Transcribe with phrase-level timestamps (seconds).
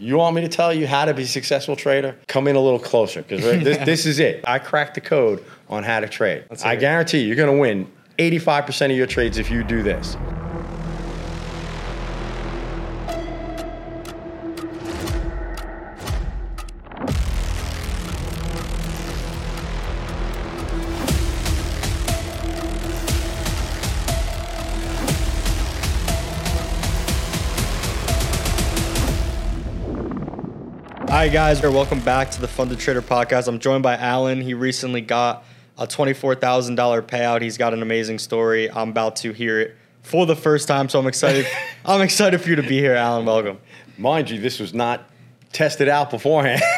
[0.00, 2.16] You want me to tell you how to be a successful trader?
[2.26, 4.42] Come in a little closer because this, this is it.
[4.46, 6.44] I cracked the code on how to trade.
[6.64, 7.86] I guarantee you, you're going to win
[8.18, 10.16] 85% of your trades if you do this.
[31.20, 33.46] Right, guys, welcome back to the Funded Trader podcast.
[33.46, 34.40] I'm joined by Allen.
[34.40, 35.44] He recently got
[35.76, 37.42] a $24,000 payout.
[37.42, 38.70] He's got an amazing story.
[38.70, 41.46] I'm about to hear it for the first time, so I'm excited.
[41.84, 43.26] I'm excited for you to be here, Allen.
[43.26, 43.58] Welcome.
[43.98, 45.10] Mind you, this was not
[45.52, 46.62] tested out beforehand.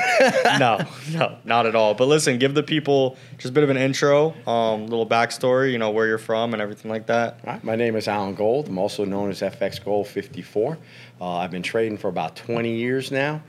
[0.58, 1.94] No, no, not at all.
[1.94, 5.78] But listen, give the people just a bit of an intro, um, little backstory, you
[5.78, 7.40] know, where you're from and everything like that.
[7.44, 8.68] All right, my name is Allen Gold.
[8.68, 10.78] I'm also known as FX Gold 54.
[11.20, 13.42] Uh, I've been trading for about 20 years now.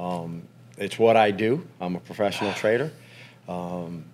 [0.00, 0.42] Um,
[0.78, 1.66] it's what I do.
[1.80, 2.90] I'm a professional trader.
[3.48, 4.04] Um,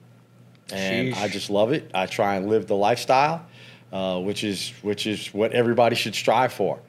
[0.72, 1.16] and Sheesh.
[1.22, 1.90] I just love it.
[1.94, 3.46] I try and live the lifestyle,
[3.92, 6.80] uh, which is which is what everybody should strive for.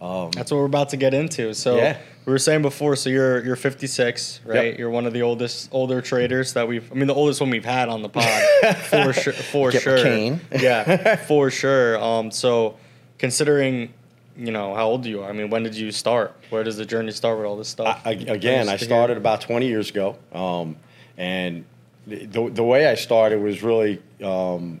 [0.00, 1.52] Um, That's what we're about to get into.
[1.54, 1.98] So Yeah.
[2.26, 4.66] we were saying before, so you're you're 56, right?
[4.68, 4.78] Yep.
[4.78, 6.90] You're one of the oldest older traders that we've.
[6.90, 8.42] I mean, the oldest one we've had on the pod
[8.76, 9.32] for sure.
[9.34, 10.38] For Get sure.
[10.58, 11.98] yeah, for sure.
[12.02, 12.76] Um, so
[13.18, 13.92] considering,
[14.36, 15.30] you know, how old you are.
[15.30, 16.36] I mean, when did you start?
[16.50, 18.02] Where does the journey start with all this stuff?
[18.04, 20.76] I, again, I started about 20 years ago, um,
[21.16, 21.64] and
[22.06, 24.80] the, the the way I started was really um,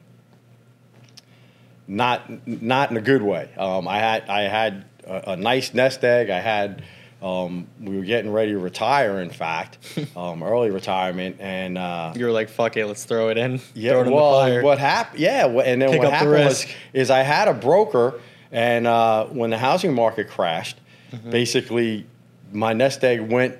[1.88, 3.50] not not in a good way.
[3.56, 6.30] Um, I had I had a, a nice nest egg.
[6.30, 6.82] I had
[7.22, 9.20] um, we were getting ready to retire.
[9.20, 9.78] In fact,
[10.16, 13.92] um, early retirement, and uh, You were like, "Fuck it, let's throw it in." yeah,
[13.92, 14.62] throw it in well, the fire.
[14.62, 15.20] what happened?
[15.20, 18.20] Yeah, and then Pick what up the happened was is I had a broker,
[18.56, 20.78] and uh, when the housing market crashed,
[21.12, 21.30] Mm-hmm.
[21.30, 22.04] basically
[22.52, 23.56] my nest egg went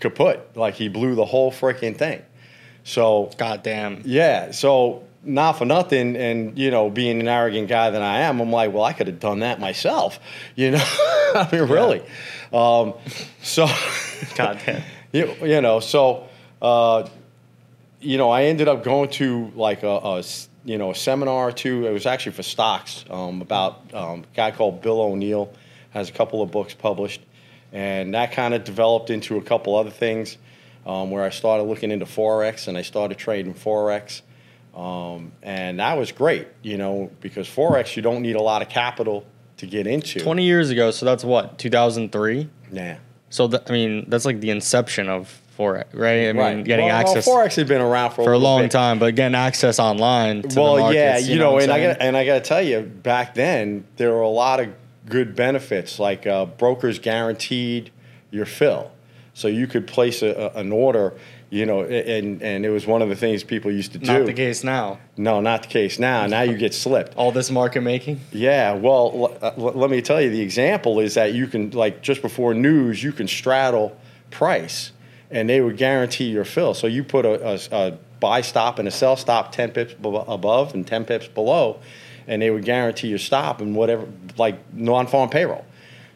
[0.00, 0.40] kaput.
[0.56, 2.22] Like he blew the whole freaking thing.
[2.82, 4.02] So God damn.
[4.04, 8.40] yeah, so not for nothing, and you know, being an arrogant guy that I am,
[8.40, 10.18] I'm like, well, I could have done that myself.
[10.56, 12.02] You know, I mean, really.
[12.52, 12.94] Um,
[13.42, 13.68] so.
[14.34, 14.82] God damn.
[15.12, 16.26] you, you know so
[16.60, 17.08] uh,
[18.00, 20.22] you know i ended up going to like a, a
[20.68, 21.86] you know a seminar or two.
[21.86, 25.52] It was actually for stocks um, about um, a guy called bill o'neil
[25.90, 27.22] has a couple of books published
[27.72, 30.36] and that kind of developed into a couple other things
[30.86, 34.20] um, where i started looking into forex and i started trading forex
[34.74, 38.68] um, and that was great you know because forex you don't need a lot of
[38.68, 39.26] capital
[39.58, 40.20] to get into.
[40.20, 42.48] 20 years ago, so that's what 2003.
[42.72, 42.98] yeah.
[43.30, 46.28] So th- I mean, that's like the inception of forex, right?
[46.28, 48.62] I mean, right getting well, access well, forex had been around for, for a long
[48.62, 48.70] bit.
[48.70, 50.42] time, but getting access online.
[50.42, 52.62] To well, markets, yeah, you, know, what and I got and I got to tell
[52.62, 54.72] you, back then there were a lot of
[55.06, 57.90] good benefits, like uh, brokers guaranteed
[58.30, 58.92] your fill,
[59.34, 61.14] so you could place a, a, an order.
[61.50, 64.06] You know, and and it was one of the things people used to do.
[64.06, 64.98] not the case now.
[65.16, 66.26] No, not the case now.
[66.26, 67.16] Now you get slipped.
[67.16, 68.20] All this market making.
[68.32, 71.70] Yeah, well, l- uh, l- let me tell you, the example is that you can,
[71.70, 73.96] like, just before news, you can straddle
[74.30, 74.92] price,
[75.30, 76.74] and they would guarantee your fill.
[76.74, 77.58] So you put a, a,
[77.88, 81.80] a buy stop and a sell stop 10 pips b- above and 10 pips below,
[82.26, 84.06] and they would guarantee your stop and whatever,
[84.36, 85.64] like non-farm payroll.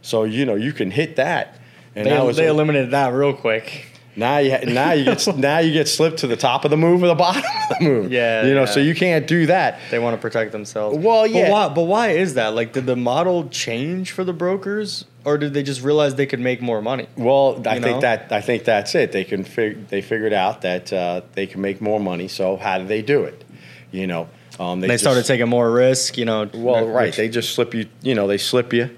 [0.03, 1.59] So, you know, you can hit that.
[1.95, 3.87] And They, was they eliminated that real quick.
[4.17, 7.03] now you now you get now you get slipped to the top of the move
[7.03, 8.11] or the bottom of the move.
[8.13, 8.67] Yeah, you know, yeah.
[8.67, 9.79] so you can't do that.
[9.91, 10.99] They want to protect themselves.
[10.99, 11.45] Well, yeah.
[11.45, 12.55] But why, but why is that?
[12.55, 16.41] Like, did the model change for the brokers, or did they just realize they could
[16.41, 17.07] make more money?
[17.17, 18.01] Well, I You think know?
[18.01, 19.13] that I think that's it.
[19.13, 22.29] They can fig- they figured out that uh, they can make more money.
[22.29, 23.45] So how do they do it?
[23.91, 24.29] You know,
[24.59, 26.17] um, They just- started taking more risk.
[26.19, 26.49] You know.
[26.53, 27.07] Well, right.
[27.07, 27.87] which- They just slip you.
[28.03, 28.91] You know, they slip you.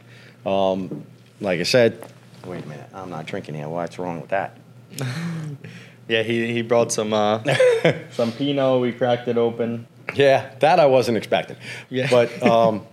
[0.46, 1.04] Um,
[1.40, 1.98] like I said.
[2.46, 2.88] Wait a minute.
[2.92, 3.68] I'm not drinking here.
[3.68, 4.56] What's wrong with that?
[6.08, 7.42] yeah, he he brought some uh,
[8.10, 8.80] some Pinot.
[8.80, 9.86] We cracked it open.
[10.14, 11.56] Yeah, that I wasn't expecting.
[11.90, 12.08] Yeah.
[12.10, 12.86] But um,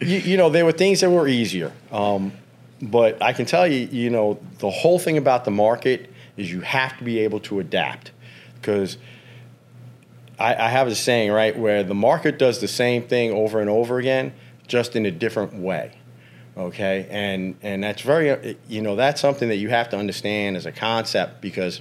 [0.00, 1.72] you, you know, there were things that were easier.
[1.92, 2.32] Um,
[2.82, 6.60] but I can tell you, you know, the whole thing about the market is you
[6.62, 8.12] have to be able to adapt.
[8.54, 8.96] Because
[10.38, 13.68] I, I have a saying right where the market does the same thing over and
[13.68, 14.32] over again,
[14.66, 15.92] just in a different way.
[16.56, 20.66] Okay, and and that's very, you know, that's something that you have to understand as
[20.66, 21.80] a concept because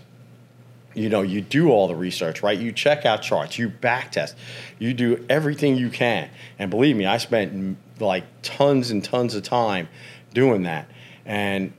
[0.94, 2.58] you know you do all the research right?
[2.58, 4.36] You check out charts you back test
[4.80, 6.30] you do everything you can.
[6.58, 9.88] And believe me i spent like tons and tons of time
[10.34, 10.90] doing that
[11.26, 11.74] and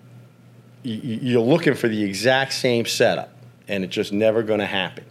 [0.82, 3.32] you're looking for the exact same setup
[3.69, 5.05] and it's just never going to happen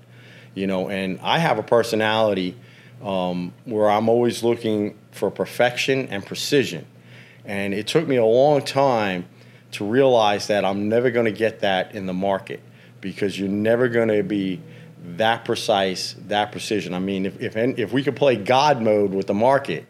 [0.56, 2.56] you know and i have a personality
[3.04, 6.86] um, where i'm always looking for perfection and precision
[7.46, 9.26] and it took me a long time
[9.72, 12.62] to realize that I'm never going to get that in the market
[13.02, 14.62] because you're never going to be
[15.16, 16.94] that precise, that precision.
[16.94, 19.86] I mean, if if, if we could play God mode with the market,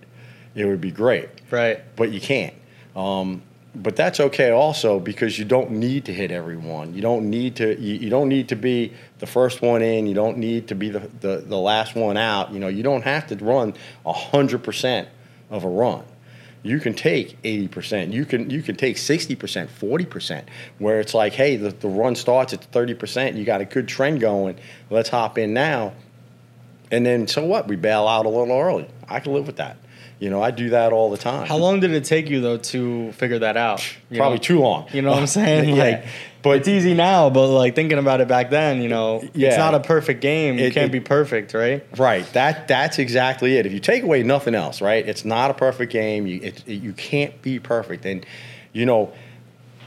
[0.55, 1.29] it would be great.
[1.49, 1.81] Right.
[1.95, 2.53] But you can't.
[2.99, 3.41] Um,
[3.75, 6.93] but that's okay also because you don't need to hit everyone.
[6.93, 7.79] You don't need to.
[7.79, 10.05] You, you, don't need to be the first one in.
[10.05, 12.51] You don't need to be the, the, the last one out.
[12.51, 13.75] You know, you don't have to run
[14.05, 15.07] hundred percent
[15.49, 16.03] of a run.
[16.61, 18.11] You can take eighty percent.
[18.11, 20.49] You can you can take sixty percent, forty percent.
[20.79, 23.37] Where it's like, hey, the, the run starts at thirty percent.
[23.37, 24.57] You got a good trend going.
[24.89, 25.93] Let's hop in now.
[26.91, 27.67] And then so what?
[27.67, 28.89] We bail out a little early.
[29.07, 29.77] I can live with that.
[30.19, 31.47] You know, I do that all the time.
[31.47, 33.81] How long did it take you though to figure that out?
[34.13, 34.43] Probably know?
[34.43, 34.87] too long.
[34.91, 35.69] You know what I'm saying?
[35.75, 35.83] yeah.
[35.83, 36.05] Like,
[36.41, 39.57] but it's easy now, but like thinking about it back then, you know, yeah, it's
[39.57, 40.59] not a perfect game.
[40.59, 41.85] It, it can't it, be perfect, right?
[41.97, 42.25] Right.
[42.33, 43.65] That that's exactly it.
[43.65, 45.07] If you take away nothing else, right?
[45.07, 46.27] It's not a perfect game.
[46.27, 48.05] You it, you can't be perfect.
[48.05, 48.25] And
[48.73, 49.13] you know,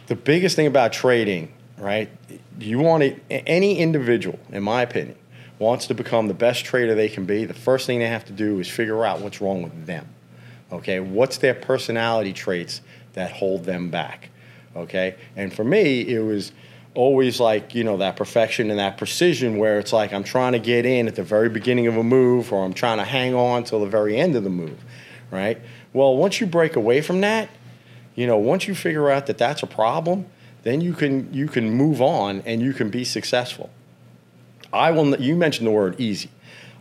[0.06, 2.10] the biggest thing about trading, right?
[2.58, 3.22] You want it.
[3.28, 5.16] Any individual, in my opinion,
[5.58, 7.44] wants to become the best trader they can be.
[7.44, 10.08] The first thing they have to do is figure out what's wrong with them
[10.72, 12.80] Okay, what's their personality traits
[13.12, 14.30] that hold them back?
[14.74, 16.52] Okay, and for me, it was
[16.94, 20.58] always like you know that perfection and that precision where it's like I'm trying to
[20.58, 23.64] get in at the very beginning of a move or I'm trying to hang on
[23.64, 24.82] till the very end of the move,
[25.30, 25.58] right?
[25.92, 27.50] Well, once you break away from that,
[28.14, 30.26] you know, once you figure out that that's a problem,
[30.62, 33.70] then you can you can move on and you can be successful.
[34.72, 35.20] I will.
[35.20, 36.30] You mentioned the word easy.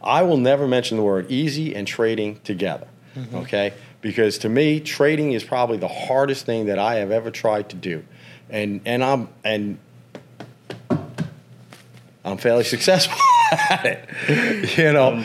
[0.02, 2.88] I will never mention the word easy and trading together.
[3.16, 3.36] Mm-hmm.
[3.38, 7.70] Okay, because to me, trading is probably the hardest thing that I have ever tried
[7.70, 8.04] to do,
[8.50, 9.78] and and I'm and
[12.24, 13.18] I'm fairly successful
[13.52, 15.24] at it, you know.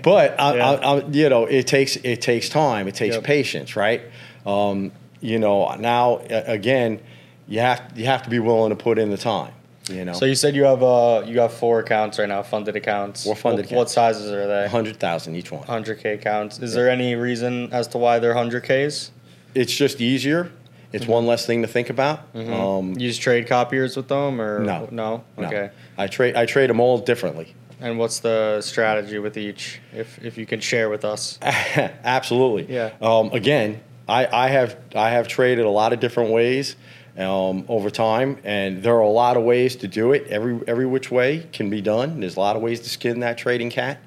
[0.02, 0.70] but I, yeah.
[0.70, 3.24] I, I, you know, it takes it takes time, it takes yep.
[3.24, 4.02] patience, right?
[4.46, 7.00] Um, you know, now again,
[7.46, 9.52] you have you have to be willing to put in the time.
[9.90, 10.12] You know.
[10.12, 13.24] So you said you have uh you got four accounts right now, funded accounts.
[13.40, 14.68] Funded what, what sizes are they?
[14.68, 15.66] Hundred thousand each one.
[15.66, 16.58] Hundred k accounts.
[16.58, 16.82] Is yeah.
[16.82, 19.10] there any reason as to why they're hundred ks?
[19.54, 20.52] It's just easier.
[20.92, 21.12] It's mm-hmm.
[21.12, 22.32] one less thing to think about.
[22.32, 22.52] Mm-hmm.
[22.52, 24.88] Um, Use trade copiers with them or no?
[24.90, 25.24] No.
[25.38, 25.70] Okay.
[25.70, 25.70] No.
[25.98, 27.54] I trade I trade them all differently.
[27.80, 31.38] And what's the strategy with each, if if you can share with us?
[31.42, 32.72] Absolutely.
[32.74, 32.92] Yeah.
[33.00, 36.76] Um, again, I, I have I have traded a lot of different ways
[37.20, 40.26] um, over time, and there are a lot of ways to do it.
[40.28, 42.20] Every every which way can be done.
[42.20, 44.00] There's a lot of ways to skin that trading cat.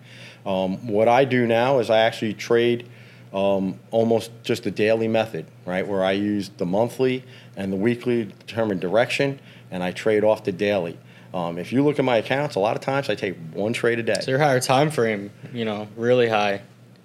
[0.45, 2.89] Um, what I do now is I actually trade
[3.33, 5.87] um, almost just a daily method, right?
[5.87, 7.23] Where I use the monthly
[7.55, 9.39] and the weekly to determine direction,
[9.71, 10.97] and I trade off the daily.
[11.33, 13.97] Um, if you look at my accounts, a lot of times I take one trade
[13.97, 14.19] a day.
[14.21, 16.61] So your higher time frame, you know, really high.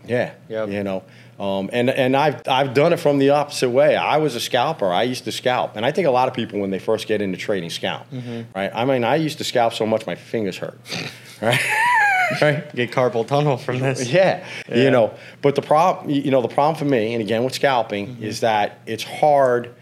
[0.07, 0.35] Yeah.
[0.49, 0.69] Yep.
[0.69, 1.03] You know,
[1.39, 3.95] um, and and I've I've done it from the opposite way.
[3.95, 4.93] I was a scalper.
[4.93, 7.23] I used to scalp, and I think a lot of people when they first get
[7.23, 8.11] into trading scalp.
[8.11, 8.59] Mm-hmm.
[8.59, 8.71] Right.
[8.75, 10.79] I mean, I used to scalp so much my fingers hurt.
[11.43, 11.61] right.
[12.43, 12.75] right.
[12.75, 14.11] Get carpal tunnel from this.
[14.11, 14.45] Yeah.
[14.69, 14.77] yeah.
[14.77, 18.09] You know, but the problem, you know, the problem for me, and again with scalping,
[18.09, 18.25] mm-hmm.
[18.25, 19.75] is that it's hard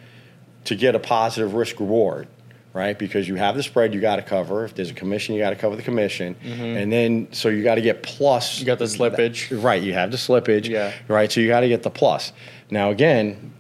[0.65, 2.29] to get a positive risk reward
[2.77, 2.99] right?
[2.99, 4.67] Because you have the spread you got to cover.
[4.67, 6.63] If there's a commission, you got to cover the commission, mm-hmm.
[6.63, 8.61] and then so you got to get plus.
[8.61, 9.83] You got the slippage, right?
[9.83, 10.93] You have the slippage, yeah.
[11.09, 12.33] Right, so you got to get the plus.
[12.71, 13.55] Now again,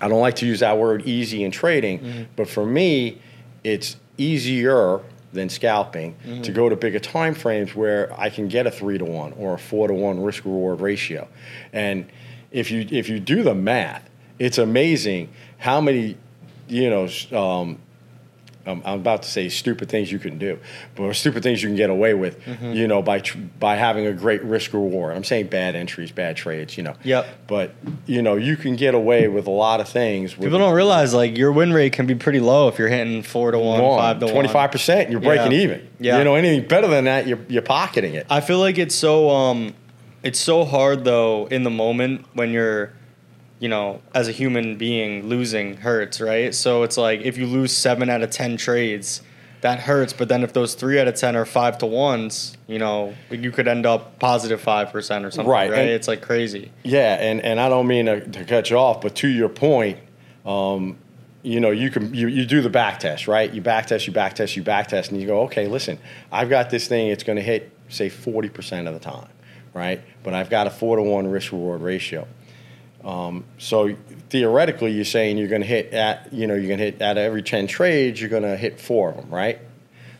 [0.00, 2.22] I don't like to use that word easy in trading, mm-hmm.
[2.34, 3.20] but for me,
[3.64, 5.00] it's easier
[5.34, 6.42] than scalping mm-hmm.
[6.42, 9.54] to go to bigger time frames where I can get a three to one or
[9.54, 11.28] a four to one risk reward ratio,
[11.74, 12.06] and
[12.50, 15.28] if you if you do the math, it's amazing
[15.58, 16.16] how many
[16.68, 17.78] you know um,
[18.66, 20.58] I'm, I'm, about to say stupid things you can do,
[20.94, 22.72] but stupid things you can get away with, mm-hmm.
[22.72, 25.16] you know, by tr- by having a great risk reward.
[25.16, 26.94] I'm saying bad entries, bad trades, you know.
[27.02, 27.26] Yep.
[27.46, 27.74] But
[28.06, 30.34] you know, you can get away with a lot of things.
[30.34, 33.50] People don't realize like your win rate can be pretty low if you're hitting four
[33.50, 35.10] to one, one five to 25%, one, twenty five percent.
[35.10, 35.60] You're breaking yeah.
[35.60, 35.90] even.
[35.98, 36.18] Yeah.
[36.18, 38.26] You know, anything better than that, you're you're pocketing it.
[38.30, 39.74] I feel like it's so um,
[40.22, 42.92] it's so hard though in the moment when you're
[43.62, 46.52] you know, as a human being, losing hurts, right?
[46.52, 49.22] So it's like if you lose seven out of 10 trades,
[49.60, 50.12] that hurts.
[50.12, 53.52] But then if those three out of 10 are five to ones, you know, you
[53.52, 55.70] could end up positive 5% or something, right?
[55.70, 55.86] right?
[55.86, 56.72] it's like crazy.
[56.82, 57.14] Yeah.
[57.14, 60.00] And, and I don't mean to, to cut you off, but to your point,
[60.44, 60.98] um,
[61.44, 63.48] you know, you can you, you do the back test, right?
[63.54, 65.98] You back test, you back test, you back test, and you go, okay, listen,
[66.32, 69.28] I've got this thing, it's going to hit, say, 40% of the time,
[69.72, 70.02] right?
[70.24, 72.26] But I've got a four to one risk reward ratio.
[73.04, 73.94] Um, so
[74.30, 77.18] theoretically, you're saying you're going to hit at you know you're going to hit at
[77.18, 79.58] every ten trades, you're going to hit four of them, right?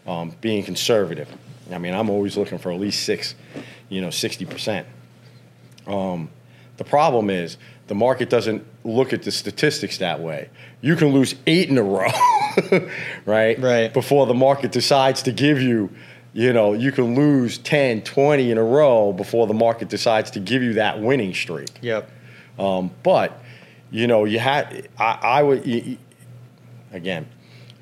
[0.07, 1.29] Um, being conservative.
[1.73, 3.35] I mean, I'm always looking for at least six,
[3.89, 4.87] you know, sixty percent.
[5.87, 6.31] Um,
[6.77, 10.49] The problem is the market doesn't look at the statistics that way.
[10.81, 12.11] You can lose eight in a row,
[13.27, 13.59] right?
[13.61, 13.93] Right.
[13.93, 15.91] Before the market decides to give you,
[16.33, 20.41] you know, you can lose 10, 20 in a row before the market decides to
[20.41, 21.71] give you that winning streak.
[21.83, 22.11] Yep.
[22.59, 23.43] Um, but,
[23.91, 25.99] you know, you had, I, I would, you, you-
[26.93, 27.27] again,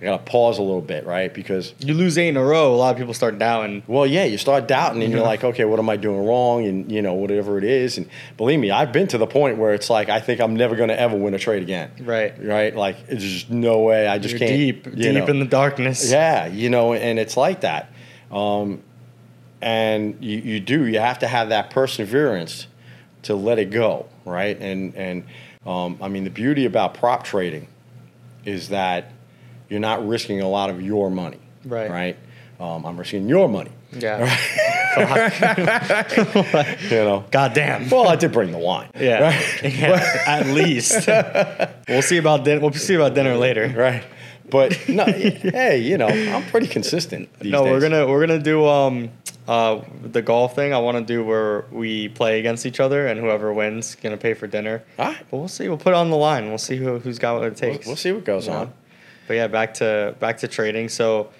[0.00, 1.32] I got to pause a little bit, right?
[1.34, 3.82] Because You lose eight in a row, a lot of people start doubting.
[3.86, 6.64] well, yeah, you start doubting and you're like, okay, what am I doing wrong?
[6.64, 7.98] And, you know, whatever it is.
[7.98, 8.08] And
[8.38, 10.88] believe me, I've been to the point where it's like, I think I'm never going
[10.88, 11.90] to ever win a trade again.
[12.00, 12.32] Right.
[12.42, 12.74] Right?
[12.74, 14.06] Like, it's just no way.
[14.06, 14.52] I just You're can't.
[14.52, 15.26] deep, deep know.
[15.26, 16.10] in the darkness.
[16.10, 17.92] Yeah, you know, and it's like that.
[18.32, 18.80] Um,
[19.60, 22.66] and you, you do, you have to have that perseverance
[23.24, 24.56] to let it go, right?
[24.60, 25.24] And, and
[25.66, 27.66] um, I mean, the beauty about prop trading
[28.44, 29.12] is that
[29.68, 31.90] you're not risking a lot of your money, Right.
[31.90, 32.16] Right?
[32.58, 34.22] Um, I'm risking your money, Yeah.
[34.22, 34.38] Right?
[36.90, 37.24] you know.
[37.30, 37.88] God damn.
[37.88, 38.90] Well, I did bring the wine.
[38.98, 39.20] Yeah.
[39.22, 39.62] Right?
[39.78, 41.06] Yeah, At least.
[41.88, 42.60] we'll see about dinner.
[42.60, 43.72] We'll see about dinner later.
[43.76, 44.04] right.
[44.50, 47.28] But no, hey, you know, I'm pretty consistent.
[47.38, 49.10] These no, we're gonna we're gonna do um
[49.50, 50.72] uh the golf thing.
[50.72, 54.32] I want to do where we play against each other and whoever wins gonna pay
[54.34, 54.84] for dinner.
[54.98, 55.26] All right.
[55.30, 55.68] But we'll see.
[55.68, 56.48] We'll put it on the line.
[56.48, 57.86] We'll see who who's got what it We'll, takes.
[57.86, 58.72] we'll see what goes on.
[59.26, 60.88] But yeah, back to back to trading.
[60.88, 61.30] So,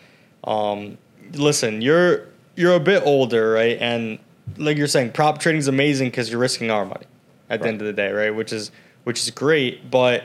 [0.44, 0.98] um,
[1.34, 2.26] listen, you're
[2.56, 3.78] you're a bit older, right?
[3.80, 4.18] And
[4.56, 7.06] like you're saying, prop trading is amazing because you're risking our money
[7.48, 8.34] at the end of the day, right?
[8.34, 8.70] Which is
[9.04, 10.24] which is great, but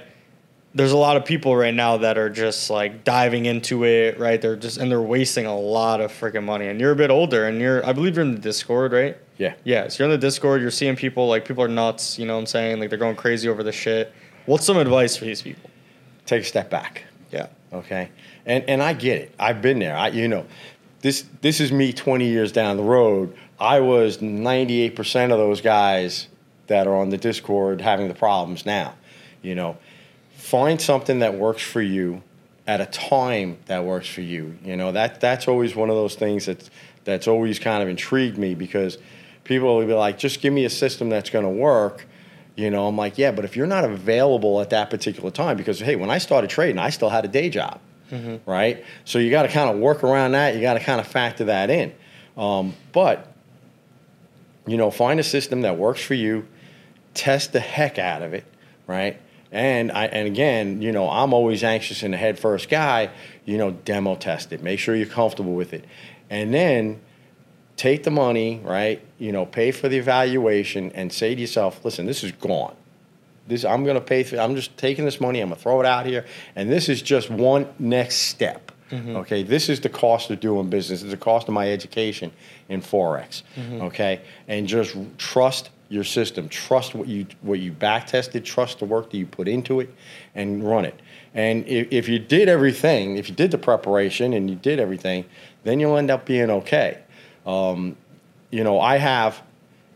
[0.76, 4.42] there's a lot of people right now that are just like diving into it, right?
[4.42, 6.68] They're just and they're wasting a lot of freaking money.
[6.68, 9.18] And you're a bit older, and you're I believe you're in the Discord, right?
[9.38, 9.56] Yeah.
[9.64, 10.62] Yeah, so you're in the Discord.
[10.62, 12.20] You're seeing people like people are nuts.
[12.20, 12.80] You know what I'm saying?
[12.80, 14.14] Like they're going crazy over the shit.
[14.46, 15.70] What's some advice for these people?
[16.26, 17.04] Take a step back.
[17.32, 17.48] Yeah.
[17.74, 18.12] okay
[18.46, 20.46] and and i get it i've been there i you know
[21.02, 26.28] this this is me 20 years down the road i was 98% of those guys
[26.68, 28.94] that are on the discord having the problems now
[29.42, 29.76] you know
[30.46, 32.22] find something that works for you
[32.68, 36.16] at a time that works for you you know that that's always one of those
[36.16, 36.70] things that's
[37.04, 38.98] that's always kind of intrigued me because
[39.44, 42.06] people will be like just give me a system that's going to work
[42.56, 45.80] you know, I'm like, yeah, but if you're not available at that particular time, because
[45.80, 47.82] hey, when I started trading, I still had a day job,
[48.46, 48.84] right?
[49.04, 50.56] So you got to kind of work around that.
[50.56, 51.94] You got to kind of factor that in.
[52.38, 53.32] Um, but
[54.66, 56.48] you know, find a system that works for you.
[57.14, 58.46] Test the heck out of it,
[58.88, 59.20] right?
[59.56, 63.10] And I and again, you know, I'm always anxious and the head first guy.
[63.46, 64.62] You know, demo test it.
[64.62, 65.86] Make sure you're comfortable with it,
[66.30, 67.00] and then
[67.78, 69.02] take the money, right?
[69.18, 72.76] You know, pay for the evaluation and say to yourself, listen, this is gone.
[73.48, 74.38] This I'm to pay for.
[74.38, 75.40] I'm just taking this money.
[75.40, 76.26] I'm going to throw it out here,
[76.58, 78.74] and this is just one next step.
[78.92, 79.16] Mm-hmm.
[79.16, 81.02] Okay, this is the cost of doing business.
[81.02, 82.32] It's the cost of my education
[82.68, 83.44] in forex.
[83.56, 83.84] Mm-hmm.
[83.84, 86.50] Okay, and just trust your system.
[86.50, 88.46] Trust what you what you back tested.
[88.46, 89.94] Trust the work that you put into it,
[90.34, 91.00] and run it.
[91.34, 95.26] And if, if you did everything, if you did the preparation and you did everything,
[95.64, 97.00] then you'll end up being okay
[97.46, 97.96] um,
[98.50, 99.42] you know, I have,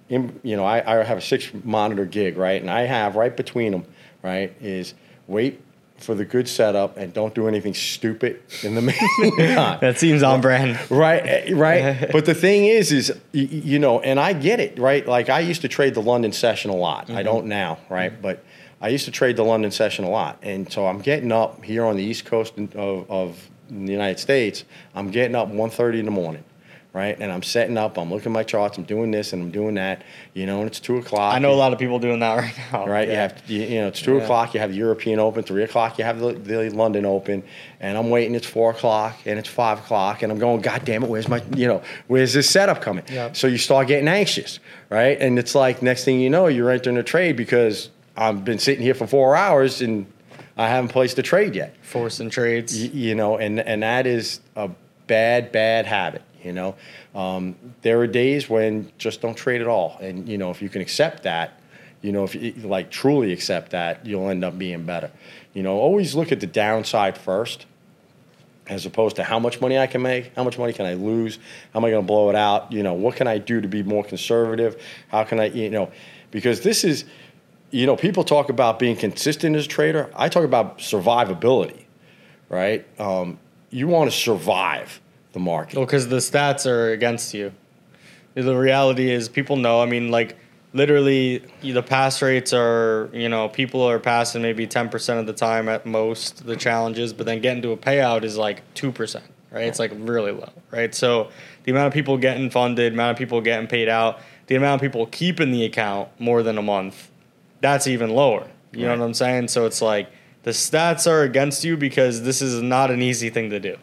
[0.10, 2.62] you know, I, I have a six monitor gig, right?
[2.62, 3.86] And I have right between them,
[4.22, 4.94] right, is
[5.28, 5.62] wait
[6.00, 8.82] for the good setup and don't do anything stupid in the
[9.22, 9.80] meantime.
[9.82, 10.80] That seems on brand.
[10.90, 12.10] Right, eh, right.
[12.12, 15.06] but the thing is, is you know, and I get it, right?
[15.06, 17.10] Like I used to trade the London session a lot.
[17.10, 18.22] I don't now, right?
[18.22, 18.44] But
[18.82, 21.86] I used to trade the London session a lot, and so I'm getting up here
[21.86, 24.64] on the East Coast of, of the United States.
[24.96, 26.44] I'm getting up 1.30 in the morning,
[26.94, 27.16] right?
[27.20, 27.98] And I'm setting up.
[27.98, 28.78] I'm looking at my charts.
[28.78, 30.04] I'm doing this and I'm doing that.
[30.34, 31.34] You know, and it's two o'clock.
[31.34, 32.88] I know a lot of people doing that right now.
[32.88, 33.22] Right, you Yeah.
[33.22, 34.24] have you, you know it's two Yeah.
[34.24, 34.54] o'clock.
[34.54, 35.44] You have the European Open.
[35.44, 37.44] Three o'clock, you have the, the London Open,
[37.80, 38.36] and I'm waiting.
[38.36, 41.42] It's four o'clock and it's five o'clock, and I'm going, God damn it, where's my
[41.56, 43.04] you know where's this setup coming?
[43.12, 43.32] Yeah.
[43.34, 45.20] So you start getting anxious, right?
[45.22, 48.84] And it's like next thing you know, you're entering a trade because I've been sitting
[48.84, 50.06] here for four hours and
[50.58, 51.74] I haven't placed a trade yet.
[51.82, 52.74] forcing trades.
[52.78, 54.70] Y- you know, and and that is a
[55.08, 56.22] bad, bad habit.
[56.44, 56.76] You know,
[57.14, 60.70] um, there are days when just don't trade at all, and you know if you
[60.70, 61.60] can accept that,
[62.02, 65.12] you know if you like truly accept that, you'll end up being better.
[65.54, 67.66] You know, always look at the downside first,
[68.70, 71.40] as opposed to how much money I can make, how much money can I lose,
[71.74, 72.72] how am I going to blow it out?
[72.72, 74.82] You know, what can I do to be more conservative?
[75.10, 75.92] How can I, you know,
[76.30, 77.06] because this is,
[77.72, 80.12] you know, people talk about being consistent as a trader.
[80.16, 81.86] I talk about survivability,
[82.48, 82.86] right?
[83.00, 83.40] Um,
[83.72, 85.02] you want to survive
[85.34, 85.76] the market.
[85.76, 87.54] Well, because the stats are against you.
[88.36, 89.82] The reality is, people know.
[89.82, 90.38] I mean, like
[90.74, 93.10] literally, the pass rates are.
[93.14, 97.14] You know, people are passing maybe ten percent of the time at most the challenges,
[97.14, 99.26] but then getting to a payout is like two percent.
[99.52, 99.66] Right?
[99.66, 100.52] It's like really low.
[100.72, 100.94] Right?
[100.94, 101.30] So
[101.64, 104.86] the amount of people getting funded, amount of people getting paid out, the amount of
[104.86, 107.10] people keeping the account more than a month
[107.62, 108.48] that's even lower.
[108.72, 109.48] You know what I'm saying?
[109.48, 110.10] So it's like
[110.44, 113.78] the stats are against you because this is not an easy thing to do.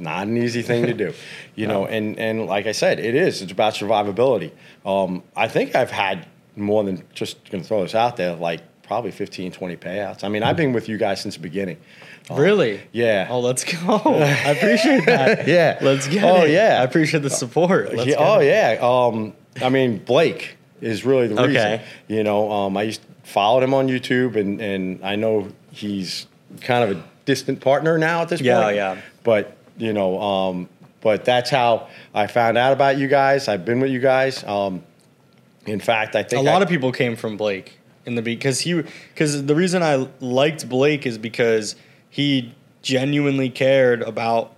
[0.00, 1.12] Not an easy thing to do,
[1.54, 1.86] you know.
[1.86, 3.42] And and like I said, it is.
[3.42, 4.50] It's about survivability.
[4.84, 6.26] Um, I think I've had
[6.56, 10.24] more than just going to throw this out there, like probably 15, 20 payouts.
[10.24, 11.76] I mean, I've been with you guys since the beginning.
[12.30, 12.80] Really?
[12.92, 13.28] Yeah.
[13.30, 13.78] Oh, let's go.
[14.04, 15.46] I appreciate that.
[15.48, 15.78] Yeah.
[15.80, 16.50] Let's get Oh, it.
[16.50, 16.78] yeah.
[16.80, 17.94] I appreciate the support.
[17.94, 18.46] Let's Yeah, oh it.
[18.46, 18.78] yeah.
[18.82, 21.50] Um, I mean, Blake is really the reason.
[21.56, 21.82] Okay.
[22.08, 26.26] You know, um, I used followed him on YouTube, and and I know he's
[26.60, 28.76] kind of a distant partner now at this Yeah, point.
[28.76, 29.00] Yeah, yeah.
[29.22, 30.68] But you know, um,
[31.00, 33.48] but that's how I found out about you guys.
[33.48, 34.44] I've been with you guys.
[34.44, 34.82] Um,
[35.66, 38.60] in fact, I think a lot I- of people came from Blake in the because
[38.60, 38.82] he
[39.14, 41.76] because the reason I liked Blake is because
[42.08, 44.52] he genuinely cared about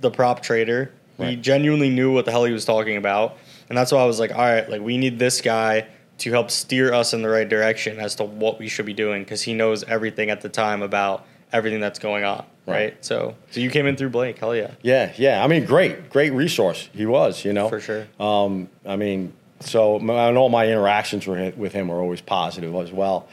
[0.00, 0.92] the prop trader.
[1.18, 3.38] He genuinely knew what the hell he was talking about,
[3.70, 5.86] and that's why I was like, all right, like we need this guy
[6.18, 9.22] to help steer us in the right direction as to what we should be doing
[9.22, 12.44] because he knows everything at the time about everything that's going on.
[12.66, 12.74] Right.
[12.74, 13.04] Right.
[13.04, 14.38] So so you came in through Blake.
[14.38, 14.72] Hell yeah.
[14.82, 15.42] Yeah, yeah.
[15.42, 16.88] I mean, great, great resource.
[16.92, 18.06] He was, you know, For sure.
[18.18, 22.74] Um, I mean, so my, and all my interactions were, with him were always positive
[22.74, 23.28] as well.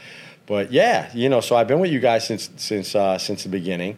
[0.46, 3.50] But yeah, you know, so I've been with you guys since since uh, since the
[3.50, 3.98] beginning.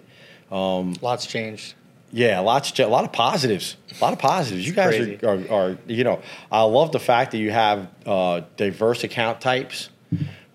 [0.52, 1.74] Um, Lots changed.
[2.12, 3.76] Yeah, lots, a lot of positives.
[4.00, 4.66] A lot of positives.
[4.66, 8.42] You guys are, are, are, you know, I love the fact that you have uh,
[8.56, 9.90] diverse account types,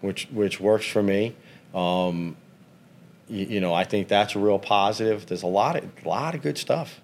[0.00, 1.36] which which works for me.
[1.74, 2.36] Um,
[3.30, 5.26] you, you know, I think that's a real positive.
[5.26, 7.00] There's a lot of lot of good stuff.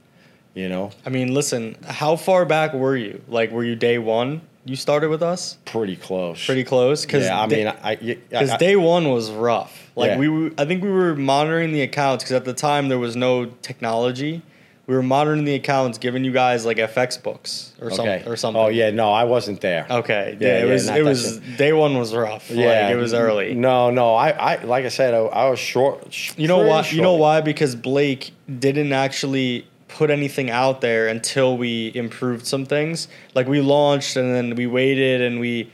[0.54, 3.22] You know, I mean, listen, how far back were you?
[3.28, 4.40] Like, were you day one?
[4.64, 5.58] You started with us?
[5.66, 6.44] pretty close.
[6.44, 7.06] Pretty close?
[7.06, 9.90] Cause yeah, I day- mean, I, Because day one was rough.
[9.94, 10.18] Like Yeah.
[10.18, 13.14] we, were, I think we were monitoring the accounts because at the time there was
[13.14, 14.42] no technology.
[14.86, 17.96] We were monitoring the accounts, giving you guys like FX books or okay.
[17.96, 18.62] something or something.
[18.62, 19.86] Oh yeah, no, I wasn't there.
[19.90, 20.36] Okay.
[20.40, 20.48] Yeah.
[20.48, 20.88] Yeah, it was.
[20.88, 21.38] It was.
[21.56, 22.50] Day one was rough.
[22.50, 22.66] Yeah.
[22.66, 23.54] Like, it was early.
[23.54, 26.38] No, no, I, I like I said, I, I was short.
[26.38, 26.86] You know why?
[26.88, 27.40] You know why?
[27.40, 33.08] Because Blake didn't actually put anything out there until we improved some things.
[33.34, 35.70] Like we launched and then we waited and we,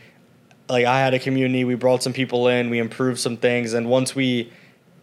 [0.68, 1.64] like I had a community.
[1.64, 2.70] We brought some people in.
[2.70, 4.52] We improved some things, and once we,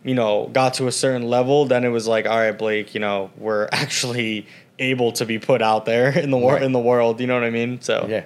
[0.10, 3.00] you know, got to a certain level, then it was like, all right, Blake, you
[3.00, 4.46] know, we're actually
[4.80, 6.64] able to be put out there in the wor- Right.
[6.64, 7.20] in the world.
[7.22, 7.82] You know what I mean?
[7.82, 8.24] So Yeah,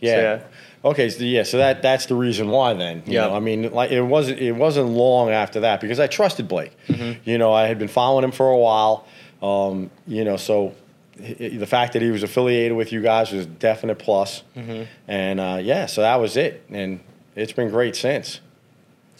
[0.00, 0.20] yeah.
[0.22, 0.42] yeah.
[0.90, 3.02] Okay, so yeah, so that that's the reason why then.
[3.06, 3.30] Yeah.
[3.30, 6.72] I mean, like it wasn't it wasn't long after that because I trusted Blake.
[6.88, 7.28] Mm-hmm.
[7.28, 9.06] You know, I had been following him for a while.
[9.42, 10.74] Um, you know, so
[11.18, 14.42] h- the fact that he was affiliated with you guys was a definite plus.
[14.56, 14.82] Mm-hmm.
[15.08, 17.00] And uh, yeah, so that was it, and
[17.34, 18.40] it's been great since.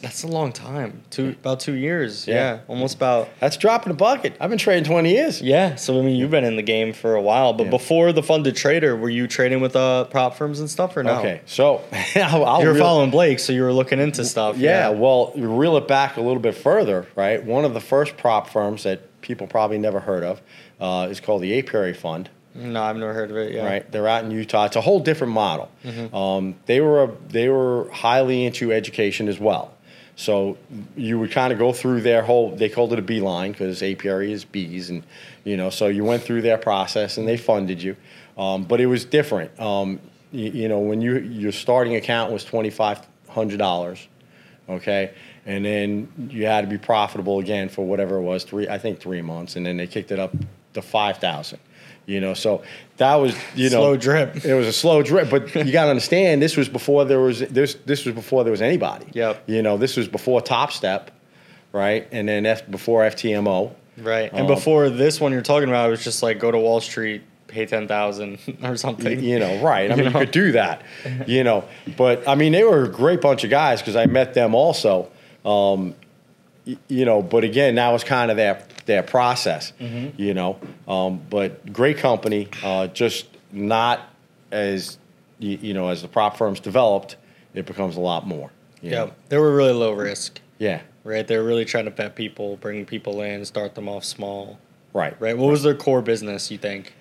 [0.04, 1.02] That's a long time.
[1.08, 2.28] Two about two years.
[2.28, 2.34] Yeah.
[2.34, 3.30] yeah almost about.
[3.40, 4.36] That's dropping a bucket.
[4.38, 5.40] I've been trading twenty years.
[5.40, 7.70] Yeah, so I mean, you've been in the game for a while, but Yeah.
[7.70, 11.18] before the funded trader, were you trading with uh, prop firms and stuff, or no?
[11.20, 11.80] Okay, so
[12.16, 14.58] I'll, I'll you're following Blake, so you were looking into stuff.
[14.58, 17.42] Yeah, well, you reel it back a little bit further, right?
[17.42, 20.42] One of the first prop firms that people probably never heard of
[20.80, 23.52] uh, is called the Apiary Fund, No, I've never heard of it.
[23.54, 23.64] Yeah.
[23.64, 23.90] right?
[23.90, 24.66] They're out in Utah.
[24.66, 25.70] It's a whole different model.
[26.12, 29.73] Um, they were a, they were highly into education as well.
[30.16, 30.56] So
[30.96, 32.54] you would kind of go through their whole.
[32.54, 35.02] They called it a bee line because apiary is bees, and
[35.42, 35.70] you know.
[35.70, 37.96] So you went through their process, and they funded you.
[38.38, 39.58] Um, but it was different.
[39.60, 40.00] Um,
[40.30, 44.06] you, you know, when you your starting account was twenty five hundred dollars,
[44.68, 45.14] okay,
[45.46, 48.68] and then you had to be profitable again for whatever it was three.
[48.68, 50.32] I think three months, and then they kicked it up
[50.74, 51.58] to five thousand.
[52.06, 52.62] You know, so
[52.98, 54.36] that was you know Slow drip.
[54.44, 57.40] It was a slow drip, but you got to understand this was before there was
[57.40, 59.06] this this was before there was anybody.
[59.12, 59.44] Yep.
[59.46, 61.08] You know, this was before Topstep,
[61.72, 62.06] right?
[62.12, 63.72] And then F, before FTMO.
[63.96, 64.30] Right.
[64.32, 66.80] And Um, before this one you're talking about, it was just like go to Wall
[66.80, 69.22] Street, pay ten thousand or something.
[69.22, 69.90] You know, right?
[69.90, 70.18] I mean, you know?
[70.18, 70.82] could do that.
[71.26, 71.64] You know,
[71.96, 75.10] but I mean, they were a great bunch of guys because I met them also.
[75.44, 75.94] Um,
[76.64, 79.72] you know, but again, that was kind of their their process.
[79.80, 80.20] Mm-hmm.
[80.20, 84.00] You know, um, but great company, uh, just not
[84.50, 84.98] as
[85.38, 87.16] you, you know as the prop firms developed,
[87.54, 88.50] it becomes a lot more.
[88.80, 88.90] Yeah.
[88.90, 89.12] know?
[89.28, 90.40] They were really low risk.
[90.58, 90.82] Yeah.
[91.04, 91.26] Right.
[91.26, 94.58] They were really trying to vet people, bring people in, start them off small.
[94.92, 95.18] Right.
[95.20, 95.36] Right.
[95.36, 96.50] What was their core business?
[96.50, 96.94] You think?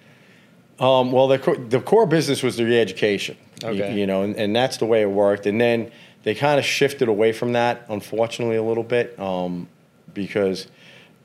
[0.80, 3.98] Um, well, the, co- the core business was the education, Okay.
[3.98, 5.46] you, know, and, and that's the way it worked.
[5.46, 5.92] And then
[6.24, 9.68] they kind of shifted away from that, unfortunately, a little bit, um,
[10.14, 10.68] because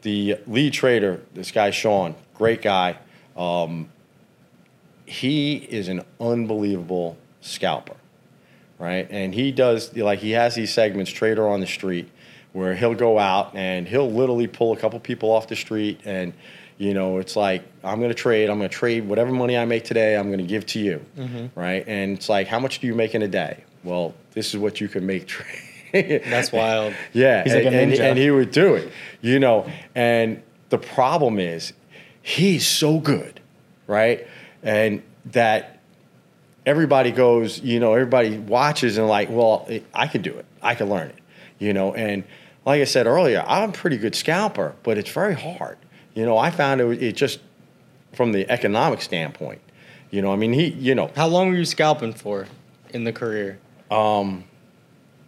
[0.03, 2.97] the lead trader, this guy Sean, great guy,
[3.37, 3.89] um,
[5.07, 7.97] he is an unbelievable scalper,
[8.79, 9.07] right?
[9.11, 12.11] And he does like he has these segments, trader on the street,
[12.53, 16.33] where he'll go out and he'll literally pull a couple people off the street and
[16.77, 19.65] you know it's like i'm going to trade i'm going to trade whatever money i
[19.65, 21.05] make today i'm going to give to you
[21.57, 21.85] right?
[21.89, 23.65] And it's like how much do you make in a day?
[23.83, 25.45] Well this is what you can make tra-
[25.93, 26.95] That's wild.
[27.13, 28.01] Yeah, He's like and, a ninja.
[28.01, 29.69] and he would do it, you know.
[29.97, 31.73] And the problem is,
[32.23, 33.41] he's so good,
[33.89, 34.29] right?
[34.63, 35.81] And that
[36.65, 40.47] everybody goes, you know, everybody watches and like, well, I can do it.
[40.63, 41.19] I can learn it,
[41.59, 41.95] you know.
[41.95, 42.23] And
[42.65, 45.79] like I said earlier, I'm a pretty good scalper, but it's very hard.
[46.15, 47.41] You know, I found it, it just
[48.13, 49.61] from the economic standpoint.
[50.11, 52.47] You know, I mean, he, you know, How long were you scalping for
[52.91, 53.59] in the career?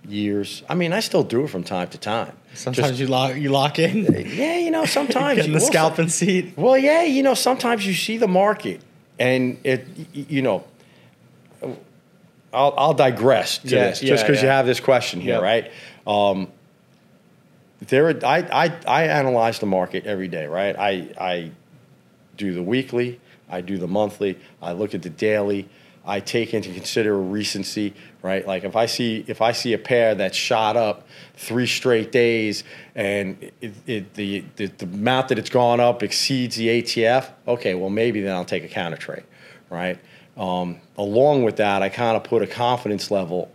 [0.09, 0.63] Years.
[0.69, 2.33] I mean, I still do it from time to time.
[2.55, 4.05] Sometimes Just- you lock you lock in.
[4.35, 6.55] yeah, you know, sometimes in the scalping seat.
[6.57, 8.81] Well, yeah, you know, sometimes you see the market,
[9.19, 10.65] and it, you know,
[12.53, 15.43] I'll, I'll digress to Yeah, this yeah, just because you have this question here, Yep.
[15.43, 15.71] right?
[16.07, 16.49] Um,
[17.87, 20.77] there, are- I, I, I analyze the market every day, right?
[20.77, 21.51] I, I
[22.37, 25.69] do the weekly, I do the monthly, I look at the daily.
[26.11, 28.45] I take into consider recency, right?
[28.45, 32.65] Like if I see if I see a pair that's shot up three straight days
[32.97, 37.75] and it, it, the, the the amount that it's gone up exceeds the ATF, okay,
[37.75, 39.23] well maybe then I'll take a counter trade,
[39.71, 40.01] right?
[40.37, 43.53] Um, along with that, I kind of put a confidence level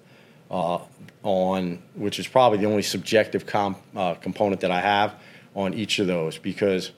[0.49, 0.79] uh,
[1.23, 5.15] on, which is probably the only subjective comp, uh, component that I have
[5.55, 6.91] on each of those because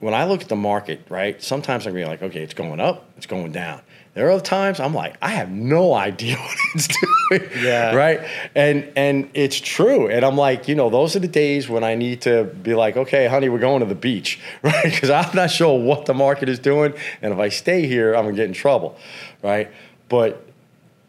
[0.00, 3.26] when I look at the market, right, sometimes I'm like, okay, it's going up, it's
[3.26, 3.82] going down.
[4.14, 7.64] There are other times I'm like, I have no idea what it's doing.
[7.64, 7.94] Yeah.
[7.94, 8.20] Right.
[8.54, 10.08] And and it's true.
[10.08, 12.96] And I'm like, you know, those are the days when I need to be like,
[12.96, 14.84] okay, honey, we're going to the beach, right?
[14.84, 18.24] Because I'm not sure what the market is doing, and if I stay here, I'm
[18.24, 18.98] gonna get in trouble,
[19.42, 19.70] right?
[20.08, 20.44] But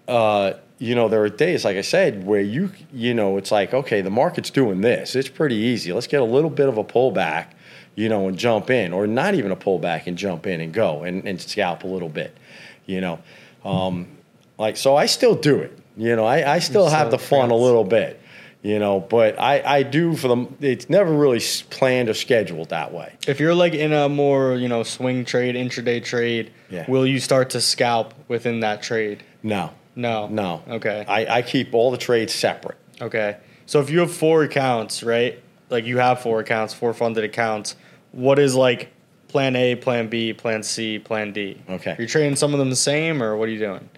[0.08, 3.72] uh, you know, there are days, like I said, where you, you know, it's like,
[3.72, 5.16] okay, the market's doing this.
[5.16, 5.94] It's pretty easy.
[5.94, 7.50] Let's get a little bit of a pullback,
[7.96, 11.04] you know, and jump in, or not even a pullback and jump in and go
[11.04, 12.36] and, and scalp a little bit,
[12.86, 13.20] you know.
[13.66, 14.08] Um,
[14.58, 15.78] like, so I still do it.
[15.98, 18.20] You know, I, I still have the fun a little bit,
[18.64, 20.56] you know, but I, I do for them.
[20.62, 23.14] It's never really planned or scheduled that way.
[23.28, 26.86] If you're like in a more, you know, swing trade, intraday trade, Yeah.
[26.90, 29.24] will you start to scalp within that trade?
[29.44, 30.28] No, No.
[30.28, 30.64] no.
[30.70, 31.04] Okay.
[31.08, 32.78] I, I keep all the trades separate.
[33.02, 33.38] Okay.
[33.66, 35.42] So if you have four accounts, right?
[35.72, 37.76] Like you have four accounts, four funded accounts,
[38.12, 38.92] what is like
[39.30, 41.62] plan A, plan B, plan C, plan D?
[41.70, 41.92] Okay.
[41.92, 43.90] You're you trading some of them the same or what are you doing?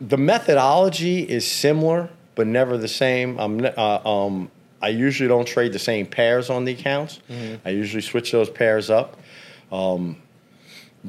[0.00, 3.38] the methodology is similar but never the same.
[3.38, 4.50] I'm uh, um,
[4.82, 7.20] I usually don't trade the same pairs on the accounts.
[7.64, 9.16] I usually switch those pairs up.
[9.70, 10.16] Um,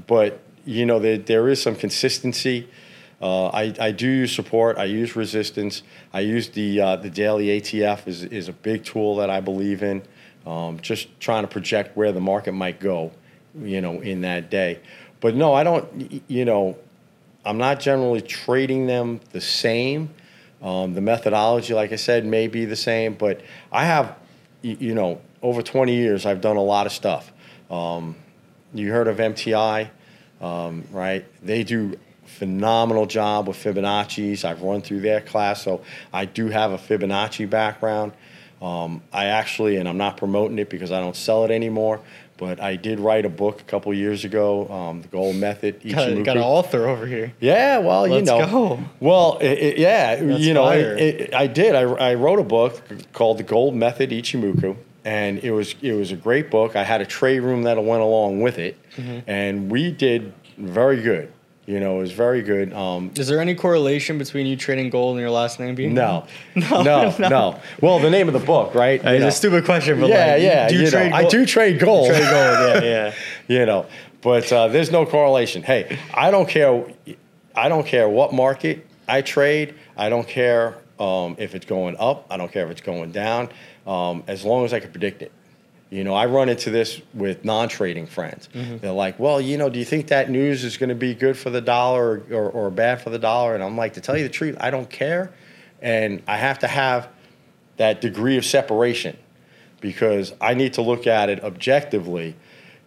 [0.07, 2.69] but you know there, there is some consistency.
[3.25, 4.77] Uh, I, I do use support.
[4.77, 5.81] I use resistance.
[6.13, 9.81] I use the uh, the daily ATF is is a big tool that I believe
[9.81, 10.03] in.
[10.45, 13.11] Um, just trying to project where the market might go,
[13.59, 14.79] you know, in that day.
[15.21, 16.21] But no, I don't.
[16.27, 16.77] You know,
[17.43, 20.11] I'm not generally trading them the same.
[20.61, 24.19] Um, the methodology, like I said, may be the same, but I have,
[24.61, 27.31] you know, over 20 years, I've done a lot of stuff.
[27.71, 28.17] Um,
[28.71, 29.89] you heard of MTI,
[30.41, 31.25] um, right?
[31.43, 34.43] They do phenomenal job with Fibonacci's.
[34.45, 35.81] I've run through their class, so
[36.13, 38.13] I do have a Fibonacci background.
[38.61, 41.99] Um, I actually, and I'm not promoting it because I don't sell it anymore,
[42.37, 45.81] but I did write a book a couple years ago, um, The Gold Method.
[45.89, 47.33] Got, got an author over here.
[47.39, 48.45] Yeah, well, you Let's know.
[48.47, 48.79] go.
[48.99, 51.75] Well, it, it- yeah, That's you know, it, I did.
[51.75, 52.81] I, I wrote a book
[53.13, 56.75] called The Gold Method Ichimoku, and it was it was a great book.
[56.75, 59.29] I had a trade room that went along with it, Mm-hmm.
[59.29, 61.31] and we did very good.
[61.65, 62.71] You know, it was very good.
[62.73, 65.95] Um, Is there any correlation between you trading gold and your last name being?
[65.95, 66.25] no,
[66.55, 67.27] No, no, no.
[67.29, 69.03] no, Well, the name of the book, right?
[69.03, 69.27] Uh, It's know.
[69.27, 70.67] a stupid question, but yeah, like, yeah.
[70.67, 72.07] do you, you know, trade I do trade gold.
[72.09, 72.83] trade gold.
[72.83, 73.13] Yeah, yeah.
[73.47, 73.85] you know
[74.21, 76.83] but uh, there's no correlation hey i don't care
[77.55, 82.25] i don't care what market i trade i don't care um, if it's going up
[82.31, 83.47] i don't care if it's going down
[83.85, 85.31] um, as long as i can predict it
[85.89, 88.77] you know i run into this with non-trading friends mm-hmm.
[88.77, 91.37] they're like well you know do you think that news is going to be good
[91.37, 94.17] for the dollar or, or, or bad for the dollar and i'm like to tell
[94.17, 95.31] you the truth i don't care
[95.81, 97.07] and i have to have
[97.77, 99.17] that degree of separation
[99.81, 102.35] because I need to look at it objectively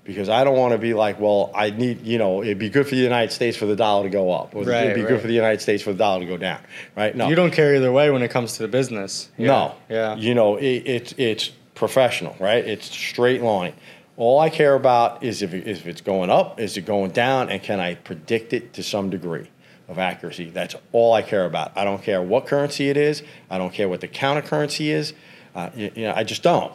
[0.04, 2.88] because I don't want to be like, well, I need, you know, it'd be good
[2.88, 5.08] for the United States for the dollar to go up, or Right, it'd be right.
[5.10, 6.60] good for the United States for the dollar to go down,
[6.96, 7.14] right?
[7.14, 9.28] No, You don't care either way when it comes to the business.
[9.36, 9.46] Yeah.
[9.46, 10.16] no, Yeah.
[10.16, 12.64] you know, it, it's it's professional, right?
[12.64, 13.72] It's straight line.
[14.16, 17.62] All I care about is if, if it's going up, is it going down, and
[17.62, 19.48] can I predict it to some degree
[19.86, 20.50] of accuracy?
[20.50, 21.72] That's all I care about.
[21.76, 23.22] I don't care what currency it is.
[23.48, 25.14] I don't care what the counter currency is.
[25.54, 26.72] Uh, you, you know, I just don't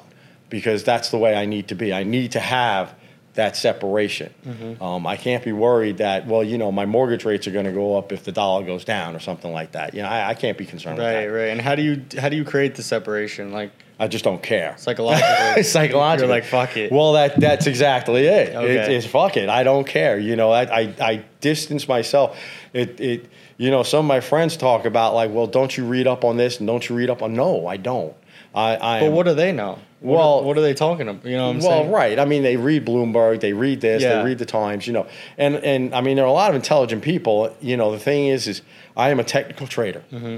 [0.49, 1.93] because that's the way I need to be.
[1.93, 2.95] I need to have
[3.33, 4.33] that separation.
[4.45, 4.81] Mm-hmm.
[4.81, 7.71] Um, I can't be worried that well, you know, my mortgage rates are going to
[7.71, 9.93] go up if the dollar goes down or something like that.
[9.93, 11.49] You know, I, I can't be concerned Right, right.
[11.49, 13.51] And how do you how do you create the separation?
[13.51, 14.75] Like I just don't care.
[14.77, 15.63] psychologically.
[15.63, 16.91] Psychologically, You're like, fuck it.
[16.91, 18.49] Well, that that's exactly it.
[18.49, 19.49] It- it's fuck it.
[19.49, 20.17] I don't care.
[20.19, 22.37] You know, I, I I distance myself.
[22.73, 26.07] It it you know some of my friends talk about like, well, don't you read
[26.07, 27.33] up on this and don't you read up on?
[27.35, 28.13] No, I don't.
[28.55, 29.79] I, I But am- what do they know?
[29.99, 31.25] What Well- are, what are they talking about?
[31.25, 31.91] You know what I'm well, saying?
[31.91, 32.19] right.
[32.19, 34.17] I mean, they read Bloomberg, they read this, Yeah.
[34.17, 36.55] they read the Times, you know, and and I mean, there are a lot of
[36.55, 37.55] intelligent people.
[37.61, 38.61] You know, the thing is, is
[38.97, 40.37] I am a technical trader, Mm-hmm.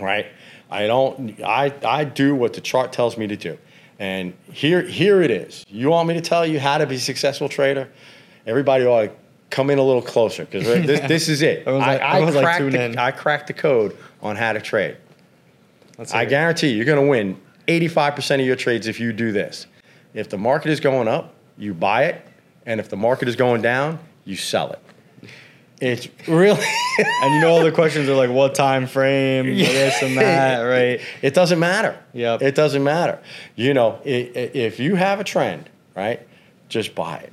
[0.00, 0.26] Right?
[0.70, 1.40] I don't.
[1.42, 3.56] I I do what the chart tells me to do,
[3.98, 5.64] and here here it is.
[5.68, 7.88] You want me to tell you how to be a successful trader?
[8.46, 9.12] Everybody ought to
[9.50, 11.60] come in a little closer because this, this is it.
[11.60, 13.02] Everyone's like- I, I like, cracked tune the.
[13.02, 14.96] I cracked the code on how to trade.
[15.98, 16.28] Let's I it.
[16.28, 19.66] guarantee you, you're going to win 85% of your trades if you do this.
[20.14, 22.22] If the market is going up, you buy it,
[22.66, 24.80] and if the market is going down, you sell it.
[25.80, 26.64] It's really
[27.22, 31.00] And you know all the questions are like what time frame, this and that, right?
[31.22, 31.98] It doesn't matter.
[32.14, 32.40] Yep.
[32.42, 33.18] It doesn't matter.
[33.54, 36.20] You know, i- i- if you have a trend, right,
[36.70, 37.32] just buy it.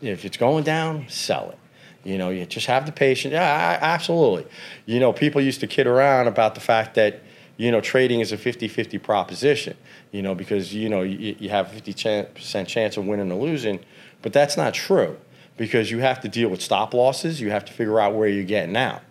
[0.00, 1.58] If it's going down, sell it.
[2.08, 3.32] You know, you just have the patience.
[3.32, 4.46] Yeah, I- absolutely.
[4.86, 7.20] You know, people used to kid around about the fact that,
[7.58, 9.76] you know, trading is a 50 50 proposition,
[10.12, 13.80] you know, because, you know, you, you have a 50% chance of winning or losing.
[14.22, 15.18] But that's not true
[15.56, 17.40] because you have to deal with stop losses.
[17.40, 19.02] You have to figure out where you're getting out,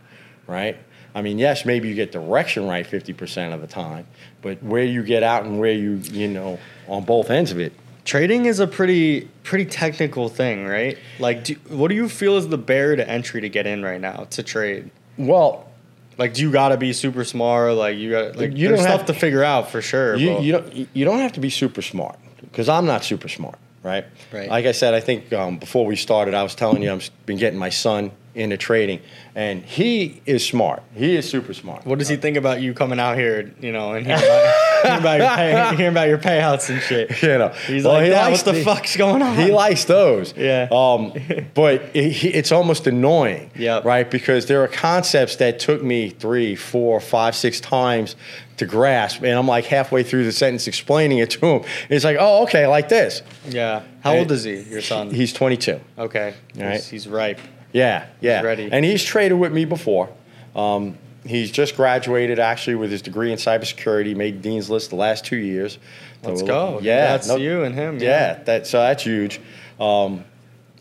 [0.47, 0.77] right?
[1.15, 4.08] I mean, yes, maybe you get direction right 50% of the time,
[4.41, 7.73] but where you get out and where you, you know, on both ends of it,
[8.06, 10.97] Trading is a pretty pretty technical thing, right?
[11.19, 14.01] Like, do, what do you feel is the barrier to entry to get in right
[14.01, 14.91] now to trade?
[15.17, 15.69] well,
[16.17, 17.75] Like, do you got to be super smart?
[17.75, 20.17] Like, you got like You there's don't stuff have- to figure out for sure.
[20.17, 23.58] you, you don't you don't have to be super smart because I'm not super smart,
[23.84, 24.06] right?
[24.32, 24.50] Right.
[24.50, 27.38] Like I said, I think um, before we started, I was telling you I've been
[27.38, 29.00] getting my son into trading,
[29.36, 30.82] and he is smart.
[30.96, 31.86] He is super smart.
[31.86, 33.54] what does he think about you coming out here?
[33.62, 37.12] You know, and hearing about, hearing about, your, pay, hearing about your payouts and shit.
[37.24, 39.36] You know, He's Well, like, he likes what the fuck's going on?
[39.38, 40.34] He likes those.
[40.43, 40.67] Yeah.
[40.72, 41.13] Um,
[41.54, 43.52] but it, he- it's almost annoying.
[43.56, 43.86] Yep.
[43.86, 44.10] Right?
[44.10, 48.15] Because there are concepts that took me three, four, five, six times
[48.58, 49.22] to grasp.
[49.24, 51.63] And I'm like halfway through the sentence explaining it to him.
[51.89, 53.22] It's like, oh, okay, like this.
[53.48, 53.84] yeah.
[54.02, 54.62] How old is he?
[54.63, 55.12] Your son?
[55.12, 55.80] He's 22.
[55.98, 56.34] okay.
[56.58, 56.74] All right.
[56.76, 57.39] He's, he's ripe.
[57.74, 58.42] Yeah, yeah.
[58.42, 58.70] ready.
[58.72, 60.10] And he's traded with me before.
[60.56, 65.26] Um, he's just graduated actually with his degree in cybersecurity, made Dean's List the last
[65.26, 65.78] two years.
[66.24, 66.80] Let's go.
[66.82, 67.08] Yeah.
[67.12, 68.00] That's no- you and him.
[68.00, 69.42] Yeah, that so that's huge.
[69.80, 70.24] Um,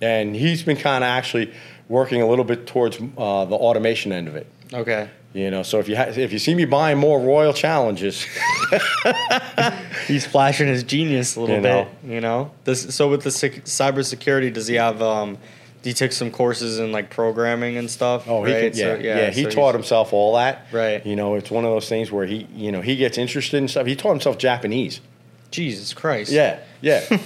[0.01, 1.53] and he's been kind of actually
[1.89, 4.47] working a little bit towards uh, the automation end of it.
[4.73, 5.09] Okay.
[5.35, 8.27] You know, so if you ha- if you see me buying more Royal Challenges,
[10.07, 11.89] He's flashing his genius a little You know.
[12.03, 12.51] bit, you know.
[12.65, 15.01] This so with the sec- cybersecurity, does he have?
[15.01, 15.39] Um,
[15.83, 18.29] he took some courses in like programming and stuff?
[18.29, 18.73] oh, he right?
[18.73, 20.67] can, yeah, So, yeah, he so taught himself all that.
[20.73, 21.05] Right.
[21.05, 23.69] You know, it's one of those things where he, you know, he gets interested in
[23.69, 23.87] stuff.
[23.87, 25.01] He taught himself Japanese.
[25.53, 26.33] Jesus Christ.
[26.33, 27.05] Yeah, yeah.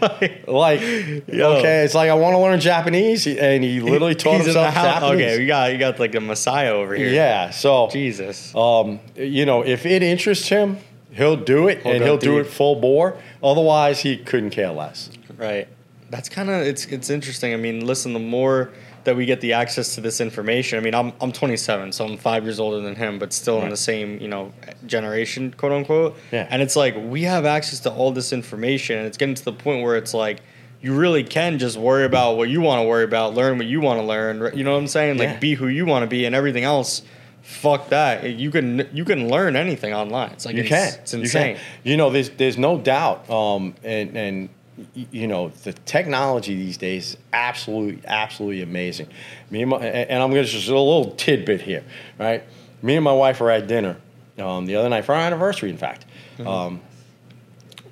[0.00, 4.46] Like, like, okay, it's like I want to learn Japanese, and he literally taught he's
[4.46, 5.00] himself house.
[5.00, 5.24] Japanese.
[5.24, 7.08] Okay, you got you got like a messiah over here.
[7.08, 8.54] Yeah, so Jesus.
[8.54, 10.78] um, you know, if it interests him,
[11.12, 13.16] he'll do it, He'll and he'll do it full bore.
[13.42, 15.10] Otherwise, he couldn't care less.
[15.36, 15.68] Right.
[16.10, 17.52] That's kind of it's it's interesting.
[17.52, 18.70] I mean, listen, the more
[19.04, 20.78] that we get the access to this information.
[20.78, 23.70] I mean, I'm I'm 27, so I'm five years older than him, but still in
[23.70, 24.52] the same you know
[24.86, 26.16] generation, quote unquote.
[26.32, 26.46] Yeah.
[26.50, 29.52] And it's like we have access to all this information, and it's getting to the
[29.52, 30.40] point where it's like
[30.80, 33.80] you really can just worry about what you want to worry about, learn what you
[33.80, 34.56] want to learn.
[34.56, 35.18] You know what I'm saying?
[35.18, 35.38] Like Yeah.
[35.38, 37.02] be who you want to be, and everything else.
[37.42, 38.24] Fuck that.
[38.30, 40.30] You can you can learn anything online.
[40.32, 40.92] It's like You it's, can.
[41.00, 41.56] It's You insane.
[41.56, 41.64] can.
[41.84, 44.48] You know, there's there's no doubt, um, and and
[44.94, 49.08] you know the technology these days is absolutely absolutely amazing.
[49.50, 51.84] Me and my, and I'm gonna just a little tidbit here,
[52.18, 52.44] right?
[52.82, 53.96] Me and my wife were at dinner
[54.38, 56.04] um, the other night for our anniversary, in fact.
[56.46, 56.80] Um,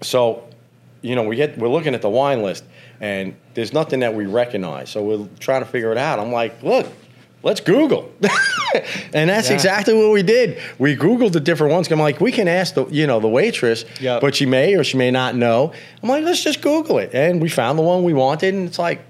[0.03, 0.49] so,
[1.03, 2.65] you know, we get we're looking at the wine list,
[3.01, 4.91] and there's nothing that we recognize.
[4.91, 6.19] So we're trying to figure it out.
[6.19, 6.87] I'm like, look,
[7.47, 8.13] let's Google,
[9.15, 9.55] and that's Yeah.
[9.55, 10.59] exactly what we did.
[10.79, 11.91] We Googled the different ones.
[11.91, 14.21] I'm like, we can ask the you know the waitress, Yep.
[14.21, 15.73] but she may or she may not know.
[16.03, 18.79] I'm like, let's just Google it, and we found the one we wanted, and it's
[18.79, 19.01] like,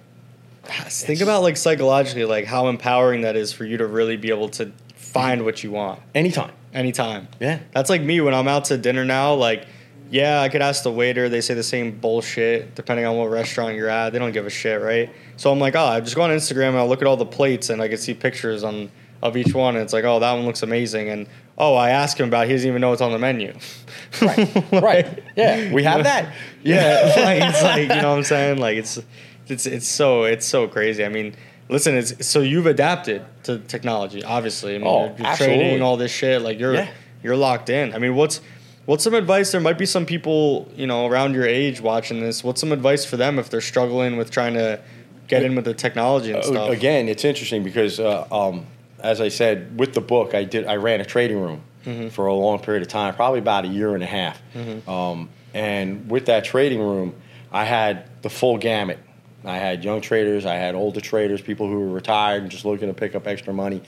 [0.88, 4.48] Think about like psychologically, like how empowering that is for you to really be able
[4.50, 6.50] to find what you want anytime.
[6.74, 7.28] anytime.
[7.40, 7.60] Yeah.
[7.72, 9.34] That's like me when I'm out to dinner now.
[9.34, 9.66] Like,
[10.10, 11.28] yeah, I could ask the waiter.
[11.28, 14.10] They say the same bullshit depending on what restaurant you're at.
[14.10, 15.10] They don't give a shit, right?
[15.36, 17.26] So I'm like, oh, I just go on Instagram and I look at all the
[17.26, 18.90] plates and I can see pictures on
[19.22, 19.74] of each one.
[19.76, 21.08] And it's like, oh, that one looks amazing.
[21.08, 21.26] And
[21.58, 22.44] oh, I ask him about.
[22.44, 22.48] It.
[22.48, 23.52] He doesn't even know what's on the menu.
[24.22, 25.22] right, right.
[25.36, 26.32] Yeah, we have that.
[26.62, 28.58] Yeah, like, it's like you know what I'm saying.
[28.58, 28.98] Like it's
[29.46, 31.04] it's it's so it's so crazy.
[31.04, 31.34] I mean,
[31.68, 34.24] listen, it's so you've adapted to technology.
[34.24, 35.58] Obviously, I mean, Oh, you're, you're absolutely.
[35.58, 36.42] trading all this shit.
[36.42, 36.90] Like you're Yeah.
[37.22, 37.94] you're locked in.
[37.94, 38.40] I mean, what's
[38.86, 39.52] what's some advice?
[39.52, 42.42] There might be some people you know around your age watching this.
[42.42, 44.80] What's some advice for them if they're struggling with trying to
[45.28, 46.70] get in with the technology and Uh, stuff?
[46.70, 48.64] Again, it's interesting because, uh, um,
[49.00, 52.08] as I said, with the book, I did I ran a trading room Mm-hmm.
[52.08, 54.42] for a long period of time, probably about a year and a half.
[54.88, 57.14] Um, and with that trading room,
[57.52, 58.98] I had the full gamut.
[59.44, 62.88] I had young traders, I had older traders, people who were retired and just looking
[62.88, 63.82] to pick up extra money,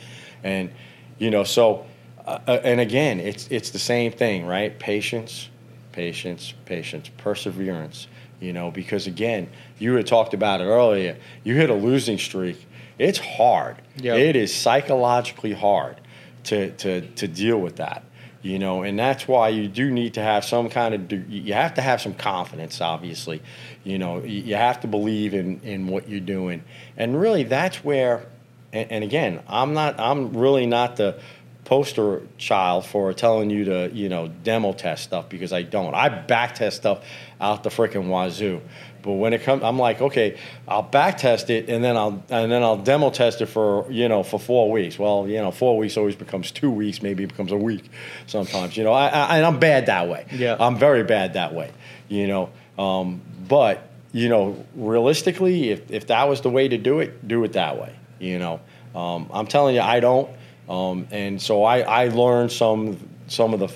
[0.45, 0.71] and
[1.19, 1.87] you know, so
[2.29, 4.79] uh, uh, and again, it's it's the same thing, right?
[4.79, 5.49] Patience,
[5.93, 8.07] patience, patience, perseverance.
[8.41, 11.17] You know, because again, you had talked about it earlier.
[11.43, 12.67] You hit a losing streak.
[12.99, 13.77] It's hard.
[13.97, 14.19] Yep.
[14.19, 16.01] It is psychologically hard
[16.45, 18.05] to, to, to deal with that.
[18.43, 21.75] You know, and that's why you do need to have some kind of you have
[21.75, 22.81] to have some confidence.
[22.81, 23.43] Obviously,
[23.83, 26.63] you know, you you have to believe in in what you're doing,
[26.97, 28.27] and really that's where.
[28.73, 29.99] And, and again, I'm not.
[29.99, 31.21] I'm really not the
[31.69, 35.93] poster child for telling you to you know demo test stuff because I don't.
[35.93, 37.05] I back test stuff
[37.43, 38.63] out the freaking wazoo.
[39.03, 42.51] But when it comes, I'm like, okay, I'll back test it and then I'll and
[42.51, 44.99] then I'll demo test it for you know for four weeks.
[44.99, 47.91] Well, you know, four weeks always becomes two weeks, maybe it becomes a week
[48.27, 48.75] sometimes.
[48.75, 50.25] You know, I, I and I'm bad that way.
[50.33, 50.57] Yeah.
[50.59, 51.71] I'm very bad that way.
[52.09, 57.01] You know, um, but you know, realistically, if if that was the way to do
[57.01, 57.95] it, do it that way.
[58.19, 58.61] You know,
[58.95, 60.31] um, I'm telling you, I don't.
[60.69, 63.69] Um, and so I, I learned some some of the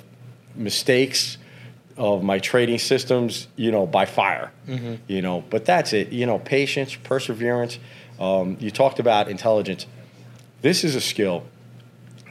[0.54, 1.38] mistakes
[1.96, 4.50] of my trading systems, you know, by fire.
[5.06, 6.10] You know, but that's it.
[6.10, 7.78] You know, patience, perseverance.
[8.18, 9.86] Um, you talked about intelligence.
[10.60, 11.44] This is a skill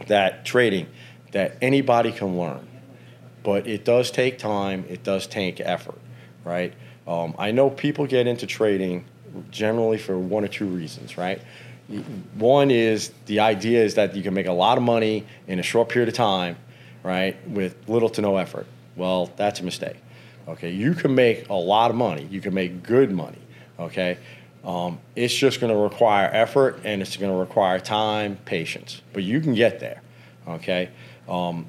[0.07, 0.87] that trading
[1.31, 2.67] that anybody can learn,
[3.43, 4.85] but it does take time.
[4.89, 5.99] It does take effort,
[6.43, 6.73] right?
[7.07, 9.05] Um, I know people get into trading
[9.49, 11.41] generally for one or two reasons, right?
[12.35, 15.63] One is the idea is that you can make a lot of money in a
[15.63, 16.57] short period of time,
[17.03, 18.67] right, with little to no effort.
[18.95, 19.97] Well, that's a mistake.
[20.47, 22.27] Okay, you can make a lot of money.
[22.29, 23.37] You can make good money.
[23.79, 24.17] Okay,
[24.63, 29.01] um, it's just going to require effort and it's going to require time, patience.
[29.13, 30.01] But you can get there.
[30.47, 30.89] Okay.
[31.27, 31.67] Um,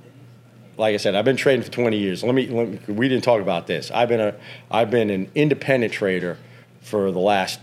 [0.76, 2.24] like I said, I've been trading for 20 years.
[2.24, 2.94] Let me, let me.
[2.94, 3.90] We didn't talk about this.
[3.90, 4.34] I've been a.
[4.70, 6.38] I've been an independent trader
[6.80, 7.60] for the last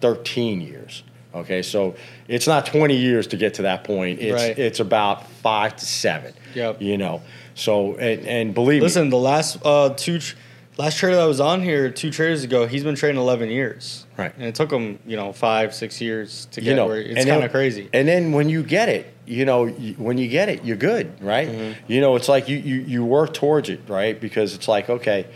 [0.00, 1.04] 13 years.
[1.34, 1.94] Okay, so
[2.28, 4.20] it's not 20 years to get to that point.
[4.20, 4.58] It's Right.
[4.58, 6.34] it's about five to seven.
[6.54, 6.82] Yep.
[6.82, 7.22] You know.
[7.54, 10.36] So and and believe Listen, me, the last uh, two, tr-
[10.78, 14.32] last trader that was on here two traders ago, he's been trading eleven years, Right.
[14.36, 17.24] And it took him, you know, five, six years to get you know, where it's
[17.24, 17.88] kind of crazy.
[17.92, 21.12] And then when you get it, you know, you, when you get it, you're good,
[21.22, 21.48] right?
[21.48, 21.92] Mm-hmm.
[21.92, 24.20] You know, it's like you, you you work towards it, right?
[24.20, 25.26] Because it's like, okay,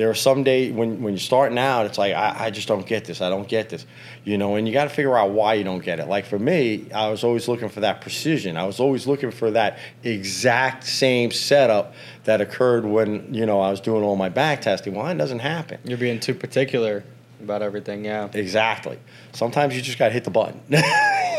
[0.00, 2.86] there are some days when when you're starting out, it's like I, I just don't
[2.86, 3.84] get this, I don't get this,
[4.24, 6.08] you know, and you got to figure out why you don't get it.
[6.08, 8.56] Like for me, I was always looking for that precision.
[8.56, 11.92] I was always looking for that exact same setup
[12.24, 14.94] that occurred when you know I was doing all my back testing.
[14.94, 15.78] Well, it doesn't happen.
[15.84, 17.04] You're being too particular
[17.42, 18.30] about everything, yeah.
[18.32, 18.98] Exactly.
[19.32, 20.62] Sometimes you just got to hit the button.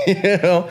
[0.08, 0.70] you know.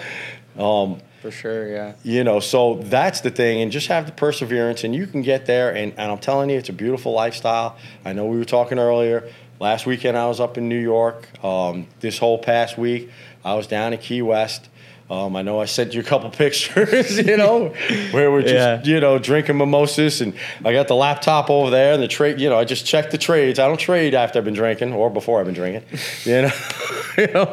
[0.60, 1.92] Um, For sure, yeah.
[2.02, 5.46] you know so that's the thing and just have the perseverance and you can get
[5.46, 8.78] there and, and i'm telling you it's a beautiful lifestyle i know we were talking
[8.78, 13.10] earlier last weekend i was up in new york um, this whole past week
[13.44, 14.68] i was down in key west
[15.10, 17.70] um, I know I sent you a couple pictures, you know,
[18.12, 18.80] where we're just, Yeah.
[18.84, 22.48] you know, drinking mimosas, and I got the laptop over there, and the trade, you
[22.48, 23.58] know, I just checked the trades.
[23.58, 25.82] I don't trade after I've been drinking or before I've been drinking,
[26.24, 26.52] you know,
[27.18, 27.52] you know.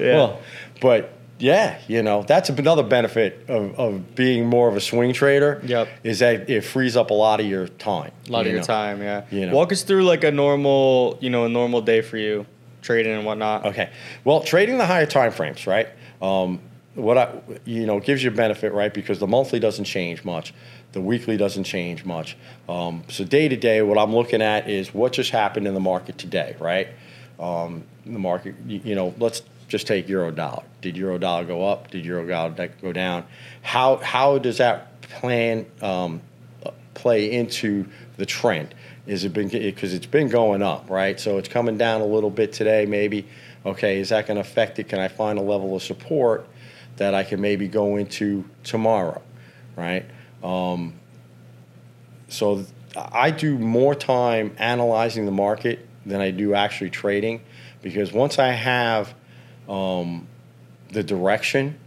[0.00, 0.16] Yeah.
[0.16, 0.40] Well,
[0.80, 5.60] but yeah, you know, that's another benefit of, of being more of a swing trader.
[5.64, 5.88] Yep.
[6.02, 8.12] Is that it frees up a lot of your time.
[8.28, 8.66] A lot of you your know.
[8.66, 9.24] time, yeah.
[9.30, 9.54] You know.
[9.54, 12.46] Walk us through like a normal, you know, a normal day for you,
[12.82, 13.66] trading and whatnot.
[13.66, 13.90] Okay.
[14.24, 15.88] Well, trading the higher time frames, right?
[16.20, 16.60] Um,
[16.94, 18.92] what I, you know, gives you a benefit, right?
[18.92, 20.52] Because the monthly doesn't change much,
[20.92, 22.36] the weekly doesn't change much.
[22.68, 25.80] Um, so day to day, what I'm looking at is what just happened in the
[25.80, 26.88] market today, right?
[27.38, 30.64] Um, the market, you, you know, let's just take euro dollar.
[30.80, 31.90] Did euro dollar go up?
[31.90, 33.24] Did euro dollar go down?
[33.62, 36.20] How how does that plan um,
[36.94, 38.74] play into the trend?
[39.06, 41.18] Is it been because it's been going up, right?
[41.20, 43.26] So it's coming down a little bit today, maybe.
[43.64, 44.88] Okay, is that going to affect it?
[44.88, 46.48] Can I find a level of support
[46.96, 49.20] that I can maybe go into tomorrow,
[49.76, 50.04] right?
[50.42, 50.94] Um,
[52.28, 57.42] so th- I do more time analyzing the market than I do actually trading
[57.82, 59.14] because once I have
[59.68, 60.26] um,
[60.90, 61.78] the direction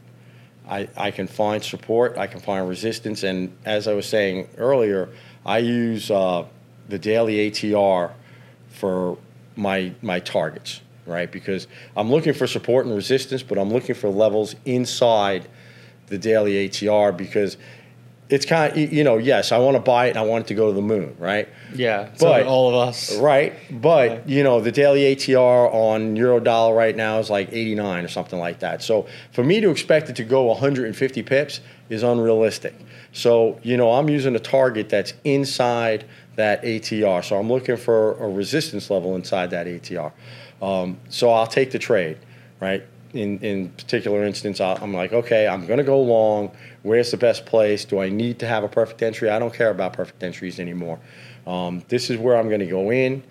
[0.70, 5.10] I, I can find support, I can find resistance, and as I was saying earlier,
[5.46, 6.46] I use uh,
[6.88, 8.12] the daily ATR
[8.70, 9.18] for
[9.56, 11.32] my my targets, right?
[11.32, 11.68] Because
[11.98, 15.48] I'm looking for support and resistance, but I'm looking for levels inside
[16.08, 17.58] the daily ATR because
[18.32, 20.48] it's kind of you know yes I want to buy it and I want it
[20.48, 21.48] to go to the moon, right?
[21.76, 23.16] Yeah, But- all of us.
[23.18, 28.06] Right, but you know the daily ATR on euro dollar right now is like 89
[28.06, 28.82] or something like that.
[28.82, 31.60] So for me to expect it to go 150 pips
[31.90, 32.74] is unrealistic.
[33.12, 36.06] So you know I'm using a target that's inside
[36.38, 37.24] that ATR.
[37.24, 40.14] So I'm looking for a resistance level inside that ATR.
[40.62, 42.18] Um, so I'll take the trade,
[42.62, 42.84] right?
[43.14, 46.52] In in particular instance, I'm like, okay, I'm to go long.
[46.84, 47.86] Where's the best place?
[47.86, 49.30] Do I need to have a perfect entry?
[49.30, 51.00] I don't care about perfect entries anymore.
[51.46, 53.24] Um, this is where I'm to go in,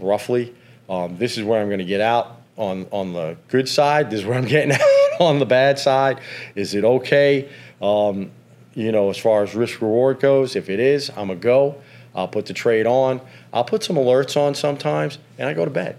[0.00, 0.54] roughly.
[0.88, 4.10] Um, this is where I'm to get out on on the good side.
[4.10, 6.20] This is where I'm getting out on the bad side.
[6.54, 7.48] Is it okay?
[7.82, 8.30] Um,
[8.74, 11.76] you know, as far as risk reward goes, if it is, I'm a go.
[12.14, 13.20] I'll put the trade on.
[13.52, 15.96] I'll put some alerts on sometimes, and I go to bed.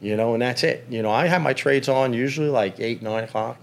[0.00, 0.86] You know, and that's it.
[0.88, 3.60] You know, I have my trades on usually like eight, nine o'clock.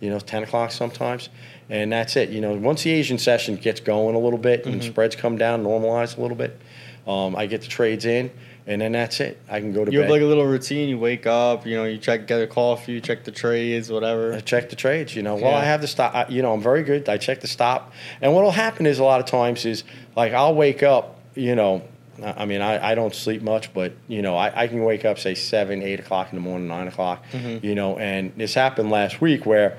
[0.00, 1.28] You know, ten o'clock sometimes,
[1.70, 2.28] and that's it.
[2.30, 5.62] You know, once the Asian session gets going a little bit and spreads come down,
[5.62, 6.58] normalize a little bit,
[7.06, 8.32] um, I get the trades in,
[8.66, 9.40] and then that's it.
[9.48, 10.02] I can go to You bed.
[10.06, 10.88] have like a little routine.
[10.88, 14.32] You wake up, you know, you check, get a coffee, you check the trades, whatever.
[14.34, 15.14] I check the trades.
[15.14, 15.58] You know, well, Yeah.
[15.58, 16.12] I have the stop.
[16.16, 17.08] I, you know, I'm very good.
[17.08, 19.84] I check the stop, and what will happen is a lot of times is
[20.16, 21.18] like I'll wake up.
[21.36, 21.82] You know,
[22.22, 25.04] I I mean, I, I don't sleep much, but you know, I, I can wake
[25.04, 27.24] up say seven, eight o'clock in the morning, nine o'clock.
[27.32, 27.64] Mm-hmm.
[27.64, 29.78] You know, and this happened last week where.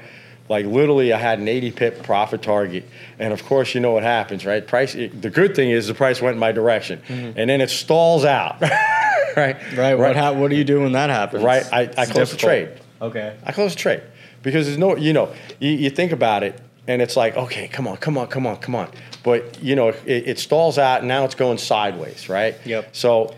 [0.50, 2.84] Like literally, I had an 80 pip profit target,
[3.18, 4.68] and of course, you know what happens, right?
[4.68, 4.94] Price.
[4.94, 8.26] It, the good thing is the price went in my direction, and then it stalls
[8.26, 9.58] out, right?
[9.58, 9.80] Mm-hmm.
[9.80, 9.96] Right.
[9.96, 11.46] What, ha- what do you do when that happens?
[11.46, 11.66] Right.
[11.72, 12.72] I, I close the trade.
[13.02, 13.38] Okay.
[13.46, 14.04] I close the trade
[14.44, 17.88] because there's no, you know, you, you think about it and it's like, okay, come
[17.88, 18.90] on, come on, come on, come on.
[19.24, 22.56] But, you know, it, it stalls out and now it's going sideways, right?
[22.66, 22.90] Yep.
[22.96, 23.36] So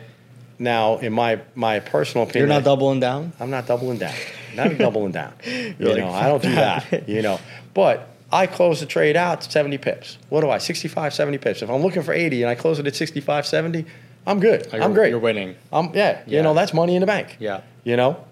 [0.57, 3.33] now, in my, my personal opinion You're not doubling down?
[3.39, 4.15] I'm not doubling down.
[4.55, 5.33] Not doubling down.
[5.45, 7.39] you like, know, I don't do that, you know.
[7.73, 10.17] But I close the trade out at 70 pips.
[10.29, 10.57] What do I?
[10.57, 11.61] 65, 70 pips.
[11.61, 13.85] If I'm looking for 80 and I close it at 65, 70,
[14.25, 14.73] I'm good.
[14.73, 15.09] I'm great.
[15.09, 15.55] You're winning.
[15.71, 16.37] I'm, yeah, Yeah.
[16.37, 17.61] you know, that's money in the bank Yeah.
[17.83, 18.23] you know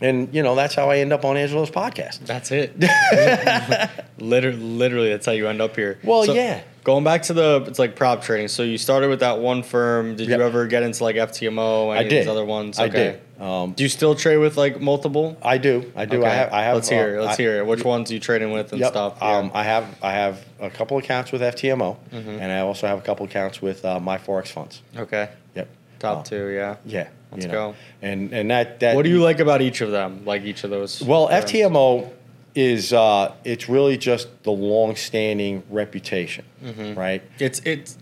[0.00, 2.72] and you know that's how i end up on angelo's podcast That's it.
[4.18, 5.98] literally, literally, that's how you end up here.
[6.04, 6.62] Well, yeah.
[6.84, 8.48] Going back to the it's like prop trading.
[8.48, 10.16] So you started with that one firm.
[10.16, 10.38] Did Yep.
[10.38, 11.90] you ever get into like FTMO?
[11.90, 12.78] Any i of did these other ones?
[12.78, 15.36] i did um, Do you still trade with like multiple?
[15.42, 17.18] i do i do i have i have Let's hear.
[17.20, 17.66] uh, Let's I, hear it.
[17.66, 19.22] Which ones are you trading with and yep, stuff?
[19.22, 22.30] um, i have i have a couple of accounts with ftmo Mm-hmm.
[22.30, 25.28] and i also have a couple accounts with uh, my forex funds okay.
[25.54, 25.68] yep
[25.98, 26.48] Top Uh, two.
[26.48, 26.76] Yeah.
[26.86, 27.70] yeah Let's you know.
[27.72, 27.74] go.
[28.02, 30.22] and and that that What do you like about each of them?
[30.24, 31.02] Like each of those?
[31.02, 31.44] Well, firms?
[31.50, 32.10] FTMO
[32.54, 36.98] is uh, it's really just the long-standing reputation, Mm-hmm.
[36.98, 37.22] right?
[37.38, 37.98] It's it's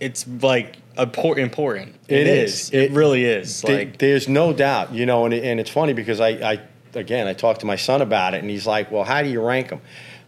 [0.00, 1.94] it's like impor- important.
[2.08, 2.54] It it is.
[2.54, 2.70] is.
[2.70, 3.60] It, It- really is.
[3.62, 6.60] Th- Like there's no doubt, you know, and, it- and it's funny because I, I,
[6.94, 9.40] again, I talked to my son about it, and he's like, "Well, how do you
[9.40, 9.80] rank them?"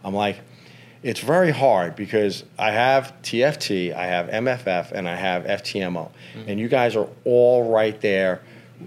[0.03, 0.37] I'm like,
[1.03, 6.11] "It's very hard because I have TFT, I have MFF, and I have FTMO,
[6.47, 8.41] and you guys are all right there,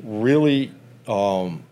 [0.05, 0.73] really."
[1.07, 1.65] Um,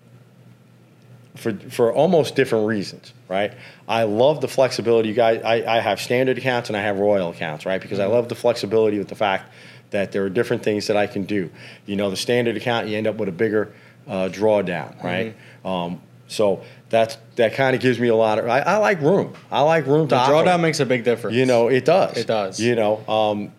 [1.39, 3.53] for, for almost different reasons, right?
[3.87, 5.09] I love the flexibility.
[5.09, 7.81] You guys, I, I have standard accounts and I have royal accounts, right?
[7.81, 9.53] Because I love the flexibility with the fact
[9.91, 11.49] that there are different things that I can do.
[11.87, 13.73] You know, the standard account, you end up with a bigger
[14.07, 15.37] uh, drawdown, right?
[15.65, 18.47] Um, so that's that kind of gives me a lot of.
[18.47, 19.35] I, I like room.
[19.51, 20.47] I like room to the operate.
[20.47, 21.37] drawdown makes a big difference.
[21.37, 22.17] You know, it does.
[22.17, 22.61] It does.
[22.61, 23.53] You know, um,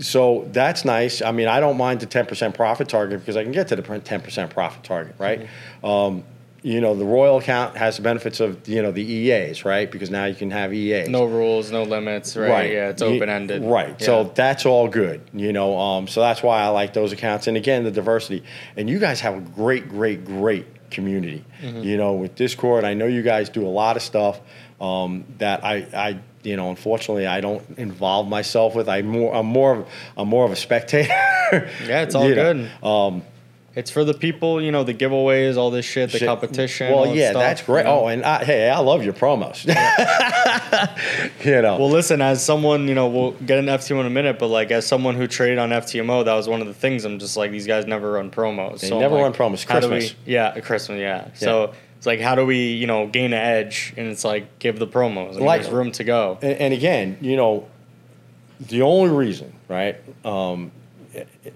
[0.00, 1.22] so that's nice.
[1.22, 3.76] I mean, I don't mind the ten percent profit target because I can get to
[3.76, 5.40] the ten percent profit target, right?
[5.40, 5.86] Mm-hmm.
[5.86, 6.24] Um,
[6.62, 9.90] you know, the Royal account has the benefits of you know the EAs, right?
[9.90, 11.08] Because now you can have EAs.
[11.08, 12.36] no rules, no limits.
[12.36, 12.72] Right.
[12.72, 12.90] Yeah.
[12.90, 13.62] It's open ended.
[13.62, 14.00] Right.
[14.02, 15.22] So that's all good.
[15.32, 17.46] You know, um, so that's why I like those accounts.
[17.46, 18.44] And again, the diversity.
[18.76, 21.44] And you guys have a great, great, great community.
[21.62, 21.82] Mm-hmm.
[21.82, 24.40] You know, with Discord, I know you guys do a lot of stuff
[24.80, 28.88] um, that I, I, you know, unfortunately, I don't involve myself with.
[28.88, 31.12] I more, I'm more, of, I'm more of a spectator.
[31.52, 32.70] Yeah, it's all good.
[32.82, 33.22] Um,
[33.76, 36.26] It's for the people, you know, the giveaways, all this shit, the shit.
[36.26, 36.92] competition.
[36.92, 37.82] Well, yeah, stuff, that's great.
[37.82, 38.00] you know?
[38.00, 39.64] Oh, and I, hey, I love your promos.
[41.44, 41.78] you know.
[41.78, 44.70] Well, listen, as someone, you know, we'll get an FTMO in a minute, but like
[44.72, 47.04] as someone who traded on FTMO, that was one of the things.
[47.04, 48.80] I'm just like, these guys never run promos.
[48.80, 49.66] They So never like, run promos.
[49.66, 50.14] Christmas.
[50.26, 51.28] we- yeah, Christmas, yeah.
[51.34, 53.94] So it's like, how do we, you know, gain an edge?
[53.96, 55.36] And it's like, give the promos.
[55.36, 56.38] Mean, Like- there's room to go.
[56.42, 57.68] and, and again, you know,
[58.60, 59.96] the only reason, right?
[60.24, 60.72] Um,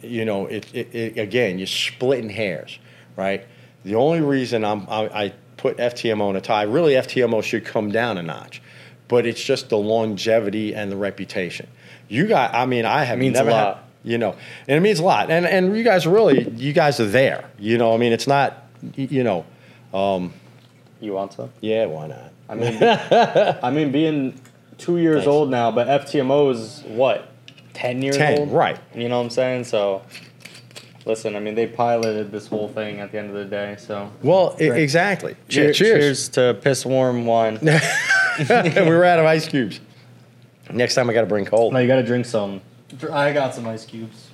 [0.03, 2.79] you know, it, it, it again, you're splitting hairs,
[3.17, 3.45] right?
[3.85, 6.63] The only reason I'm, I, I put FTMO in a tie.
[6.63, 8.63] Really, FTMO should come down a notch,
[9.09, 11.69] but it's just the longevity and the reputation.
[12.09, 13.85] You got, I mean, I have Means a never had- lot.
[14.03, 14.37] you know,
[14.69, 15.31] and it means a lot.
[15.31, 17.49] And and you guys are really, you guys are there.
[17.59, 19.45] You know, I mean, it's not, you know,
[19.93, 20.33] um,
[21.01, 21.49] You want to?
[21.61, 22.33] yeah, why not?
[22.49, 24.39] I mean, I mean, being
[24.77, 25.29] two years Thanks.
[25.29, 27.27] old now, but FTMO is what,
[27.75, 28.79] ten years 10, old, right.
[28.95, 29.65] You know what I'm saying?
[29.65, 30.03] So,
[31.05, 33.77] listen, I mean, they piloted this whole thing at the end of the day.
[33.79, 34.81] So, Well, i- Right.
[34.81, 35.35] exactly.
[35.49, 35.77] Cheer- Cheers.
[35.77, 37.59] cheers to piss warm wine.
[37.61, 37.69] we
[38.87, 39.81] were out of ice cubes.
[40.73, 41.73] Next time I got to bring cold.
[41.75, 42.61] no, you got to drink some.
[43.13, 44.29] I got some ice cubes.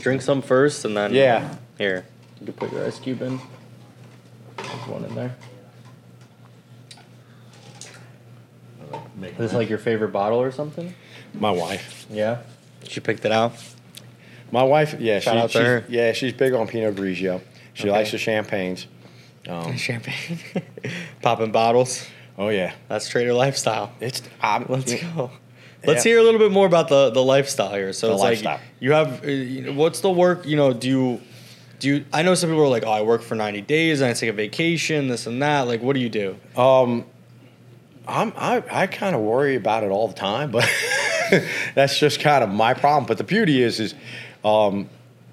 [0.00, 1.54] Drink some first, and then Yeah.
[1.78, 2.04] Here,
[2.40, 3.38] you can put your ice cube in.
[4.56, 5.34] There's one in there.
[9.22, 10.94] Is this like your favorite bottle or something?
[11.34, 12.06] My wife.
[12.10, 12.38] Yeah.
[12.88, 13.52] She picked it out.
[14.52, 15.84] My wife, yeah, Shout she, out to she's, her.
[15.88, 17.40] yeah, she's big on Pinot Grigio.
[17.74, 17.92] She Okay.
[17.92, 18.86] likes the champagnes.
[19.48, 20.38] Um, Champagne.
[21.22, 22.04] Popping bottles.
[22.36, 23.92] oh yeah, That's trader lifestyle.
[24.00, 25.30] it's um, Let's go.
[25.86, 26.10] Let's Yeah.
[26.12, 27.92] hear a little bit more about the, the lifestyle here.
[27.92, 28.52] So The it's lifestyle.
[28.54, 30.44] like you have, uh, you know, what's the work?
[30.46, 31.20] You know, do you,
[31.78, 32.04] do you?
[32.12, 34.28] I know some people are like, oh, I work for ninety days and I take
[34.30, 35.62] a vacation, this and that.
[35.68, 36.36] Like, what do you do?
[36.56, 37.06] Um,
[38.06, 40.64] I'm, I I kind of worry about it all the time, but
[41.74, 43.06] that's just kind of my problem.
[43.06, 43.94] But the beauty is, is
[44.44, 44.88] um,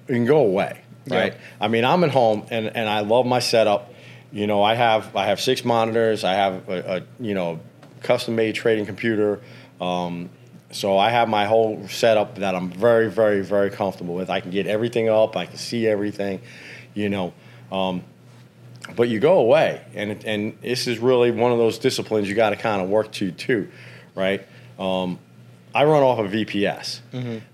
[0.08, 1.32] you can go away, right?
[1.32, 1.40] Yeah.
[1.60, 3.92] I mean, I'm at home and, and I love my setup.
[4.32, 6.22] You know, I have I have six monitors.
[6.24, 7.60] I have a, a you know
[8.02, 9.40] custom made trading computer.
[9.80, 10.28] Um,
[10.70, 14.28] so I have my whole setup that I'm very very very comfortable with.
[14.28, 15.36] I can get everything up.
[15.36, 16.40] I can see everything.
[16.94, 17.32] You know.
[17.72, 18.04] Um,
[18.96, 22.50] but you go away, and and this is really one of those disciplines you got
[22.50, 23.68] to kind of work to too,
[24.14, 24.46] right?
[24.78, 25.18] Um,
[25.74, 27.00] I run off of VPS,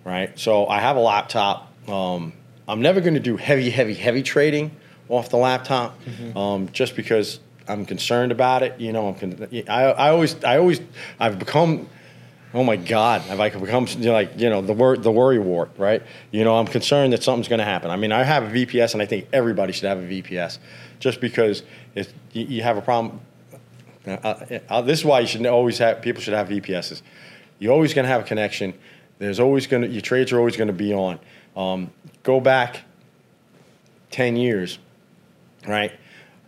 [0.04, 0.38] right?
[0.38, 1.72] So I have a laptop.
[1.88, 2.32] Um,
[2.66, 4.70] I'm never going to do heavy, heavy, heavy trading
[5.08, 5.98] off the laptop,
[6.36, 8.80] um, just because I'm concerned about it.
[8.80, 10.80] You know, I'm con- I, I always I always
[11.20, 11.88] I've become
[12.54, 15.40] oh my god have i become you know, like you know the wor- the worry
[15.40, 18.44] wart right you know i'm concerned that something's going to happen i mean i have
[18.44, 20.58] a vps and i think everybody should have a vps
[21.00, 21.64] just because
[21.96, 23.20] if you, you have a problem
[24.06, 27.02] uh, uh, uh, this is why you should always have people should have vps's
[27.58, 28.74] you're always going to have a connection.
[29.18, 31.18] There's always going to your trades are always going to be on.
[31.56, 31.90] Um,
[32.22, 32.82] go back
[34.10, 34.78] 10 years
[35.66, 35.92] right?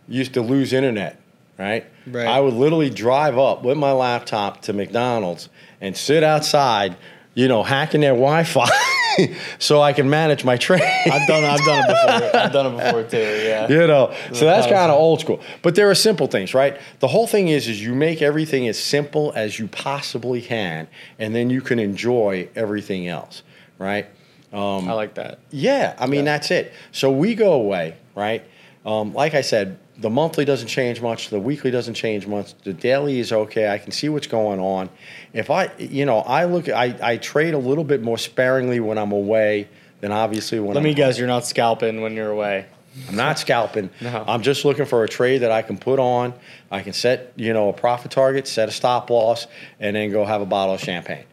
[0.07, 1.19] Used to lose internet
[1.57, 1.85] right?
[2.05, 2.27] Right.
[2.27, 5.49] i would literally drive up with my laptop to mcdonald's
[5.81, 6.95] and sit outside
[7.33, 8.69] you know hacking their wi-fi
[9.59, 12.39] so i can manage my trade I've done I've done it before.
[12.41, 13.17] I've done it before too.
[13.17, 13.67] Yeah.
[13.67, 17.07] you know so that's kind of old school but there are simple things right the
[17.07, 20.87] whole thing is is you make everything as simple as you possibly can
[21.19, 23.43] and then you can enjoy everything else
[23.77, 24.07] right
[24.53, 25.39] I like that.
[25.51, 26.31] yeah, I mean Yeah.
[26.37, 26.73] that's it.
[26.91, 28.43] So we go away, right?
[28.85, 31.29] Um, like I said, the monthly doesn't change much.
[31.29, 32.53] The weekly doesn't change much.
[32.63, 33.69] The daily is okay.
[33.69, 34.89] I can see what's going on.
[35.33, 38.97] If I, you know, I look, I, I trade a little bit more sparingly when
[38.97, 39.69] I'm away
[40.01, 42.67] than obviously when Let I'm me guess, you're not scalping when you're away.
[43.09, 43.89] I'm not scalping.
[44.01, 44.23] No.
[44.27, 46.33] I'm just looking for a trade that I can put on.
[46.71, 49.47] I can set, you know, a profit target, set a stop loss,
[49.79, 51.25] and then go have a bottle of champagne,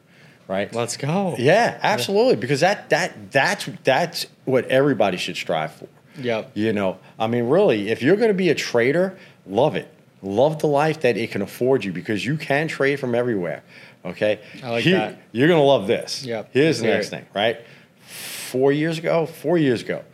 [0.46, 0.72] right?
[0.74, 1.36] Let's go.
[1.38, 2.36] Yeah, absolutely.
[2.36, 5.88] Because that that that's that's what everybody should strive for.
[6.18, 6.52] Yep.
[6.54, 9.88] You know, I mean, really, if you're going to be a trader, love it.
[10.22, 13.62] Love the life that it can afford you because you can trade from everywhere.
[14.04, 15.18] Okay, I like Here- that.
[15.32, 16.24] You're going to love this.
[16.24, 16.50] Yep.
[16.52, 17.60] Here's the next thing, right?
[18.06, 20.04] Four years ago, four years ago,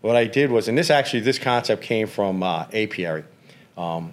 [0.00, 3.24] what I did was, and this actually, this concept came from uh, Apiary.
[3.76, 4.12] Um,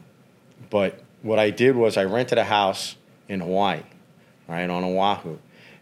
[0.69, 2.95] but what I did was I rented a house
[3.28, 3.82] in Hawaii,
[4.47, 5.38] right on Oahu,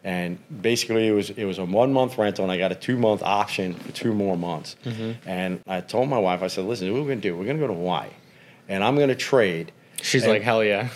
[0.05, 2.95] and basically it was it was a one month rental, and I got a two
[2.97, 4.77] month option for two more months.
[4.85, 5.27] Mm-hmm.
[5.27, 7.35] And I told my wife, I said, "Listen, what we're gonna do?
[7.35, 8.09] We're gonna go to Hawaii,
[8.69, 10.89] and I'm gonna trade." She's And- like, hell yeah.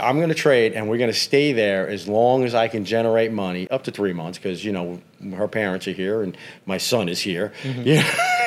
[0.00, 2.84] I'm going to trade, and we're going to stay there as long as I can
[2.86, 4.98] generate money, up to three months, because you know
[5.36, 7.52] her parents are here and my son is here.
[7.64, 8.02] You, know,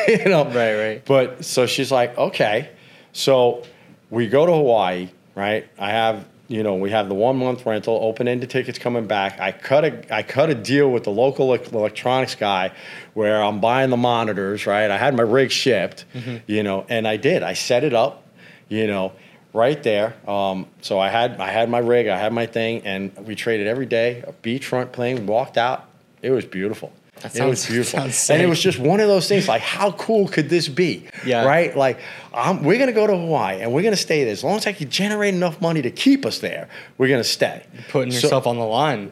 [0.07, 0.57] you know, Mm-hmm.
[0.57, 1.05] Right, right.
[1.05, 2.69] But so she's like, okay.
[3.13, 3.63] So
[4.09, 5.67] we go to Hawaii, right?
[5.77, 9.39] I have, you know, we have the one month rental, open ended tickets coming back.
[9.39, 12.73] I cut a, I cut a deal with the local electronics guy,
[13.13, 14.91] where I'm buying the monitors, right?
[14.91, 16.37] I had my rig shipped, Mm-hmm.
[16.47, 17.43] you know, and I did.
[17.43, 18.25] I set it up,
[18.67, 19.13] you know
[19.51, 20.13] right there.
[20.27, 23.65] Um, so I had I had my rig, I had my thing, and we traded
[23.65, 24.23] every day.
[24.27, 25.85] A beachfront plane, walked out.
[26.21, 26.91] It was beautiful.
[27.21, 29.47] That it was sounds- beautiful, sounds and it was just one of those things.
[29.47, 31.05] Like, how cool could this be?
[31.25, 31.45] Yeah.
[31.45, 31.75] Right.
[31.75, 31.99] Like,
[32.33, 34.73] um, we're gonna go to Hawaii, and we're gonna stay there as long as I
[34.73, 36.69] can generate enough money to keep us there.
[36.97, 37.63] We're gonna stay.
[37.89, 39.11] Putting So- yourself on the line.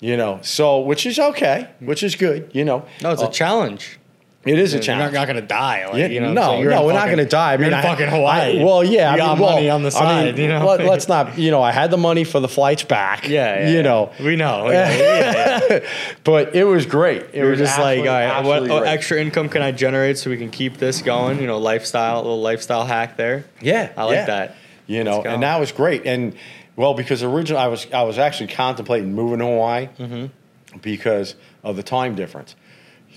[0.00, 0.38] you know.
[0.42, 2.50] So, which is okay, which is good.
[2.52, 2.84] You know.
[3.02, 3.98] No, it's Uh, a challenge.
[4.44, 5.12] It is a challenge.
[5.12, 5.86] You're not, not gonna die.
[5.86, 7.54] Like, Yeah, you know, no, so no, we're not going to die.
[7.54, 8.60] I mean, in I, fucking Hawaii.
[8.60, 10.34] I- well, yeah, you I got mean, well, money on the I side.
[10.34, 11.38] mean, you know, let, us not.
[11.38, 13.28] You know, I had the money for the flights back.
[13.28, 14.70] Yeah, yeah, you know, we know.
[14.74, 15.80] Yeah,
[16.24, 17.22] but it was great.
[17.32, 20.30] It We was just like, all right, what what extra income can I generate so
[20.30, 21.40] we can keep this going?
[21.40, 23.44] You know, lifestyle, a little lifestyle hack there.
[23.60, 24.56] Yeah, I like that.
[24.86, 26.06] You know, and that was great.
[26.06, 26.34] And
[26.76, 30.78] well, because originally I was I was actually contemplating moving to Hawaii mm-hmm.
[30.82, 32.56] because of the time difference.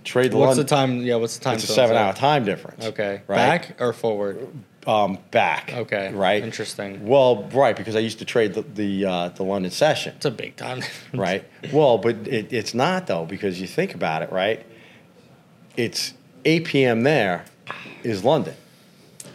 [0.07, 0.37] Trade the.
[0.37, 1.01] What's the time?
[1.01, 1.55] Yeah, what's the time?
[1.55, 2.85] It's a seven hour time difference.
[2.85, 3.35] Okay, Right.
[3.35, 4.47] back or forward?
[4.87, 5.73] Um, back.
[5.73, 6.41] Okay, Right.
[6.41, 7.05] interesting.
[7.05, 10.13] Well, right, because I used to trade the the, uh, the London session.
[10.15, 10.81] It's a big time.
[11.13, 11.43] right?
[11.73, 14.65] Well, but it, it's not though because you think about it, right?
[15.75, 16.13] It's
[16.45, 17.03] 8 p.m.
[17.03, 17.43] there
[18.03, 18.55] is London,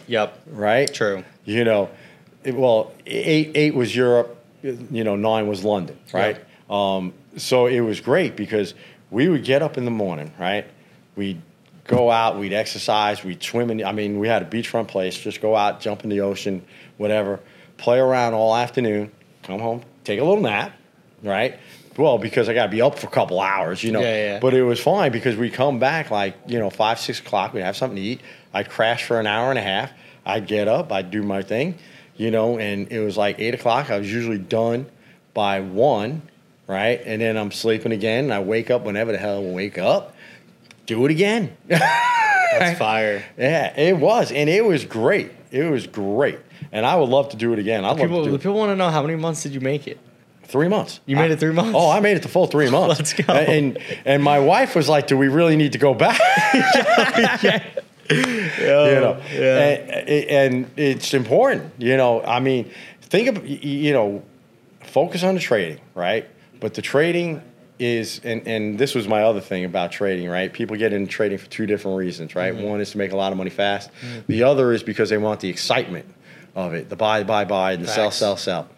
[0.07, 0.41] yep.
[0.47, 0.91] right?
[0.91, 1.23] True.
[1.45, 1.89] You know,
[2.43, 6.37] it, well, eight eight was Europe, you know, nine was London, right?
[6.67, 8.73] Um, so it was great because
[9.13, 10.65] we would get up in the morning, right?
[11.15, 11.41] We'd
[11.85, 13.85] go out, we'd exercise, we'd swim in.
[13.85, 15.17] I mean, we had a beachfront place.
[15.17, 16.65] Just go out, jump in the ocean,
[16.97, 17.39] whatever.
[17.77, 19.11] Play around all afternoon.
[19.43, 20.73] Come home, take a little nap,
[21.21, 21.59] right?
[21.95, 24.01] Well, because I got to be up for a couple hours, you know.
[24.01, 24.39] Yeah, yeah.
[24.39, 27.53] But it was fine because we come back like you know five six o'clock.
[27.53, 28.21] We'd have something to eat.
[28.53, 29.91] I'd crash for an hour and a half.
[30.25, 30.91] I'd get up.
[30.91, 31.77] I'd do my thing,
[32.15, 32.57] you know.
[32.57, 33.91] And it was like eight o'clock.
[33.91, 34.87] I was usually done
[35.33, 36.23] by one,
[36.67, 37.01] right?
[37.05, 38.25] And then I'm sleeping again.
[38.25, 40.15] And I wake up whenever the hell I wake up.
[40.85, 41.55] Do it again.
[41.67, 43.23] That's fire.
[43.37, 45.31] Yeah, it was, and it was great.
[45.51, 46.39] It was great,
[46.71, 47.83] and I would love to do it again.
[47.85, 48.39] I'd love People, to do it.
[48.39, 49.97] people want to know how many months did you make it?
[50.43, 50.99] Three months.
[51.07, 51.71] You made I- it three months?
[51.73, 52.99] Oh, I made it the full three months.
[52.99, 53.33] Let's go.
[53.33, 56.19] And and my wife was like, "Do we really need to go back?"
[58.09, 59.57] you know, yeah.
[59.59, 60.09] and,
[60.65, 61.71] and it's important.
[61.77, 62.69] You know, I mean,
[63.01, 64.21] think of you know,
[64.83, 66.27] focus on the trading, right?
[66.63, 67.41] But the trading
[67.77, 70.51] is, and and this was my other thing about trading, right?
[70.51, 72.53] People get into trading for two different reasons, right?
[72.53, 72.63] Mm-hmm.
[72.63, 73.89] One is to make a lot of money fast.
[74.27, 76.05] The other is because they want the excitement
[76.55, 78.69] of it, the buy, buy, buy, and the sell, sell, sell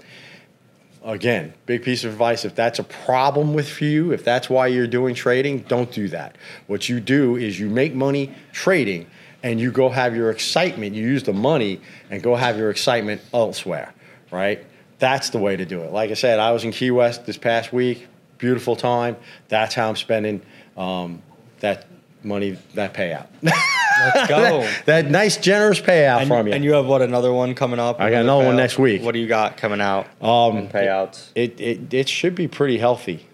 [1.03, 2.43] again, big piece of advice.
[2.43, 6.35] If that's a problem with you, if that's why you're doing trading, don't do that.
[6.65, 9.05] What you do is you make money trading
[9.43, 10.95] and you go have your excitement.
[10.95, 13.93] You use the money and go have your excitement elsewhere,
[14.31, 14.65] right?
[14.99, 15.91] That's the way to do it.
[15.91, 18.07] Like I said, I was in Key West this past week.
[18.37, 19.17] Beautiful time.
[19.47, 20.41] That's how I'm spending
[20.77, 21.21] um,
[21.59, 21.85] that
[22.23, 23.27] money, that payout.
[23.41, 24.69] Let's go.
[24.85, 26.53] that nice, generous payout and, from you.
[26.53, 27.99] and you have what another one coming up?
[27.99, 29.01] I got another one next week.
[29.01, 30.05] What do you got coming out?
[30.21, 31.29] Um, payouts.
[31.35, 33.25] It, it it should be pretty healthy.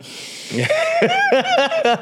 [0.02, 1.98] I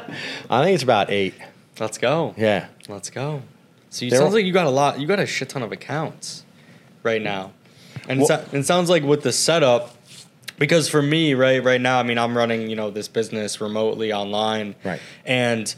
[0.63, 1.35] think it's about eight.
[1.79, 2.33] Let's go.
[2.37, 2.67] Yeah.
[2.87, 3.43] Let's go.
[3.89, 4.99] So you sounds like you got a lot.
[4.99, 6.43] You got a shit ton of accounts
[7.03, 7.53] right now,
[8.09, 9.95] and it, so- it sounds like with the setup.
[10.57, 14.11] Because for me, right, right now, I mean, I'm running, you know, this business remotely
[14.11, 14.99] online, Right.
[15.25, 15.73] And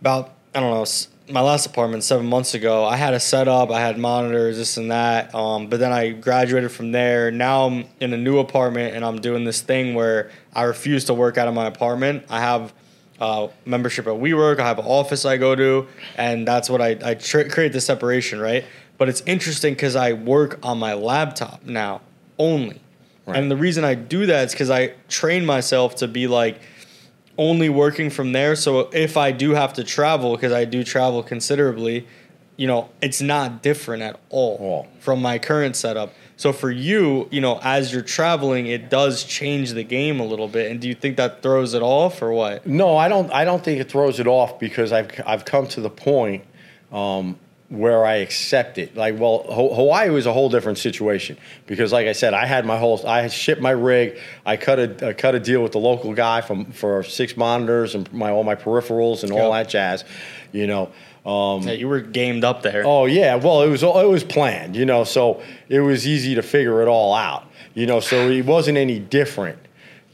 [0.00, 0.84] about I don't know,
[1.32, 4.90] my last apartment seven months ago, I had a setup, I had monitors, this and
[4.92, 5.34] that.
[5.34, 7.32] Um, but then I graduated from there.
[7.32, 11.14] Now I'm in a new apartment, and I'm doing this thing where I refuse to
[11.14, 12.26] work out of my apartment.
[12.28, 12.72] I have
[13.18, 14.60] uh, membership at WeWork.
[14.60, 17.80] I have an office I go to, and that's what I, I tr- create the
[17.80, 18.64] separation, right?
[19.02, 22.02] But it's interesting because I work on my laptop now
[22.38, 22.80] only.
[23.26, 23.36] Right.
[23.36, 26.60] And the reason I do that is because I train myself to be like
[27.36, 28.54] only working from there.
[28.54, 32.06] So if I do have to travel, because I do travel considerably,
[32.56, 34.88] you know, it's not different at all All.
[35.00, 36.14] from my current setup.
[36.36, 40.46] So for you, you know, as you're traveling, it does change the game a little
[40.46, 40.70] bit.
[40.70, 42.68] And do you think that throws it off or what?
[42.68, 43.32] No, I don't.
[43.32, 46.44] I don't think it throws it off because I've I've come to the point
[46.92, 47.36] um,
[47.72, 48.94] where I accept it.
[48.96, 52.66] Like, well, Ho- Hawaii was a whole different situation because, like I said, I had
[52.66, 53.04] my whole.
[53.06, 54.18] I shipped my rig.
[54.44, 57.94] I cut a I cut a deal with the local guy from for six monitors
[57.94, 60.04] and my all my peripherals and all that jazz.
[60.52, 60.92] You know.
[61.24, 62.82] Um, Yeah, you were gamed up there.
[62.84, 66.42] Oh yeah, well it was it was planned, you know, so it was easy to
[66.42, 67.44] figure it all out,
[67.74, 68.00] you know.
[68.00, 69.58] So it wasn't any different,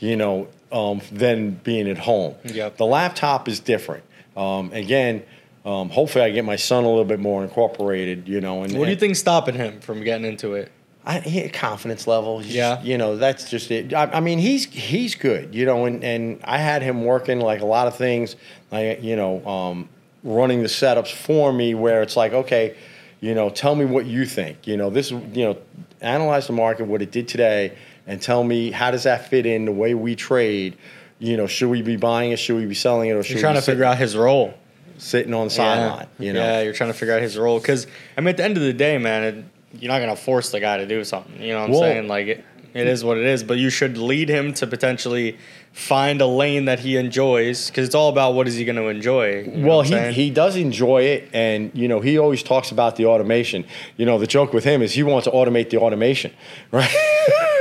[0.00, 2.34] you know, um, than being at home.
[2.44, 2.76] Yep.
[2.76, 4.04] The laptop is different.
[4.36, 5.22] Um, again,
[5.68, 8.62] um, hopefully I get my son a little bit more incorporated, you know.
[8.62, 10.72] And What do you think stopping him from getting into it?
[11.04, 12.42] I, he, confidence level.
[12.42, 12.82] Yeah.
[12.82, 13.92] you know that's just it.
[13.92, 17.60] I, I mean, he's he's good, you know, and, and I had him working like
[17.60, 18.34] a lot of things,
[18.72, 19.90] like you know, um,
[20.24, 22.74] running the setups for me, where it's like, okay,
[23.20, 24.66] you know, tell me what you think.
[24.66, 25.58] You know, this, you know,
[26.00, 29.66] analyze the market, what it did today, and tell me how does that fit in
[29.66, 30.78] the way we trade.
[31.18, 32.38] You know, should we be buying it?
[32.38, 33.12] Should we be selling it?
[33.12, 34.54] Or should You're trying to figure out his role.
[34.99, 36.07] Sitting on the sideline?
[36.18, 37.59] You know, Yeah, you're trying to figure out his role.
[37.59, 37.86] Because,
[38.16, 39.44] I mean, at the end of the day, man, it,
[39.80, 41.40] you're not going to force the guy to do something.
[41.40, 42.09] You know what I'm Well- saying?
[42.09, 42.44] Like, it,
[42.74, 43.42] It is what it is.
[43.42, 45.38] But you should lead him to potentially
[45.72, 48.88] find a lane that he enjoys because it's all about what is he going to
[48.88, 49.40] enjoy.
[49.44, 50.14] you know Well, he, saying?
[50.14, 53.64] he does enjoy it, and you know he always talks about the automation.
[53.96, 56.32] You know, the joke with him is he wants to automate the automation,
[56.70, 56.94] right?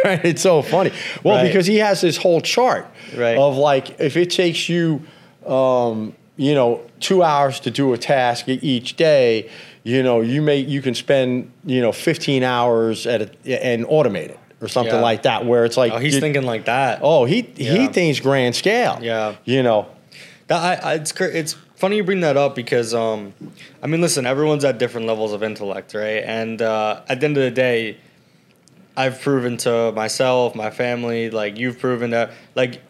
[0.04, 0.26] right?
[0.26, 0.92] It's so funny.
[1.24, 1.48] Well, Right.
[1.48, 2.86] because he has this whole chart
[3.16, 3.38] Right.
[3.38, 5.02] of like if it takes you,
[5.46, 9.50] um, you know, two hours to do a task each day,
[9.84, 14.30] you know, you may you can spend you know 15 hours at a, and automate
[14.30, 15.02] it or something Yeah.
[15.02, 17.00] like that, where it's like oh, he's you- thinking like that.
[17.02, 19.00] Oh, he he thinks grand scale.
[19.02, 19.36] Yeah.
[19.46, 19.88] you know.
[20.48, 23.34] That I, I, it's it's funny you bring that up because um,
[23.84, 26.24] I mean, listen, everyone's at different levels of intellect, right?
[26.24, 27.98] And uh, at the end of the day,
[28.96, 32.82] I've proven to myself, my family, like you've proven that, like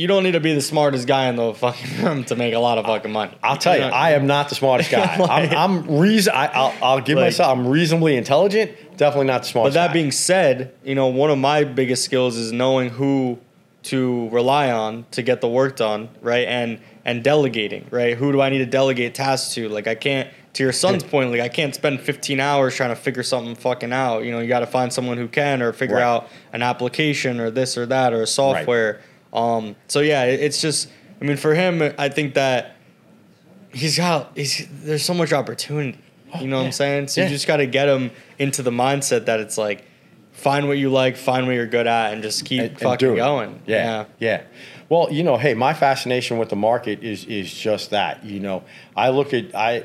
[0.00, 2.58] you don't need to be the smartest guy in the fucking room to make a
[2.58, 3.36] lot of fucking money.
[3.42, 3.88] I'll tell you, know?
[3.88, 5.18] I am not the smartest guy.
[5.18, 6.32] Like- I'm, I'm reason.
[6.34, 7.58] I, I'll, I'll give Like- myself.
[7.58, 8.72] I'm reasonably intelligent.
[8.96, 9.74] Definitely not the smartest.
[9.74, 9.92] But that guy.
[9.92, 13.38] being said, you know, one of my biggest skills is knowing who
[13.82, 16.48] to rely on to get the work done, right?
[16.48, 18.16] And and delegating, right?
[18.16, 19.68] Who do I need to delegate tasks to?
[19.68, 21.10] Like I can't to your son's hmm.
[21.10, 24.24] point, like I can't spend 15 hours trying to figure something fucking out.
[24.24, 26.04] You know, you got to find someone who can or figure Right.
[26.04, 29.00] out an application or this or that or a software.
[29.32, 30.88] Um so yeah, it's just
[31.20, 32.76] I mean for him I think that
[33.72, 35.98] he's got he's there's so much opportunity.
[36.40, 36.66] You know what yeah.
[36.66, 37.08] I'm saying?
[37.08, 37.26] So Yeah.
[37.26, 39.84] you just got to get him into the mindset that it's like
[40.32, 43.12] find what you like, find what you're good at, and just keep And- and fucking
[43.14, 43.16] it.
[43.16, 43.60] going.
[43.66, 44.42] Yeah, yeah.
[44.88, 48.24] Well, you know, hey, my fascination with the market is is just that.
[48.24, 48.62] You know,
[48.96, 49.84] I look at I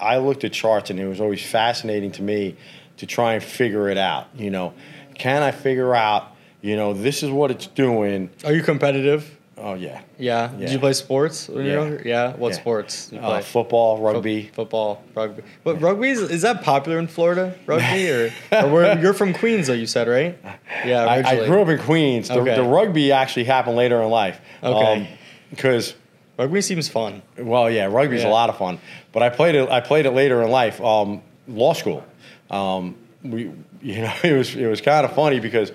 [0.00, 2.56] I looked at charts and it was always fascinating to me
[2.96, 4.26] to try and figure it out.
[4.36, 4.74] You know,
[5.16, 6.33] can I figure out?
[6.64, 8.30] You know, this is what it's doing.
[8.42, 9.38] Are you competitive?
[9.58, 10.48] Oh yeah, Yeah.
[10.58, 11.78] Did you play sports when you Yeah.
[11.78, 12.02] were younger?
[12.08, 12.32] Yeah.
[12.36, 12.54] What Yeah.
[12.56, 13.10] sports?
[13.12, 14.50] You uh, football, Fo- rugby.
[14.54, 15.42] football, rugby.
[15.62, 17.54] What rugby is, is that popular in Florida?
[17.66, 19.74] Rugby or, or where, you're from Queens though?
[19.74, 20.38] You said right?
[20.86, 21.04] Yeah.
[21.04, 22.28] I, I grew up in Queens.
[22.28, 22.56] The, Okay.
[22.56, 24.40] the rugby actually happened later in life.
[24.62, 25.06] Okay.
[25.50, 25.94] Because
[26.38, 27.20] Rugby seems fun.
[27.38, 28.28] well, yeah, rugby's Yeah.
[28.30, 28.78] a lot of fun.
[29.12, 29.68] But I played it.
[29.68, 30.80] I played it later in life.
[30.80, 32.02] Um, law school.
[32.50, 33.50] Um, we,
[33.82, 35.70] you know, it was it was kind of funny because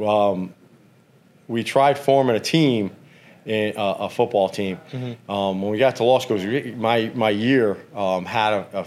[0.00, 0.54] um,
[1.48, 2.90] we tried forming a team,
[3.46, 4.78] in, uh, a football team.
[4.90, 5.30] Mm-hmm.
[5.30, 6.38] Um, when we got to law school,
[6.76, 8.86] my my year um, had a, a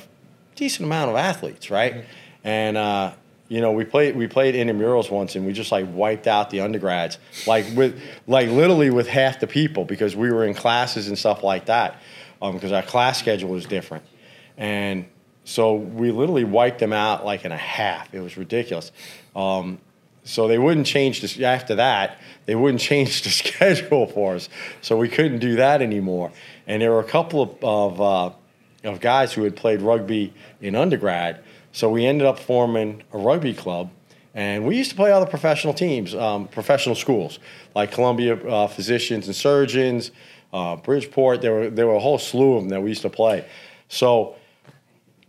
[0.55, 1.93] decent amount of athletes, right?
[1.93, 2.07] Mm-hmm.
[2.43, 3.13] And uh,
[3.49, 6.61] you know, we played we played intramurals once, and we just like wiped out the
[6.61, 11.17] undergrads, like with like literally with half the people because we were in classes and
[11.17, 12.01] stuff like that,
[12.41, 14.03] because our class schedule was different,
[14.57, 15.05] and
[15.43, 18.13] so we literally wiped them out like in a half.
[18.13, 18.91] It was ridiculous.
[19.33, 19.79] Um,
[20.27, 22.19] so they wouldn't change this after that.
[22.45, 24.49] They wouldn't change the schedule for us.
[24.81, 26.31] So we couldn't do that anymore.
[26.67, 28.31] And there were a couple of of, uh,
[28.83, 31.43] of guys who had played rugby in undergrad.
[31.71, 33.91] So we ended up forming a rugby club.
[34.33, 37.39] And we used to play other professional teams, um, professional schools
[37.73, 40.11] like Columbia uh, Physicians and Surgeons,
[40.53, 41.41] uh, Bridgeport.
[41.41, 43.45] There were there were a whole slew of them that we used to play.
[43.89, 44.35] So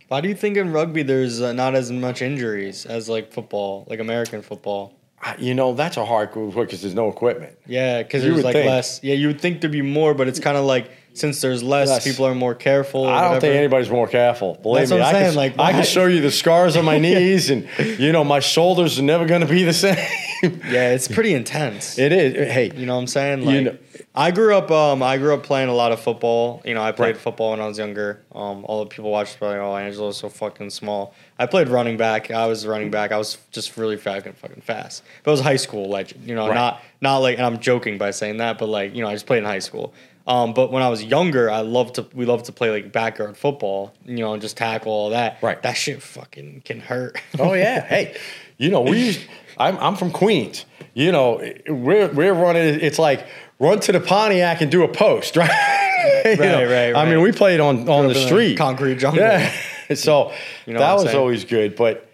[0.08, 3.86] Why do you think in rugby there's uh, not as much injuries as like football,
[3.88, 4.94] like American football?
[5.38, 7.58] You know that's a hard because there's no equipment.
[7.66, 8.68] Yeah, because there's like think.
[8.70, 9.00] less.
[9.02, 11.88] Yeah, you would think there'd be more, but it's kind of like since there's less,
[11.88, 12.04] Less.
[12.04, 13.06] people are more careful.
[13.06, 14.54] I don't think anybody's more careful.
[14.62, 16.98] Believe That's me, I, saying, can, like, I can show you the scars on my
[17.04, 19.96] knees, and you know my shoulders are never going to be the same.
[20.42, 21.98] Yeah, it's pretty intense.
[21.98, 22.52] it is.
[22.52, 23.42] Hey, You know what I'm saying?
[23.42, 23.78] You know-
[24.18, 24.68] I grew up.
[24.72, 26.60] Um, I grew up playing a lot of football.
[26.64, 27.16] You know, I played Right.
[27.16, 28.20] football when I was younger.
[28.34, 31.14] Um, all the people watched probably, oh, Angelo's so fucking small.
[31.38, 32.28] I played running back.
[32.32, 33.12] I was running back.
[33.12, 35.04] I was just really fucking fucking fast.
[35.22, 36.26] But I was a high school legend.
[36.28, 36.54] You know, Right.
[36.56, 37.36] not not like.
[37.38, 39.60] And I'm joking by saying that, but like, you know, I just played in high
[39.60, 39.94] school.
[40.26, 42.06] Um, but when I was younger, I loved to.
[42.12, 43.94] We loved to play like backyard football.
[44.04, 45.38] You know, and just tackle all that.
[45.42, 45.62] Right.
[45.62, 47.18] That shit fucking can hurt.
[47.38, 47.86] oh yeah.
[47.88, 48.16] Hey,
[48.56, 49.16] you know we.
[49.58, 50.64] I'm I'm from Queens.
[50.94, 52.80] You know we're we're running.
[52.80, 53.26] It's like
[53.58, 55.50] run to the Pontiac and do a post, right?
[56.24, 59.22] Right, know, right, I mean, we played on on the street, concrete jungle.
[59.22, 59.52] Yeah.
[59.94, 60.32] so
[60.66, 62.04] You know that was always good, but.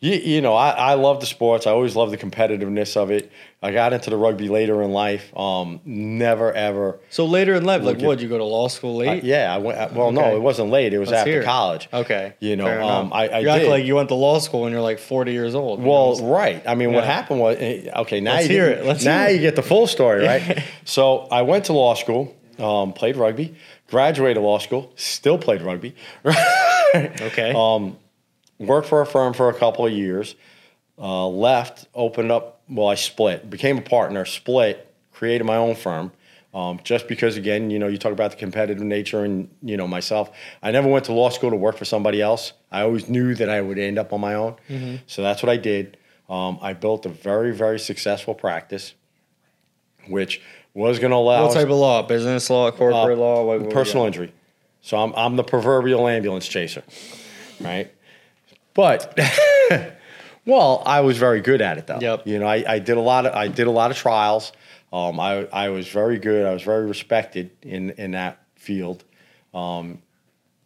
[0.00, 1.66] You, you know, I, I love the sports.
[1.66, 3.32] I always love the competitiveness of it.
[3.60, 5.36] I got into the rugby later in life.
[5.36, 8.20] Um, never ever so later in life, like, what?
[8.20, 9.24] You go to law school late?
[9.24, 9.76] Uh, yeah, I went.
[9.76, 10.94] I- Well, no, it wasn't late.
[10.94, 11.88] It was Let's after hear college.
[11.92, 12.34] Okay.
[12.38, 13.12] You know, um.
[13.12, 13.70] I, I you act did.
[13.70, 15.80] like you went to law school when you're like 40 years old.
[15.80, 16.30] know well, saying?
[16.30, 16.62] right.
[16.64, 18.20] I mean, what happened was eh, okay.
[18.20, 18.86] Now Let's you hear get, it.
[18.86, 19.34] Let's now hear it.
[19.34, 20.62] you get the full story, right?
[20.84, 23.56] so I went to law school, um, played rugby,
[23.88, 25.96] graduated law school, still played rugby.
[26.94, 27.52] okay.
[27.56, 27.96] Um,
[28.58, 30.34] worked for a firm for a couple of years,
[30.98, 32.60] uh, left, opened up.
[32.68, 36.12] Well, I split, became a partner, split, created my own firm.
[36.54, 39.86] Um, just because, again, you know, you talk about the competitive nature, and you know
[39.86, 40.30] myself.
[40.62, 42.52] I never went to law school to work for somebody else.
[42.72, 44.56] I always knew that I would end up on my own,
[45.06, 45.98] so that's what I did.
[46.28, 48.94] Um, I built a very, very successful practice,
[50.08, 50.40] which
[50.74, 52.02] was going to allow What type of law?
[52.02, 53.44] Business law, corporate uh, law?
[53.44, 54.32] What, what personal injury.
[54.80, 56.82] So I'm I'm the proverbial ambulance chaser,
[57.60, 57.92] right?
[58.78, 59.18] But
[60.46, 61.98] well, I was very good at it though.
[62.00, 62.28] Yep.
[62.28, 64.52] You know, I, I did a lot of I did a lot of trials.
[64.92, 66.46] Um, I I was very good.
[66.46, 69.02] I was very respected in in that field.
[69.52, 70.00] Um,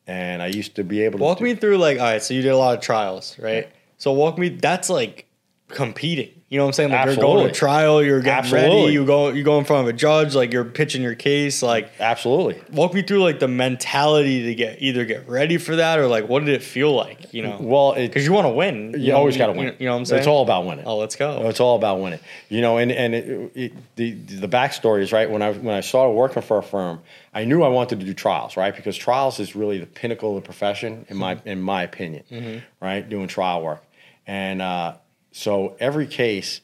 [0.06, 2.42] and I used to be able to Walk me through like all right, so you
[2.42, 3.72] did a lot of trials, right?
[3.96, 4.50] So walk me.
[4.50, 5.24] That's like
[5.68, 6.41] competing.
[6.53, 6.90] You know what I'm saying?
[6.90, 7.53] Like you're going Absolutely.
[7.53, 8.80] to trial, you're getting Absolutely.
[8.82, 11.62] ready, you go you go in front of a judge, like you're pitching your case.
[11.62, 12.61] Like Absolutely.
[12.70, 16.28] walk me through like the mentality to get either get ready for that or like
[16.28, 17.32] what did it feel like?
[17.32, 18.94] You know, Well, because you want to win.
[18.98, 19.74] you always got to win.
[19.78, 20.18] You know what I'm saying?
[20.18, 20.84] It's all about winning.
[20.84, 21.48] Oh, let's go.
[21.48, 22.20] It's all about winning.
[22.50, 25.30] You know, and and it, it, the the backstory is right.
[25.30, 27.00] When I when I started working for a firm,
[27.32, 28.76] I knew I wanted to do trials, right?
[28.76, 33.09] Because trials is really the pinnacle of the profession, in my in my opinion, right?
[33.09, 33.82] Doing trial work,
[34.26, 34.96] and uh,
[35.33, 36.61] so every case,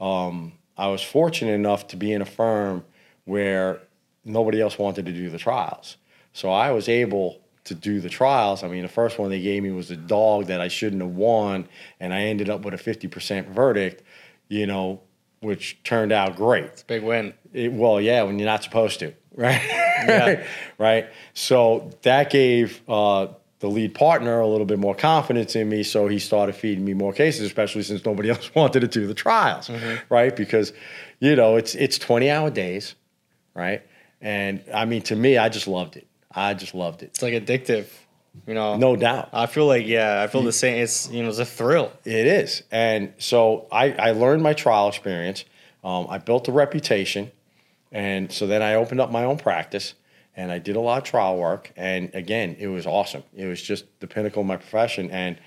[0.00, 2.84] um, I was fortunate enough to be in a firm
[3.24, 3.80] where
[4.24, 5.96] nobody else wanted to do the trials,
[6.32, 8.62] so I was able to do the trials.
[8.64, 11.12] I mean, the first one they gave me was a dog that I shouldn't have
[11.12, 11.68] won,
[12.00, 14.02] and I ended up with a fifty percent verdict.
[14.48, 15.00] You know,
[15.40, 16.84] which turned out great.
[16.86, 17.34] Big win.
[17.52, 19.62] It, well, yeah, when you're not supposed to, right?
[19.62, 20.44] Yeah.
[20.78, 21.06] right.
[21.34, 23.28] So that gave uh,
[23.60, 25.82] the lead partner a little bit more confidence in me.
[25.82, 29.14] So he started feeding me more cases, especially since nobody else wanted to do the
[29.14, 30.12] trials, Mm-hmm.
[30.12, 30.34] right?
[30.34, 30.72] Because
[31.20, 32.94] you know it's it's 20 hour days,
[33.54, 33.82] right?
[34.20, 36.06] And I mean, to me, I just loved it.
[36.32, 37.86] I just loved it, It's like addictive.
[38.46, 38.76] You know.
[38.76, 39.28] no doubt.
[39.32, 40.80] I feel like yeah, I feel the same.
[40.82, 41.92] It's you know, it's a thrill.
[42.04, 42.62] It is.
[42.70, 45.44] And so I, I learned my trial experience.
[45.82, 47.32] Um, I built a reputation.
[47.90, 49.94] And so then I opened up my own practice
[50.40, 51.70] and I did a lot of trial work.
[51.76, 53.22] And again, it was awesome.
[53.36, 55.10] It was just the pinnacle of my profession.
[55.10, 55.38] And,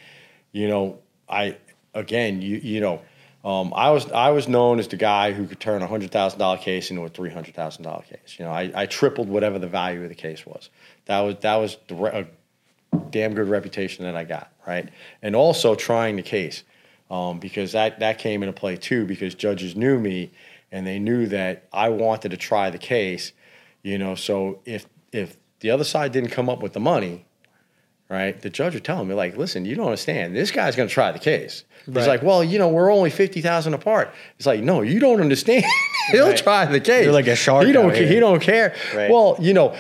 [0.52, 1.58] you know, I,
[1.96, 3.02] again, you, you know,
[3.44, 6.40] um, I was I was known as the guy who could turn a hundred thousand
[6.40, 8.38] dollar case into a three hundred thousand dollar case.
[8.38, 10.70] You know, I, I tripled whatever the value of the case was.
[11.08, 12.28] That was that was the, re-
[12.92, 14.88] a damn good reputation that I got, right?
[15.22, 16.64] And also trying the case,
[17.12, 19.06] um, because that that came into play too.
[19.06, 20.32] Because judges knew me,
[20.72, 23.34] and they knew that I wanted to try the case,
[23.84, 24.16] you know.
[24.16, 27.26] So if if the other side didn't come up with the money,
[28.10, 30.36] right, the judge would tell me like, listen, you don't understand.
[30.36, 31.64] This guy's going to try the case.
[31.86, 34.14] He's like, well, you know, we're only fifty thousand apart.
[34.38, 35.66] It's like, no, you don't understand.
[36.12, 36.38] He'll Right.
[36.38, 37.04] try the case.
[37.06, 37.92] You're like a shark He don't.
[37.92, 38.76] ca- He don't care.
[38.96, 39.10] Right.
[39.10, 39.76] Well, you know,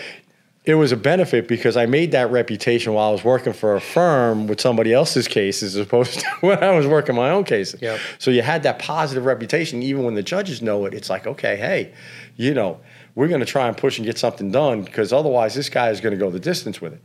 [0.65, 3.81] it was a benefit because I made that reputation while I was working for a
[3.81, 7.81] firm with somebody else's cases as opposed to when I was working my own cases.
[7.81, 7.99] Yep.
[8.19, 9.83] So you had that positive reputation.
[9.83, 11.93] Even when the judges know it, it's like, okay, hey,
[12.37, 12.79] you know,
[13.15, 16.01] we're going to try and push and get something done because otherwise this guy is
[16.01, 17.01] going to go the distance with it.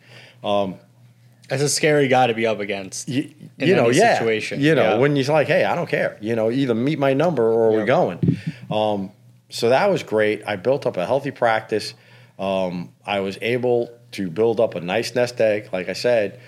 [1.48, 3.09] That's a scary guy to be up against.
[3.09, 4.18] You, In you know, yeah.
[4.18, 4.98] situation, You know, yeah.
[4.98, 6.18] when you're like, hey, I don't care.
[6.20, 8.38] You know, either meet my number or we're going.
[8.70, 9.12] Um,
[9.48, 10.42] so that was great.
[10.46, 11.94] I built up a healthy practice.
[12.38, 15.70] Um, I was able to build up a nice nest egg.
[15.72, 16.38] Like I said,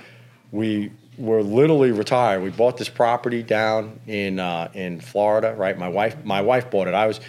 [0.52, 2.42] we were literally retired.
[2.42, 5.54] We bought this property down in uh, in Florida.
[5.56, 6.94] Right, my wife my wife bought it.
[6.94, 7.20] I was.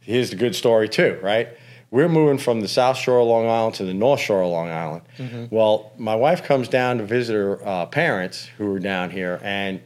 [0.00, 1.18] Here's the good story too.
[1.22, 1.48] Right,
[1.90, 4.68] we're moving from the South Shore of Long Island to the North Shore of Long
[4.68, 5.48] Island.
[5.50, 9.80] Well, my wife comes down to visit her uh, parents who are down here, and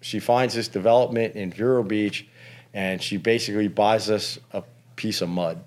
[0.00, 2.26] she finds this development in Vero Beach,
[2.72, 4.62] and she basically buys us a
[4.96, 5.62] piece of mud,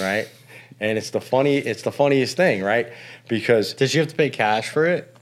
[0.00, 0.28] right?
[0.80, 2.88] and it's the funny, it's the funniest thing, right?
[3.28, 5.12] Because Did you have to pay cash for it?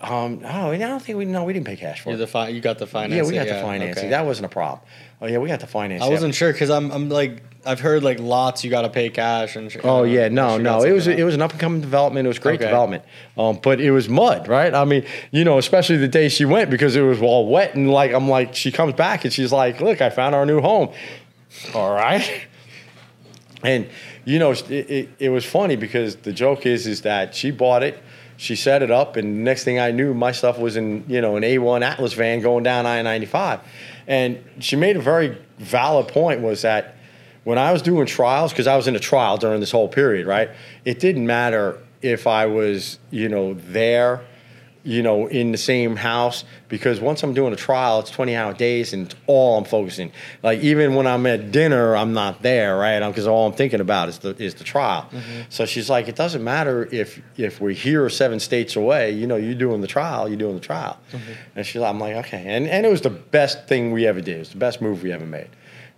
[0.00, 2.18] um, oh, I don't think we no, we didn't pay cash for You it.
[2.18, 3.18] the fi- you got the financing.
[3.18, 4.04] Yeah, we got the financing.
[4.04, 4.10] okay.
[4.10, 4.80] That wasn't a problem.
[5.22, 6.06] Oh yeah, we got the financing.
[6.06, 9.08] I wasn't sure because I'm I'm like I've heard like lots you got to pay
[9.08, 9.74] cash and.
[9.84, 10.84] Oh yeah, no, unless you got no.
[10.84, 12.26] It was it was an up and coming development.
[12.26, 12.64] It was great Okay.
[12.64, 13.04] development,
[13.38, 14.74] um, but it was mud, right?
[14.74, 17.88] I mean, you know, especially the day she went because it was all wet and
[17.88, 20.88] like I'm like she comes back and she's like, "Look, I found our new home."
[21.72, 22.28] All right,
[23.62, 23.88] and
[24.24, 27.84] you know, it, it, it was funny because the joke is is that she bought
[27.84, 28.02] it,
[28.36, 31.36] she set it up, and next thing I knew, my stuff was in you know
[31.36, 33.60] an A1 Atlas van going down I-95,
[34.06, 36.96] and she made a very valid point was that
[37.44, 40.26] when I was doing trials, because I was in a trial during this whole period,
[40.26, 40.50] right?
[40.84, 44.24] It didn't matter if I was, you know, there,
[44.84, 48.52] you know, in the same house, because once I'm doing a trial, it's 20 hour
[48.52, 50.10] days and it's all I'm focusing.
[50.42, 52.98] Like even when I'm at dinner, I'm not there, right?
[53.06, 55.08] Because all I'm thinking about is the is the trial.
[55.50, 59.26] So she's like, it doesn't matter if if we're here or seven states away, you
[59.26, 60.98] know, you're doing the trial, you're doing the trial.
[61.54, 64.20] And she's, like, I'm like, okay, and and it was the best thing we ever
[64.20, 64.36] did.
[64.36, 65.50] It was the best move we ever made.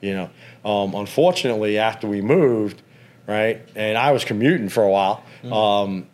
[0.02, 0.30] You know,
[0.70, 2.82] um, unfortunately, after we moved,
[3.26, 5.24] right, and I was commuting for a while.
[5.50, 6.06] Um,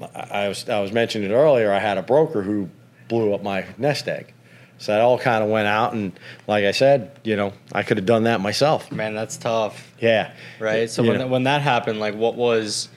[0.00, 1.72] I I was I was mentioning it earlier.
[1.72, 2.68] I had a broker who
[3.08, 4.32] blew up my nest egg,
[4.78, 6.12] So that all kind of went out, and
[6.46, 8.92] like I said, you know, I could have done that myself.
[8.92, 10.90] Man, that's tough, Yeah, right?
[10.90, 11.26] So You when know.
[11.26, 12.88] when that happened, like, what was?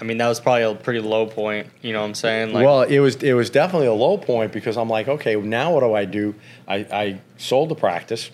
[0.00, 1.68] I mean, that was probably a pretty low point.
[1.80, 2.52] You know what I'm saying?
[2.52, 5.72] Like, well, it was it was definitely a low point because I'm like, okay, now
[5.72, 6.34] what do I do?
[6.66, 8.30] I, I sold the practice,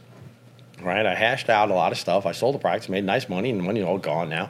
[0.82, 1.04] right?
[1.04, 2.24] I hashed out a lot of stuff.
[2.24, 4.48] I sold the practice, made nice money, and the money's all gone now.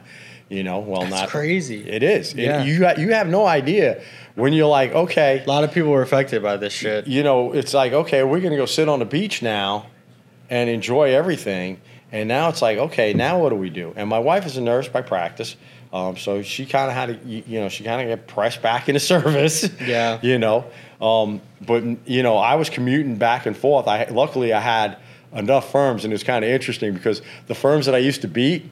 [0.49, 1.87] You know, well, that's not crazy.
[1.87, 2.33] It is.
[2.33, 2.63] It- Yeah.
[2.63, 4.01] you you have no idea
[4.35, 7.05] when you're like, okay, a lot of people were affected by this shit.
[7.07, 9.85] you know, it's like, okay, we're to go sit on the beach now
[10.49, 11.79] and enjoy everything.
[12.11, 13.93] And now it's like, okay, now what do we do?
[13.95, 15.55] And my wife is a nurse by practice.
[15.93, 18.61] Um, so she kind of had to, you you know, she kind of get pressed
[18.63, 19.69] back into service.
[19.85, 20.17] Yeah.
[20.23, 20.65] You know,
[20.99, 23.87] um, but, you know, I was commuting back and forth.
[23.87, 24.97] I Luckily, I had
[25.33, 28.69] enough firms, and it's kind of interesting because the firms that I used to beat,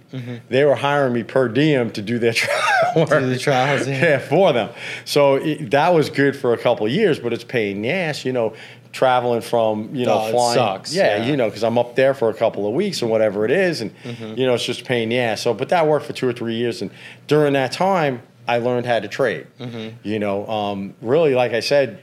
[0.50, 3.10] they were hiring me per diem to do their trial work.
[3.10, 3.20] Mm-hmm.
[3.26, 4.02] Do the trials, yeah.
[4.04, 4.70] yeah, for them.
[5.06, 8.34] So it, that was good for a couple of years, but it's pain ass, you
[8.34, 8.54] know,
[8.92, 10.56] traveling from, you know, Oh, flying.
[10.56, 11.26] sucks, Yeah, yeah.
[11.26, 13.82] you know, because I'm up there for a couple of weeks or whatever it is.
[13.82, 14.40] And, Mm-hmm.
[14.40, 15.42] you know, it's just pain ass.
[15.42, 16.82] So, but that worked for two or three years.
[16.82, 16.90] And
[17.28, 19.46] during that time, I learned how to trade.
[19.60, 19.98] Mm-hmm.
[20.08, 22.00] You know, um, really, like I said,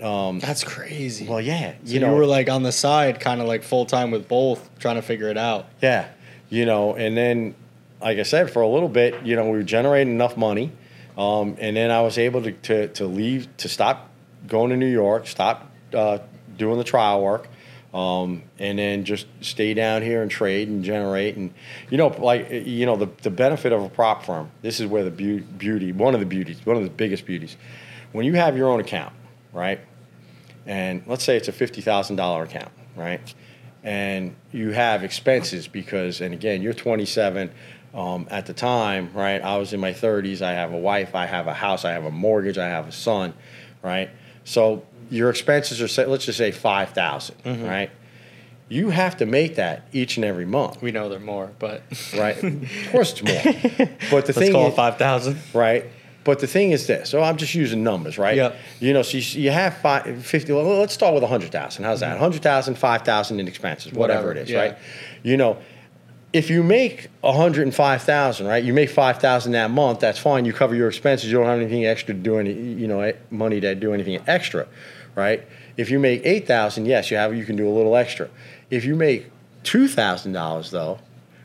[0.00, 1.26] That's crazy.
[1.26, 4.10] well, yeah, So you know, were like on the side, kind of like full time
[4.10, 5.66] with both, trying to figure it out.
[5.82, 6.08] Yeah,
[6.48, 7.54] you know, and then,
[8.00, 10.72] like I said, for a little bit, you know, we were generating enough money,
[11.16, 14.10] um, and then I was able to, to to leave to stop
[14.46, 16.18] going to New York, stop uh,
[16.56, 17.48] doing the trial work,
[17.92, 21.52] um, and then just stay down here and trade and generate, and
[21.90, 24.50] you know, like you know, the the benefit of a prop firm.
[24.62, 27.56] This is where the beau- beauty, one of the beauties, one of the biggest beauties,
[28.12, 29.12] when you have your own account,
[29.52, 29.80] right?
[30.66, 33.34] and let's say it's a fifty thousand dollar account, right?
[33.82, 37.50] And you have expenses because, and again, you're 27.
[37.94, 39.40] Um, at the time, right?
[39.40, 40.42] I was in my 30s.
[40.42, 41.14] I have a wife.
[41.14, 41.86] I have a house.
[41.86, 42.58] I have a mortgage.
[42.58, 43.32] I have a son,
[43.82, 44.10] right?
[44.44, 47.90] So your expenses are, say, let's just say 5,000, right?
[48.68, 51.82] You have to make that each and every month, We know they're more, but
[52.14, 52.36] right?
[52.42, 53.88] of course, it's more.
[54.10, 55.38] But the let's thing call is, it five thousand.
[55.54, 55.86] right?
[56.28, 57.08] But the thing is this.
[57.08, 58.36] So I'm just using numbers, right?
[58.36, 58.56] Yep.
[58.80, 61.82] You know, so you, you have five, 50, well, let's start with 100,000.
[61.82, 62.10] How's that?
[62.10, 64.58] 100,000, 5,000 in expenses, whatever, Whatever, it is, yeah.
[64.58, 64.78] right?
[65.22, 65.56] You know,
[66.34, 68.62] if you make 105,000, right?
[68.62, 70.44] You make 5,000 that month, that's fine.
[70.44, 71.32] You cover your expenses.
[71.32, 74.20] You don't have anything extra to do any, you know, eh, money to do anything
[74.26, 74.68] extra,
[75.14, 75.46] right?
[75.78, 78.28] If you make 8,000, yes, you have you can do a little extra.
[78.68, 79.30] If you make
[79.64, 80.98] $2,000 though,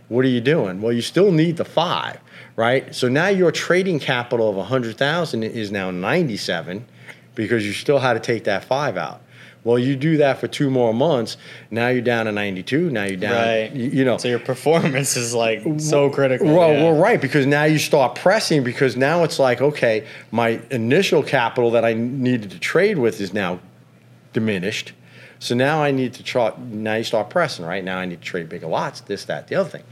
[0.09, 0.81] what are you doing?
[0.81, 2.19] Well, you still need the 5,
[2.55, 2.93] right?
[2.93, 6.85] So now your trading capital of 100,000 is now 97
[7.35, 9.21] because you still had to take that 5 out.
[9.63, 11.37] Well, you do that for two more months.
[11.71, 12.89] Now you're down to 92.
[12.89, 13.71] Now you're down, Right.
[13.71, 14.17] you, you know.
[14.17, 16.53] So your performance is like so critical.
[16.53, 16.83] Well, yeah.
[16.83, 21.71] well, right, because now you start pressing because now it's like, okay, my initial capital
[21.71, 23.59] that I needed to trade with is now
[24.33, 24.91] diminished.
[25.39, 26.51] So now I need to try.
[26.57, 27.83] Now you start pressing, right?
[27.83, 29.83] Now I need to trade bigger lots, this, that, the other thing.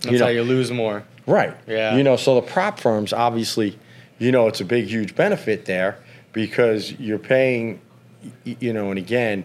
[0.00, 1.04] That's you know- how you lose more.
[1.26, 1.56] Right.
[1.66, 1.96] Yeah.
[1.96, 3.78] You know, so the prop firms obviously,
[4.18, 5.98] you know, it's a big, huge benefit there
[6.32, 7.80] because you're paying,
[8.44, 9.44] you know, and again,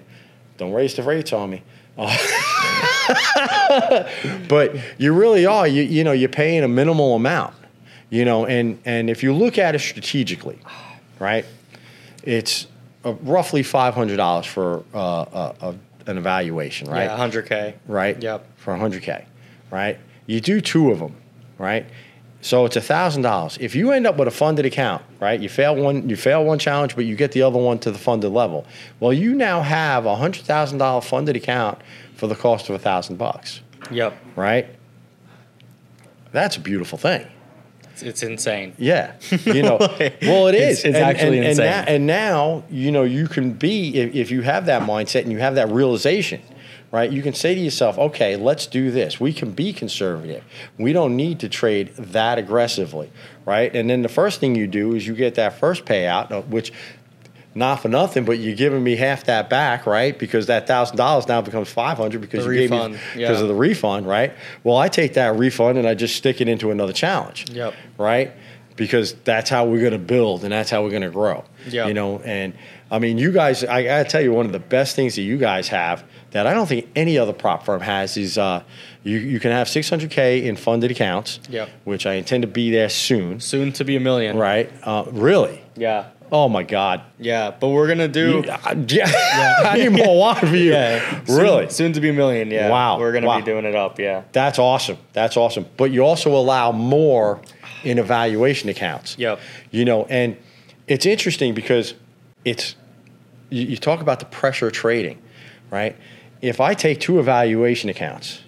[0.57, 1.63] don't raise the rates on me.
[1.97, 2.15] Uh,
[4.47, 5.67] but you really are.
[5.67, 7.53] You you know, you're paying a minimal amount.
[8.09, 10.59] You know, and and if you look at it strategically,
[11.19, 11.45] right,
[12.23, 12.67] it's
[13.05, 15.73] uh, roughly five hundred dollars for uh, uh, uh,
[16.07, 17.03] an evaluation, right?
[17.03, 17.75] Yeah, hundred k.
[17.87, 18.21] right?
[18.21, 18.45] Yep.
[18.57, 19.25] For 100K,
[19.71, 19.97] right?
[20.25, 21.15] You do two of them,
[21.59, 21.85] right?
[22.41, 23.59] So it's $1,000.
[23.59, 25.39] If you end up with a funded account, right?
[25.39, 27.97] You fail one, you fail one challenge, but you get the other one to the
[27.99, 28.65] funded level.
[29.01, 31.79] Well, you now have a $100,000 funded account
[32.15, 33.59] for the cost of a thousand bucks,
[33.91, 34.17] Yep.
[34.37, 34.67] right?
[36.31, 37.27] That's a beautiful thing.
[37.91, 38.73] It's, it's insane.
[38.77, 39.13] Yeah,
[39.45, 39.77] you know.
[40.21, 41.65] well, it It's- it's and, actually and, insane.
[41.65, 45.23] And now, and now, you know, you can be if, if you have that mindset
[45.23, 46.41] and you have that realization,
[46.91, 47.11] right?
[47.11, 49.19] You can say to yourself, "Okay, let's do this.
[49.19, 50.43] We can be conservative.
[50.77, 53.11] We don't need to trade that aggressively,
[53.45, 56.41] right?" And then the first thing you do is you get that first payout, uh,
[56.41, 56.71] which.
[57.55, 60.17] Not for nothing, but you're giving me half that back, right?
[60.17, 63.31] Because that thousand dollars now becomes five hundred because The you gave me because yeah.
[63.31, 64.33] of the refund, right?
[64.63, 67.73] Well, I take that refund and I just stick it into another challenge Yep.
[67.97, 68.31] right?
[68.75, 71.43] Because that's how we're going to build and that's how we're going to grow.
[71.67, 71.87] Yeah.
[71.87, 72.53] You know, and
[72.91, 75.21] I mean, you guys, I got to tell you, one of the best things that
[75.21, 78.63] you guys have that I don't think any other prop firm has is uh,
[79.03, 81.69] you, you can have 600K in funded accounts, Yep.
[81.83, 84.37] which I intend to be there soon, Soon to be a million.
[84.37, 84.71] right?
[84.83, 85.61] Uh, really?
[85.75, 86.05] Yeah.
[86.31, 87.01] Oh my God.
[87.19, 87.49] Yeah.
[87.59, 88.43] But we're gonna do.
[88.45, 89.55] You- uh, yeah.
[89.65, 90.71] I need more water for you.
[90.73, 91.23] Yeah.
[91.25, 91.69] Soon- Really?
[91.69, 92.51] Soon, to be a million.
[92.51, 92.69] Yeah.
[92.69, 92.99] Wow.
[92.99, 93.39] We're gonna Wow.
[93.39, 93.99] be doing it up.
[93.99, 94.21] Yeah.
[94.31, 94.97] That's awesome.
[95.13, 95.65] That's awesome.
[95.77, 97.41] But you also allow more
[97.83, 99.15] in evaluation accounts.
[99.17, 99.39] Yep.
[99.71, 100.37] You know, and
[100.87, 101.95] it's interesting because
[102.45, 102.75] it's
[103.49, 105.21] you, you talk about the pressure trading,
[105.71, 105.95] right?
[106.41, 108.41] If I take two evaluation accounts,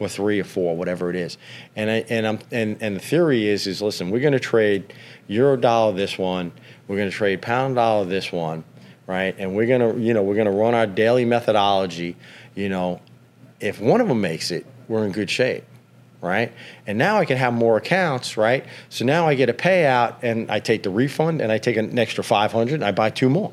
[0.00, 1.38] or three or four, whatever it is,
[1.74, 4.92] and I, and I'm and and the theory is is listen, we're going to trade
[5.26, 6.52] euro dollar this one,
[6.86, 8.64] we're going to trade pound dollar this one,
[9.06, 9.34] right?
[9.38, 12.16] And we're going to you know we're going to run our daily methodology,
[12.54, 13.00] you know,
[13.60, 15.64] if one of them makes it, we're in good shape
[16.20, 16.52] right?
[16.86, 18.64] And now I can have more accounts, right?
[18.88, 21.98] So now I get a payout and I take the refund and I take an
[21.98, 23.52] extra 500 and I buy two more,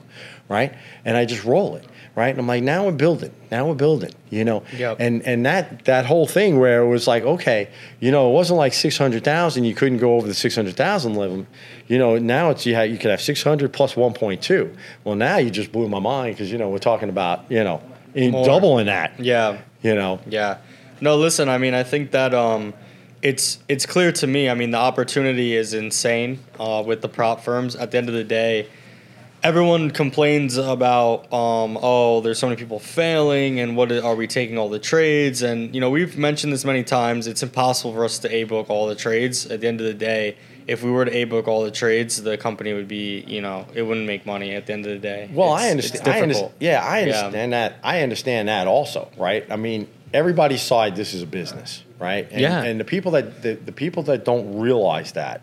[0.49, 0.74] right?
[1.03, 1.86] And I just roll it,
[2.16, 2.30] right?
[2.30, 4.63] And I'm like, now we're building, now we're building, you know?
[4.76, 4.97] Yep.
[4.99, 8.57] And and that that whole thing where it was like, okay, you know, it wasn't
[8.57, 11.45] like 600,000, you couldn't go over the 600,000 level.
[11.88, 14.76] You know, now it's you, have, you could have 600 plus 1.2.
[15.03, 17.80] Well, now you just blew my mind because, you know, we're talking about, you know,
[18.16, 19.59] in doubling that, Yeah.
[19.84, 20.20] you know?
[20.28, 20.57] Yeah.
[21.05, 22.73] No, listen, I mean, I think that um,
[23.21, 24.49] it's it's clear to me.
[24.49, 27.75] I mean, the opportunity is insane uh, with the prop firms.
[27.75, 28.67] At the end of the day,
[29.43, 34.57] everyone complains about um, oh, there's so many people failing, and what are we taking
[34.57, 35.43] all the trades?
[35.43, 37.27] And you know, we've mentioned this many times.
[37.27, 39.45] It's impossible for us to a book all the trades.
[39.45, 40.35] At the end of the day,
[40.65, 43.67] if we were to a book all the trades, the company would be you know
[43.75, 44.55] it wouldn't make money.
[44.55, 46.07] At the end of the day, Well, It's- I understand.
[46.07, 46.51] I understand.
[46.59, 47.05] Yeah, I Yeah.
[47.19, 47.75] understand that.
[47.83, 49.45] I understand that also, right?
[49.51, 50.95] I mean, everybody's side.
[50.95, 52.27] This is a business, right?
[52.31, 52.63] And, Yeah.
[52.63, 55.41] And the people that the, the people that don't realize that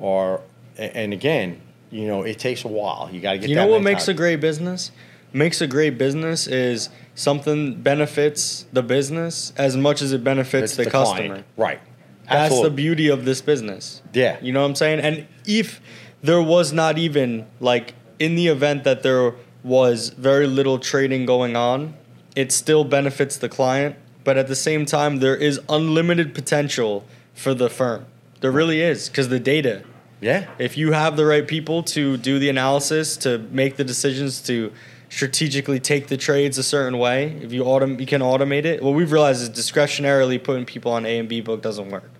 [0.00, 0.40] are,
[0.76, 3.08] and again, you know, it takes a while.
[3.12, 3.48] You got to get.
[3.48, 4.90] You that know what makes a great business?
[5.34, 10.76] Makes a great business is something benefits the business as much as it benefits It's
[10.84, 11.16] the, client.
[11.32, 11.44] customer.
[11.56, 11.80] right?
[12.24, 12.68] That's Absolutely.
[12.70, 14.02] the beauty of this business.
[14.12, 14.38] Yeah.
[14.42, 15.00] You know what I'm saying?
[15.00, 15.80] And if
[16.22, 19.34] there was not even like in the event that there
[19.64, 21.94] was very little trading going on,
[22.34, 27.04] it still benefits the client, but at the same time there is unlimited potential
[27.34, 28.06] for the firm.
[28.40, 29.84] There really is because the data
[30.22, 30.48] yeah.
[30.58, 34.72] if you have the right people to do the analysis, to make the decisions, to
[35.10, 38.82] strategically take the trades a certain way, if you autom- you can automate it.
[38.82, 42.10] What we've realized is discretionarily putting people on A and B book doesn't work.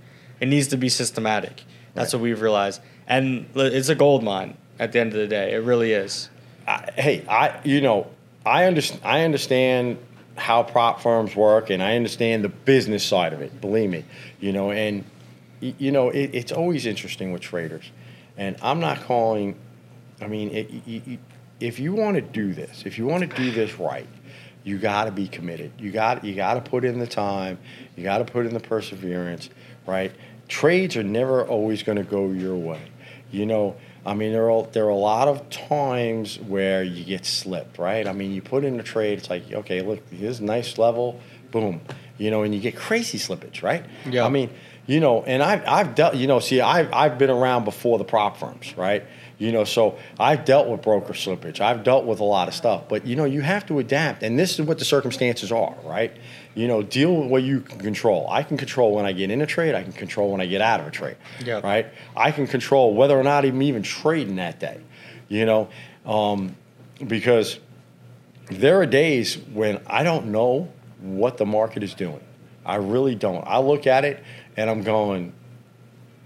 [0.41, 1.63] It needs to be systematic.
[1.95, 2.19] That's Right.
[2.21, 5.53] what we've realized, and it's a gold mine at the end of the day.
[5.53, 6.29] It really is.
[6.67, 8.09] I, hey, I you know
[8.45, 9.99] I understand I understand
[10.37, 13.61] how prop firms work, and I understand the business side of it.
[13.61, 14.05] Believe me,
[14.41, 15.05] you know, and
[15.61, 17.91] you know it, it's always interesting with traders,
[18.37, 19.57] and I'm not calling.
[20.21, 21.19] I mean, it,
[21.61, 24.07] if you want to do this, if you want to do this right,
[24.65, 25.73] you got to be committed.
[25.79, 27.59] You got you got to put in the time.
[27.97, 29.51] You got to put in the perseverance.
[29.87, 30.13] Right?
[30.49, 32.83] Trades are never always going to go your way.
[33.31, 37.25] You know, I mean, there are there are a lot of times where you get
[37.25, 37.79] slipped.
[37.79, 38.07] Right?
[38.07, 39.19] I mean, you put in a trade.
[39.19, 41.21] It's like, okay, look, here's a nice level.
[41.51, 41.81] Boom.
[42.19, 43.63] You know, and you get crazy slippage.
[43.63, 43.85] Right?
[44.09, 44.25] Yeah.
[44.25, 44.51] I mean,
[44.87, 46.17] you know, and I've I've dealt.
[46.17, 48.77] You know, see, I've I've been around before the prop firms.
[48.77, 49.05] Right?
[49.39, 51.61] You know, so I've dealt with broker slippage.
[51.61, 52.89] I've dealt with a lot of stuff.
[52.89, 55.75] But you know, you have to adapt, and this is what the circumstances are.
[55.85, 56.17] Right?
[56.55, 58.29] You know, deal with what you can control.
[58.31, 59.75] I can control when I get in a trade.
[59.75, 61.17] I can control when I get out of a trade.
[61.45, 61.61] Yeah.
[61.61, 61.87] Right?
[62.15, 64.81] I can control whether or not I'm even trading that day.
[65.29, 65.69] You know,
[66.05, 66.55] um,
[67.07, 67.59] because
[68.51, 72.21] there are days when I don't know what the market is doing.
[72.65, 73.47] I really don't.
[73.47, 74.23] I look at it
[74.57, 75.33] and I'm going,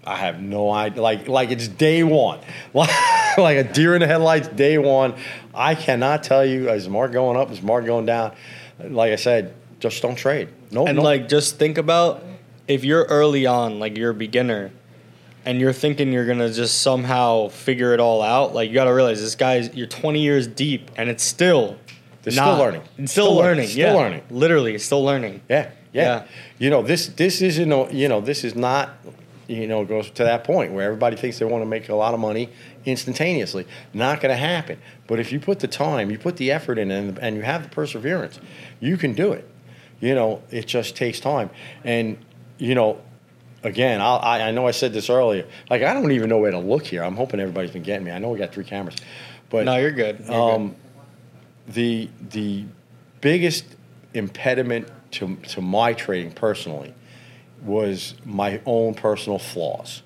[0.04, 1.02] I have no idea.
[1.02, 2.40] Like like it's day one,
[2.74, 4.48] like a deer in the headlights.
[4.48, 5.14] Day one.
[5.54, 8.34] I cannot tell you is Mark going up, is Mark going down.
[8.78, 10.48] Like I said, just don't trade.
[10.70, 11.02] No, And no.
[11.02, 12.22] like, just think about
[12.68, 14.70] if you're early on, like you're a beginner,
[15.44, 18.52] and you're thinking you're gonna just somehow figure it all out.
[18.54, 21.76] Like you gotta realize this guy's you're 20 years deep, and it's still
[22.22, 22.82] They're still learning.
[22.98, 23.56] It's still, Still learning.
[23.56, 23.68] learning.
[23.70, 24.00] Still yeah.
[24.00, 24.22] learning.
[24.30, 25.42] Literally, still learning.
[25.48, 26.24] Yeah, yeah, Yeah.
[26.58, 28.90] You know, this this isn't a- you know this is not
[29.46, 32.12] you know goes to that point where everybody thinks they want to make a lot
[32.14, 32.48] of money
[32.84, 33.66] instantaneously.
[33.94, 34.78] Not going to happen.
[35.06, 37.62] But if you put the time, you put the effort in, and, and you have
[37.62, 38.40] the perseverance,
[38.80, 39.48] you can do it.
[40.00, 41.50] You know, it just takes time.
[41.84, 42.18] And
[42.58, 43.00] you know,
[43.62, 45.46] again, I'll, I I know I said this earlier.
[45.70, 47.02] Like I don't even know where to look here.
[47.02, 48.12] I'm hoping everybody's been getting me.
[48.12, 48.96] I know we got three cameras,
[49.50, 50.24] but No, you're good.
[50.28, 50.76] You're um,
[51.68, 52.64] the the
[53.20, 53.64] biggest
[54.14, 56.94] impediment to to my trading personally
[57.62, 60.02] was my own personal flaws,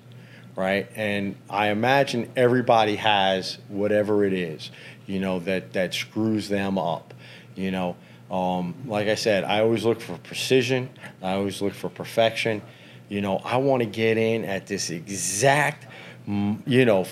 [0.55, 0.89] right?
[0.95, 4.71] And I imagine everybody has whatever it is,
[5.05, 7.13] you know, that that screws them up,
[7.55, 7.95] you know.
[8.31, 10.89] Um, like I said, I always look for precision.
[11.21, 12.61] I always look for perfection.
[13.09, 15.85] You know, I want to get in at this exact,
[16.25, 17.05] you know,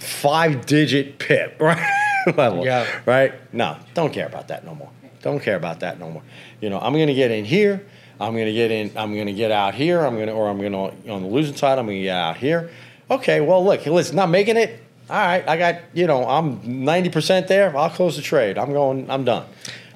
[0.00, 1.90] five digit pip, right?
[2.36, 2.86] Level, Yeah.
[3.06, 3.34] Right?
[3.54, 4.90] No, don't care about that no more.
[5.22, 6.22] Don't care about that no more.
[6.60, 7.86] You know, I'm going to get in here.
[8.20, 8.90] I'm going to get in.
[8.96, 10.00] I'm going to get out here.
[10.00, 11.78] I'm going to, or I'm going to on the losing side.
[11.78, 12.70] I'm going to get out here.
[13.10, 13.40] Okay.
[13.40, 14.82] Well, look, listen, not making it.
[15.10, 17.76] all right, I got you know I'm ninety percent there.
[17.76, 18.56] I'll close the trade.
[18.58, 19.10] I'm going.
[19.10, 19.46] I'm done.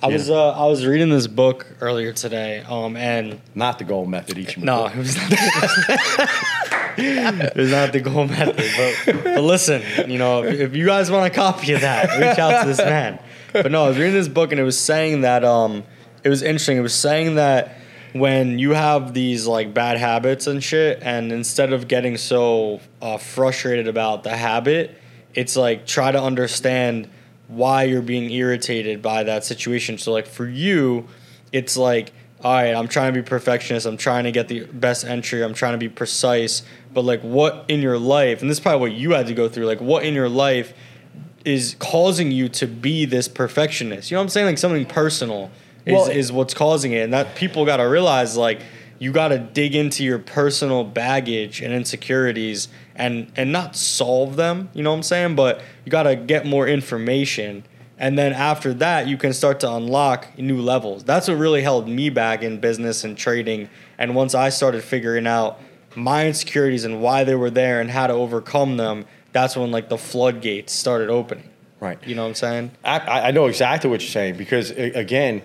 [0.03, 3.85] I You was uh, I was reading this book earlier today, um, and not the
[3.85, 4.39] gold method.
[4.39, 4.67] Each month.
[4.67, 5.29] no, it was not.
[6.97, 11.11] it was not the gold method, but, but listen, you know, if, if you guys
[11.11, 13.19] want a copy of that, reach out to this man.
[13.53, 15.83] But no, I was reading this book, and it was saying that um,
[16.23, 16.77] it was interesting.
[16.77, 17.77] It was saying that
[18.13, 23.17] when you have these like bad habits and shit, and instead of getting so uh,
[23.17, 24.97] frustrated about the habit,
[25.35, 27.11] it's like try to understand
[27.49, 29.99] why you're being irritated by that situation.
[29.99, 31.09] So like for you,
[31.53, 33.85] it's like all right, I'm trying to be perfectionist.
[33.85, 35.43] I'm trying to get the best entry.
[35.43, 36.63] I'm trying to be precise.
[36.95, 39.49] But like, what in your life, and this is probably what you had to go
[39.49, 39.67] through.
[39.67, 40.73] Like, what in your life
[41.45, 44.11] is causing you to be this perfectionist?
[44.11, 44.47] You know what I'm saying?
[44.47, 45.51] Like something personal
[45.85, 48.61] is, Well, is what's causing it, and that people got to realize like
[49.01, 52.69] you got to dig into your personal baggage and insecurities
[52.99, 54.69] and and not solve them.
[54.75, 55.37] You know what I'm saying?
[55.37, 57.65] But you got to get more information.
[57.97, 61.03] And then after that, you can start to unlock new levels.
[61.03, 63.71] That's what really held me back in business and trading.
[63.97, 65.59] And once I started figuring out
[65.97, 69.89] my insecurities and why they were there and how to overcome them, that's when like
[69.89, 71.49] the floodgates started opening.
[71.81, 71.99] right.
[72.07, 72.71] You know what I'm saying?
[72.85, 75.43] I, I I know exactly what you're saying because again,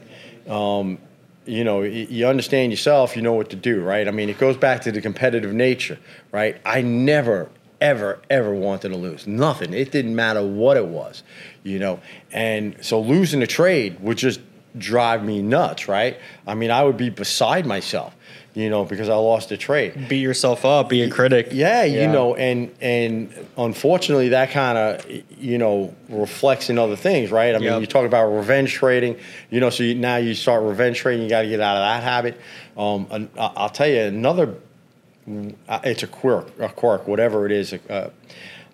[0.47, 0.99] um,
[1.45, 4.07] you know, you understand yourself, you know what to do, right?
[4.07, 5.99] I mean, it goes back to the competitive nature,
[6.32, 6.60] right?
[6.65, 7.49] I never,
[7.82, 9.28] ever, ever wanted to lose.
[9.28, 9.74] Nothing.
[9.74, 11.24] It didn't matter what it was,
[11.64, 11.99] you know.
[12.32, 14.40] And so losing a trade would just
[14.78, 16.18] drive me nuts, right?
[16.48, 18.15] I mean, I would be beside myself,
[18.55, 20.07] you know, because I lost a trade.
[20.07, 21.47] Beat yourself up, be a critic.
[21.51, 25.05] Yeah, you know, and and unfortunately, that kind of
[25.39, 27.55] you know reflects in other things, right?
[27.55, 29.17] I mean, you talk about revenge trading,
[29.49, 31.81] you know, so you, now you start revenge trading, you got to get out of
[31.81, 32.39] that habit.
[32.77, 34.55] Um, I'll tell you another.
[35.27, 37.73] uh, It's a quirk, a quirk, whatever it is.
[37.73, 38.09] Uh,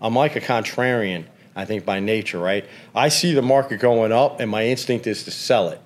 [0.02, 1.26] I'm like a contrarian,
[1.56, 2.66] I think, by nature, right?
[2.96, 5.80] I see the market going up, and my instinct is to sell it,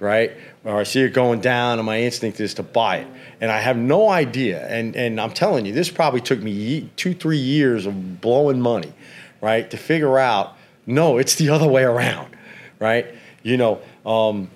[0.00, 0.32] right?
[0.64, 3.06] Or I see it going down, and my instinct is to buy it.
[3.40, 4.66] And I have no idea.
[4.66, 8.92] And, and I'm telling you, this probably took me two, three years of blowing money,
[9.40, 10.56] right, to figure out,
[10.86, 12.34] no, it's the other way around,
[12.78, 13.06] right?
[13.42, 14.50] You know, um,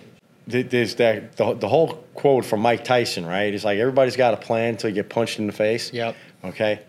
[0.47, 3.53] there's that the, the whole quote from Mike Tyson, right?
[3.53, 5.93] It's like everybody's got a plan until you get punched in the face.
[5.93, 6.17] Yep.
[6.45, 6.81] Okay.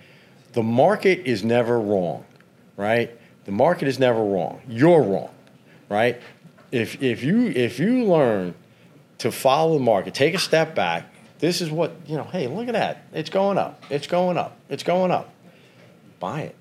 [0.54, 2.26] The market is never wrong,
[2.78, 3.12] right?
[3.46, 4.62] The market is never wrong.
[4.68, 5.30] You're wrong,
[5.90, 6.22] right?
[6.72, 8.54] If if you if you learn
[9.20, 11.14] to follow the market, take a step back.
[11.40, 12.24] This is what you know.
[12.24, 13.06] Hey, look at that!
[13.14, 13.84] It's going up.
[13.90, 14.58] It's going up.
[14.70, 15.34] It's going up.
[16.20, 16.56] Buy it.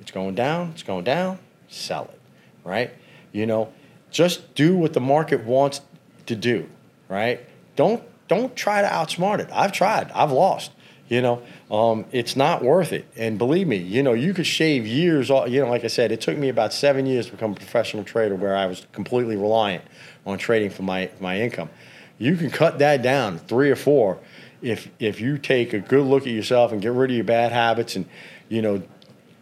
[0.00, 0.70] It's going down.
[0.72, 1.38] It's going down.
[1.68, 2.20] Sell it,
[2.64, 2.92] right?
[3.32, 3.72] You know,
[4.10, 5.80] just do what the market wants
[6.26, 6.68] to do,
[7.08, 7.40] right?
[7.76, 9.48] Don't don't try to outsmart it.
[9.52, 10.10] I've tried.
[10.12, 10.72] I've lost.
[11.14, 13.04] You know, um, it's not worth it.
[13.16, 15.30] And believe me, you know, you could shave years.
[15.30, 17.54] off- You know, like I said, it took me about seven years to become a
[17.54, 19.84] professional trader, where I was completely reliant
[20.26, 21.70] on trading for my my income.
[22.18, 24.18] You can cut that down three or four
[24.60, 27.52] if if you take a good look at yourself and get rid of your bad
[27.52, 28.06] habits and
[28.48, 28.82] you know,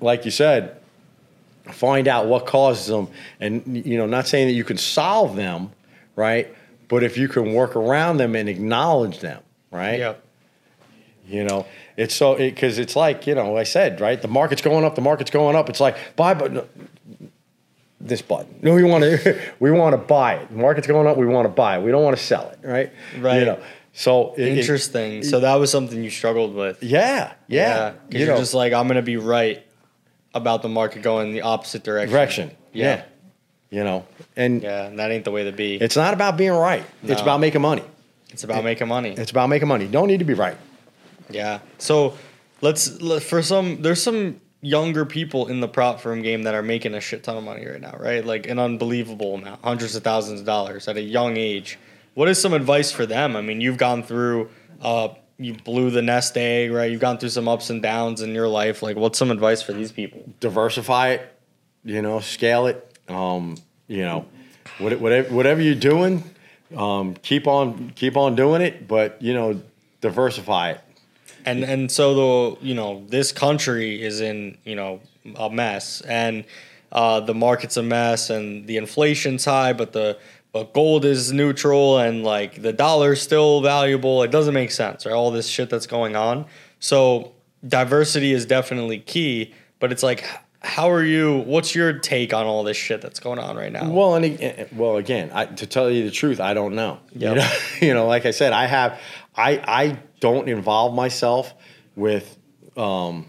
[0.01, 0.77] like you said,
[1.70, 3.09] find out what causes them
[3.40, 5.70] and you know not saying that you can solve them
[6.16, 6.53] right
[6.89, 9.40] but if you can work around them and acknowledge them
[9.70, 10.23] right Yep.
[11.32, 14.84] You know it's so because it's like you know i said right the market's going
[14.84, 16.66] up the market's going up it's like buy but no,
[18.00, 21.16] this button no we want to we want to buy it the market's going up
[21.16, 23.38] we want to buy it we don't want to sell it right Right.
[23.40, 23.59] you know
[23.94, 25.22] so it- it- Interesting.
[25.22, 26.82] so that was something you struggled with.
[26.82, 29.62] yeah yeah, Because you are just like, I'm going to be right
[30.34, 32.12] about the market going the opposite direction.
[32.12, 32.84] direction Yeah.
[33.70, 33.78] yeah.
[33.78, 35.76] you know and Yeah, and that ain't the way to be.
[35.76, 37.82] it's not about being right it's about making money
[38.30, 39.10] It's about making money.
[39.10, 39.86] It's about making money.
[39.86, 40.56] Don't need to be right.
[41.32, 41.60] Yeah.
[41.78, 42.16] So
[42.60, 46.62] let's let, for some there's some younger people in the prop firm game that are
[46.62, 48.24] making a shit ton of money right now, right?
[48.24, 51.78] Like an unbelievable amount, hundreds of thousands of dollars at a young age.
[52.14, 53.36] What is some advice for them?
[53.36, 54.48] I mean, you've gone through
[54.80, 56.90] uh you blew the nest egg, right?
[56.90, 58.82] You've gone through some ups and downs in your life.
[58.82, 60.22] Like what's some advice for these people?
[60.40, 61.38] Diversify it.
[61.84, 62.96] You know, scale it.
[63.09, 63.56] Um,
[63.88, 64.26] you know,
[64.78, 66.22] whatever whatever you're doing,
[66.76, 68.86] um, keep on keep on doing it.
[68.86, 69.60] But you know,
[70.00, 70.80] diversify it.
[71.44, 75.01] And and so the you know this country is in you know
[75.36, 76.01] a mess.
[76.02, 76.44] And
[76.90, 80.19] uh, the market's a mess and the inflation's high but the
[80.52, 84.23] but gold is neutral and like the dollar's still valuable.
[84.23, 85.14] It doesn't make sense right?
[85.14, 86.47] All this shit that's going on.
[86.81, 87.32] So
[87.66, 90.24] diversity is definitely key but it's like
[90.60, 93.90] how are you what's your take on all this shit that's going on right now?
[93.90, 97.01] Well, and well, again, I, to tell you the truth, I don't know.
[97.12, 99.01] You know, you know, like I said, I have,
[99.36, 101.53] I I don't involve myself
[101.97, 102.39] with,
[102.77, 103.27] um,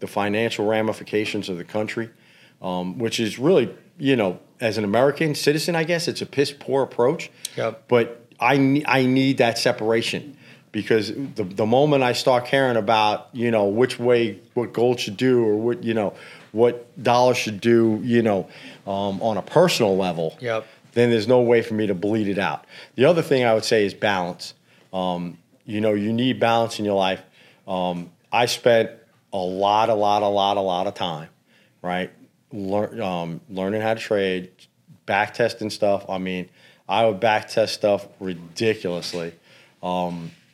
[0.00, 2.10] the financial ramifications of the country,
[2.60, 6.50] um, which is really, you know, as an American citizen, I guess it's a piss
[6.52, 7.30] poor approach.
[7.56, 7.84] Yep.
[7.88, 10.36] But I, I need that separation
[10.72, 15.16] because the, the moment I start caring about, you know, which way, what gold should
[15.16, 16.14] do or what, you know,
[16.52, 18.48] what dollar should do, you know,
[18.86, 20.66] um, on a personal level, Yep.
[20.92, 22.66] then there's no way for me to bleed it out.
[22.96, 24.54] The other thing I would say is balance.
[24.92, 27.20] Um, you know, you need balance in your life.
[27.68, 28.90] Um, I spent
[29.32, 31.28] a lot, a lot, a lot, a lot of time,
[31.82, 32.10] right,
[32.52, 34.50] learn, um, learning how to trade,
[35.04, 36.08] back testing stuff.
[36.08, 36.48] I mean,
[36.88, 39.34] I would back test stuff ridiculously.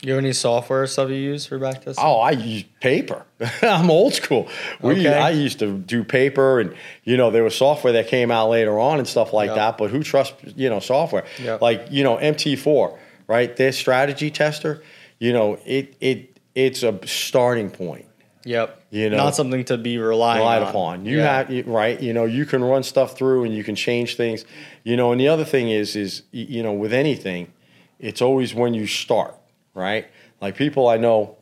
[0.04, 2.04] You have any software or stuff you use for back testing?
[2.04, 3.24] Oh, I use paper.
[3.62, 4.48] I'm old school.
[4.80, 5.14] We, Okay.
[5.16, 6.74] I used to do paper, and
[7.04, 9.56] you know there was software that came out later on and stuff like Yep.
[9.56, 9.78] that.
[9.78, 11.24] But who trusts you know software?
[11.40, 11.60] Yep.
[11.62, 12.98] Like you know MT4,
[13.28, 13.54] right?
[13.54, 14.82] Their strategy tester.
[15.22, 18.06] You know it it it's a starting point.
[18.44, 18.86] Yep.
[18.90, 20.68] You know- not something to be relying relied on.
[20.68, 21.06] upon.
[21.06, 21.44] You Yeah.
[21.48, 22.00] have right.
[22.02, 24.44] You know, you can run stuff through and you can change things.
[24.82, 27.52] You know, and the other thing is, is you know, with anything,
[28.00, 29.36] it's always when you start,
[29.74, 30.06] right?
[30.40, 31.36] Like people I know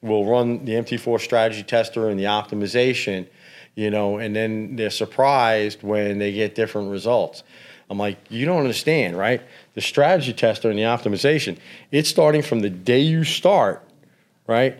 [0.00, 3.26] will run the MT4 strategy tester and the optimization,
[3.74, 7.42] you know, and then they're surprised when they get different results.
[7.90, 9.42] I'm like, you don't understand, right?
[9.76, 11.58] The strategy tester and the optimization,
[11.92, 13.86] it's starting from the day you start,
[14.48, 14.76] right?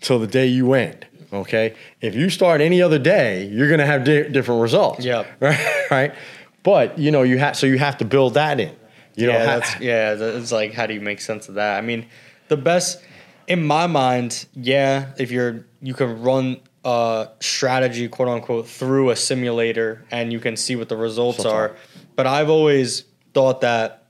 [0.00, 1.06] till the day you end.
[1.32, 5.04] Okay, if you start any other day, you're going to have di- different results.
[5.04, 5.26] Yep.
[5.40, 5.90] Right.
[5.90, 6.14] Right.
[6.62, 8.74] But you know you have so you have to build that in.
[9.16, 10.14] You yeah, know, ha- that's yeah.
[10.18, 11.78] It's like how do you make sense of that?
[11.78, 12.06] I mean,
[12.48, 13.02] the best
[13.46, 15.12] in my mind, yeah.
[15.18, 20.56] If you're you can run a strategy, quote unquote, through a simulator and you can
[20.56, 21.70] see what the results are.
[21.70, 21.76] are.
[22.14, 23.04] But I've always
[23.36, 24.06] thought that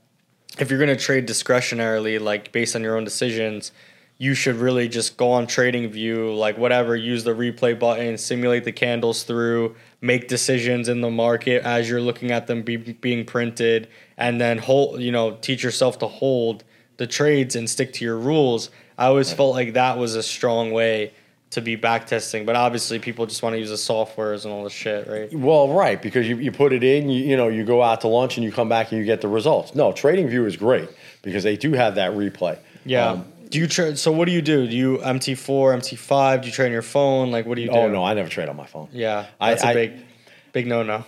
[0.57, 3.73] if you're going to trade discretionarily, like based on your own decisions,
[4.17, 8.71] you should really just go on TradingView like whatever use the replay button simulate the
[8.71, 13.89] candles through make decisions in the market as you're looking at them be, being printed
[14.15, 16.63] and then hold you know teach yourself to hold
[16.95, 18.69] the trades and stick to your rules.
[18.97, 21.11] I always felt like that was a strong way
[21.51, 24.63] to be back testing but obviously people just want to use the softwares and all
[24.63, 27.63] the shit right Well, right, because you, you put it in, you, you know, you
[27.63, 29.73] go out to lunch and you come back and you get the results.
[29.73, 30.89] No, TradingView is great
[31.21, 32.59] because they do have that replay.
[32.85, 36.47] yeah Um, do you trade so what do you do do you mt4 mt5 do
[36.47, 38.49] you trade on your phone like what do you do oh no, I never trade
[38.49, 38.89] on my phone.
[38.91, 39.91] Yeah, I- that's a I- big,
[40.51, 41.05] big no no.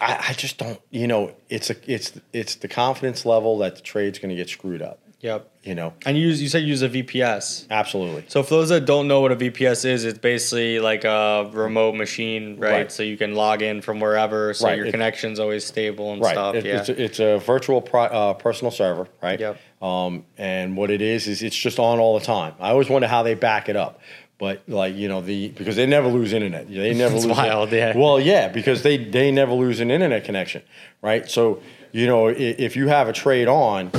[0.00, 0.78] I, I just don't.
[0.90, 4.48] You know, it's a it's it's the confidence level that the trade's going to get
[4.50, 4.98] screwed up.
[5.24, 5.48] Yep.
[5.62, 7.66] You know, And you use you said you use a VPS.
[7.70, 8.26] absolutely.
[8.28, 11.94] So for those that don't know what a VPS is, it's basically like a remote
[11.94, 12.70] machine, right?
[12.72, 12.92] Right.
[12.92, 16.20] So you can log in from wherever, so Right, your it- connection's always stable and
[16.20, 16.32] Right.
[16.32, 16.54] stuff.
[16.56, 16.80] It- yeah.
[16.80, 19.40] It's, a, it's a virtual pri- uh, personal server, right?
[19.40, 19.56] Yep.
[19.80, 22.52] Um, and what it is is it's just on all the time.
[22.60, 24.00] I always wonder how they back it up,
[24.38, 26.68] but like you know the because they never lose internet.
[26.68, 27.26] They never lose.
[27.26, 27.96] wild, yeah.
[27.96, 30.60] Well, yeah, because they they never lose an internet connection,
[31.00, 31.30] right?
[31.30, 31.60] So
[31.92, 33.90] you know i- if you have a trade on.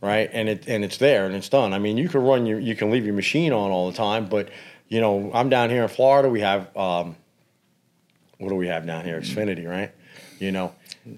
[0.00, 1.72] Right, and it and it's there and it's done.
[1.72, 4.26] I mean, you can run your, you can leave your machine on all the time,
[4.26, 4.48] but
[4.88, 6.28] you know, I'm down here in Florida.
[6.28, 7.16] We have, um,
[8.38, 9.20] what do we have down here?
[9.20, 9.92] Xfinity, right?
[10.40, 10.72] You know,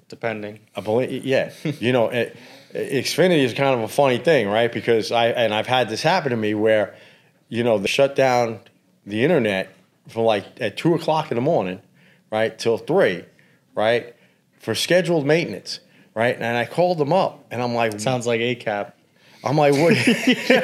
[0.09, 0.61] Depending.
[0.77, 1.53] I believe, yeah.
[1.65, 2.37] you know, it,
[2.73, 4.73] Xfinity is kind of a funny thing, right?
[4.73, 6.95] Because I and I've had this happen to me where,
[7.49, 8.61] you know, they shut down
[9.05, 9.71] the internet
[10.09, 11.81] from like at two o'clock in the morning,
[12.31, 13.25] right, till three,
[13.75, 14.15] right,
[14.61, 15.81] for scheduled maintenance,
[16.15, 16.37] right.
[16.37, 18.93] And I called them up, and I'm like, Sounds like ACAP.
[19.45, 19.95] I'm like, what?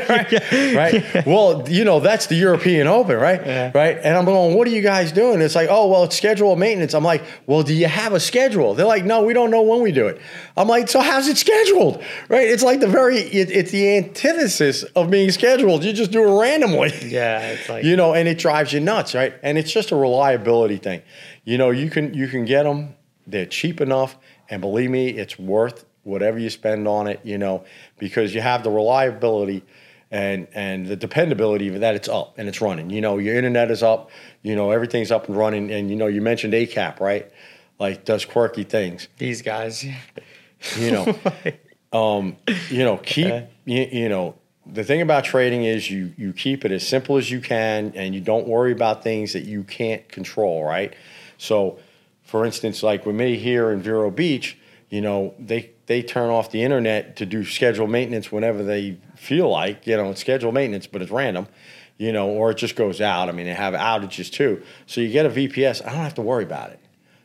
[0.09, 1.27] right, right.
[1.27, 3.45] Well, you know, that's the European Open, right?
[3.45, 3.73] Yeah.
[3.75, 3.99] Right.
[4.01, 5.41] And I'm going, what are you guys doing?
[5.41, 6.95] It's like, oh, well, it's scheduled maintenance.
[6.95, 8.75] I'm like, well, do you have a schedule?
[8.75, 10.21] They're like, no, we don't know when we do it.
[10.57, 12.03] I'm like, so how's it scheduled?
[12.29, 12.47] Right.
[12.47, 15.83] It's like the very, it, it's the antithesis of being scheduled.
[15.83, 16.93] You just do it randomly.
[17.09, 19.33] Yeah, it's like you know, and it drives you nuts, right?
[19.43, 21.03] And it's just a reliability thing.
[21.45, 22.95] You know, you can you can get them.
[23.27, 24.17] They're cheap enough,
[24.51, 27.21] and believe me, it's worth whatever you spend on it.
[27.25, 27.65] You know,
[27.99, 29.65] because you have the reliability
[30.11, 32.91] and and the dependability that it's up and it's running.
[32.91, 34.11] You know, your internet is up.
[34.43, 35.71] You know, everything's up and running.
[35.71, 37.31] And you know, you mentioned ACAP, right?
[37.79, 39.09] Like does quirky things.
[39.19, 39.85] these guys.
[40.77, 41.19] You know,
[41.93, 42.37] um,
[42.71, 43.33] you know, keep
[43.65, 44.35] you, you know
[44.71, 48.15] the thing about trading is you you keep it as simple as you can, and
[48.15, 50.95] you don't worry about things that you can't control, right?
[51.39, 51.79] So,
[52.29, 54.59] for instance, like with me here in Vero Beach,
[54.91, 59.49] you know, they they turn off the internet to do scheduled maintenance whenever they feel
[59.49, 61.49] like, you know, it's scheduled maintenance, but it's random,
[61.97, 63.31] you know, or it just goes out.
[63.31, 64.63] I mean, they have outages too.
[64.85, 66.81] So you get a VPS, I don't have to worry about it.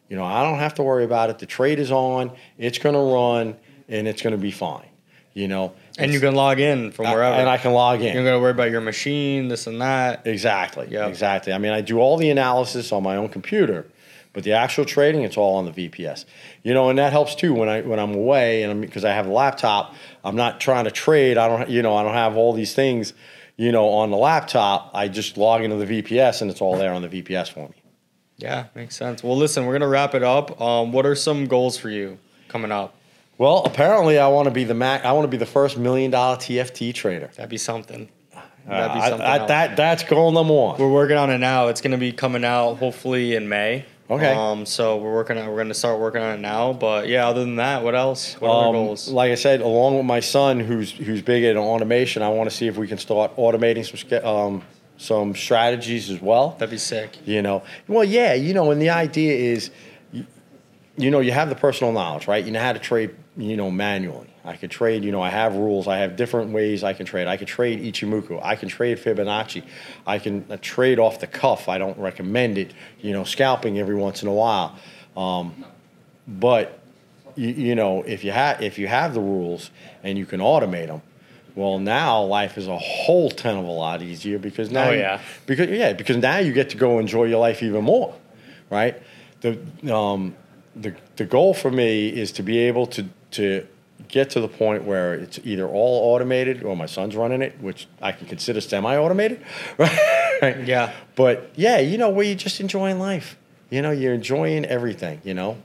[0.10, 1.40] You know, I don't have to worry about it.
[1.40, 3.58] The trade is on, it's going to run,
[3.90, 4.88] and it's going to be fine.
[5.34, 7.36] You know, And you can log in from wherever.
[7.36, 8.14] and I can log in.
[8.14, 10.28] You're gonna worry about your machine, this and that.
[10.28, 10.88] Exactly.
[10.92, 11.10] Yep.
[11.10, 11.52] Exactly.
[11.54, 13.88] I mean, I do all the analysis on my own computer,
[14.34, 16.26] but the actual trading, it's all on the VPS.
[16.64, 19.28] You know, and that helps too when I when I'm away and because I have
[19.28, 19.94] a laptop,
[20.24, 21.38] I'm not trying to trade.
[21.38, 23.14] I don't, you know, I don't have all these things,
[23.58, 24.90] you know, on the laptop.
[24.94, 27.76] I just log into the VPS and it's all there on the VPS for me.
[28.38, 29.24] Yeah, makes sense.
[29.24, 30.60] Well, listen, we're gonna wrap it up.
[30.60, 32.96] Um, what are some goals for you coming up?
[33.38, 35.06] Well, apparently, I want to be the Mac.
[35.06, 37.30] I want to be the first million dollar TFT trader.
[37.36, 38.10] That'd be something.
[38.36, 38.40] Uh,
[38.70, 39.28] That'd be I- something.
[39.28, 39.48] I- else.
[39.50, 40.80] that that's goal number one.
[40.80, 41.68] We're working on it now.
[41.68, 43.86] It's gonna be coming out hopefully in May.
[44.10, 44.34] Okay.
[44.34, 45.48] Um, so we're working on.
[45.50, 46.74] We're gonna start working on it now.
[46.74, 48.34] But yeah, other than that, what else?
[48.40, 49.10] What Um, goals?
[49.10, 52.56] like I said, along with my son, who's who's big at automation, I want to
[52.56, 54.62] see if we can start automating some um,
[54.98, 56.56] some strategies as well.
[56.60, 57.18] That'd be sick.
[57.26, 59.72] You know, well, yeah, you know, and the idea is,
[60.12, 60.26] you,
[60.98, 62.44] you know, you have the personal knowledge, right?
[62.44, 64.33] You know how to trade, you know, manually.
[64.46, 65.88] I could trade, you know, I have rules.
[65.88, 67.28] I have different ways I can trade.
[67.28, 68.40] I can trade Ichimoku.
[68.44, 69.64] I can trade Fibonacci.
[70.06, 71.70] I can uh, trade off the cuff.
[71.70, 74.76] I don't recommend it, you know, scalping every once in a while.
[75.16, 75.64] Um,
[76.28, 76.80] but
[77.36, 79.70] you, you know, if you have if you have the rules
[80.04, 81.02] and you can automate them,
[81.56, 85.00] well, now life is a whole ton of a lot easier because now, Oh, you-
[85.46, 88.14] because yeah, because now you get to go enjoy your life even more,
[88.70, 89.02] right?
[89.42, 89.58] The
[89.94, 90.36] um,
[90.76, 93.68] the the goal for me is to be able to to
[94.14, 97.88] get to the point where it's either all automated or my son's running it, which
[98.00, 99.44] I can consider semi-automated,
[99.80, 100.68] right?
[100.68, 100.94] Yeah.
[101.16, 103.38] But yeah, you know, where you're just enjoying life.
[103.72, 105.20] You know, you're enjoying everything.
[105.24, 105.58] You know,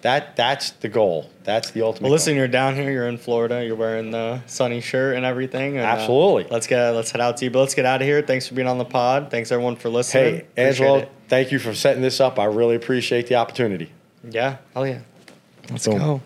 [0.00, 1.28] that that's the goal.
[1.44, 2.04] That's the ultimate.
[2.04, 2.38] Well, listen, goal.
[2.38, 2.90] you're down here.
[2.90, 3.62] You're in Florida.
[3.62, 5.76] You're wearing the sunny shirt and everything.
[5.76, 6.46] and, uh, Absolutely.
[6.50, 7.50] let's get let's head out to you.
[7.50, 8.22] But let's get out of here.
[8.22, 9.30] Thanks for being on the pod.
[9.30, 10.46] Thanks everyone for listening.
[10.56, 12.38] Hey, Angelo, thank you for setting this up.
[12.38, 13.92] I really appreciate the opportunity.
[14.24, 14.56] Yeah.
[14.72, 15.00] Hell yeah.
[15.70, 15.98] Let's Boom.
[15.98, 16.22] go.